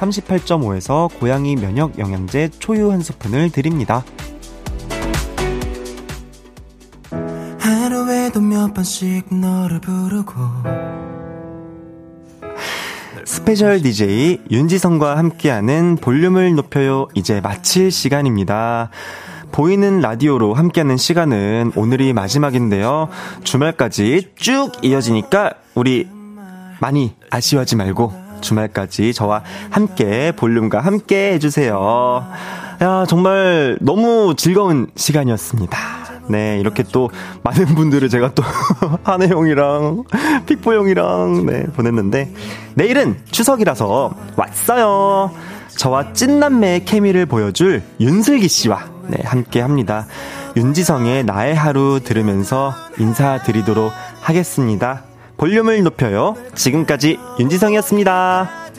[0.00, 4.02] 38.5에서 고양이 면역 영양제 초유 한 스푼을 드립니다.
[7.58, 10.32] 하루에도 몇 번씩 너를 부르고
[13.26, 17.06] 스페셜 DJ 윤지성과 함께하는 볼륨을 높여요.
[17.14, 18.90] 이제 마칠 시간입니다.
[19.52, 23.08] 보이는 라디오로 함께하는 시간은 오늘이 마지막인데요.
[23.44, 26.08] 주말까지 쭉 이어지니까 우리
[26.80, 32.24] 많이 아쉬워하지 말고 주말까지 저와 함께 볼륨과 함께 해주세요.
[32.82, 35.78] 야, 정말 너무 즐거운 시간이었습니다.
[36.28, 37.10] 네, 이렇게 또
[37.42, 38.42] 많은 분들을 제가 또
[39.02, 40.04] 한혜 형이랑
[40.46, 42.32] 픽보 형이랑 네, 보냈는데
[42.74, 45.32] 내일은 추석이라서 왔어요.
[45.76, 50.06] 저와 찐남매의 케미를 보여줄 윤슬기 씨와 네, 함께 합니다.
[50.56, 55.02] 윤지성의 나의 하루 들으면서 인사드리도록 하겠습니다.
[55.40, 56.36] 볼륨을 높여요.
[56.54, 58.69] 지금까지 윤지성이었습니다.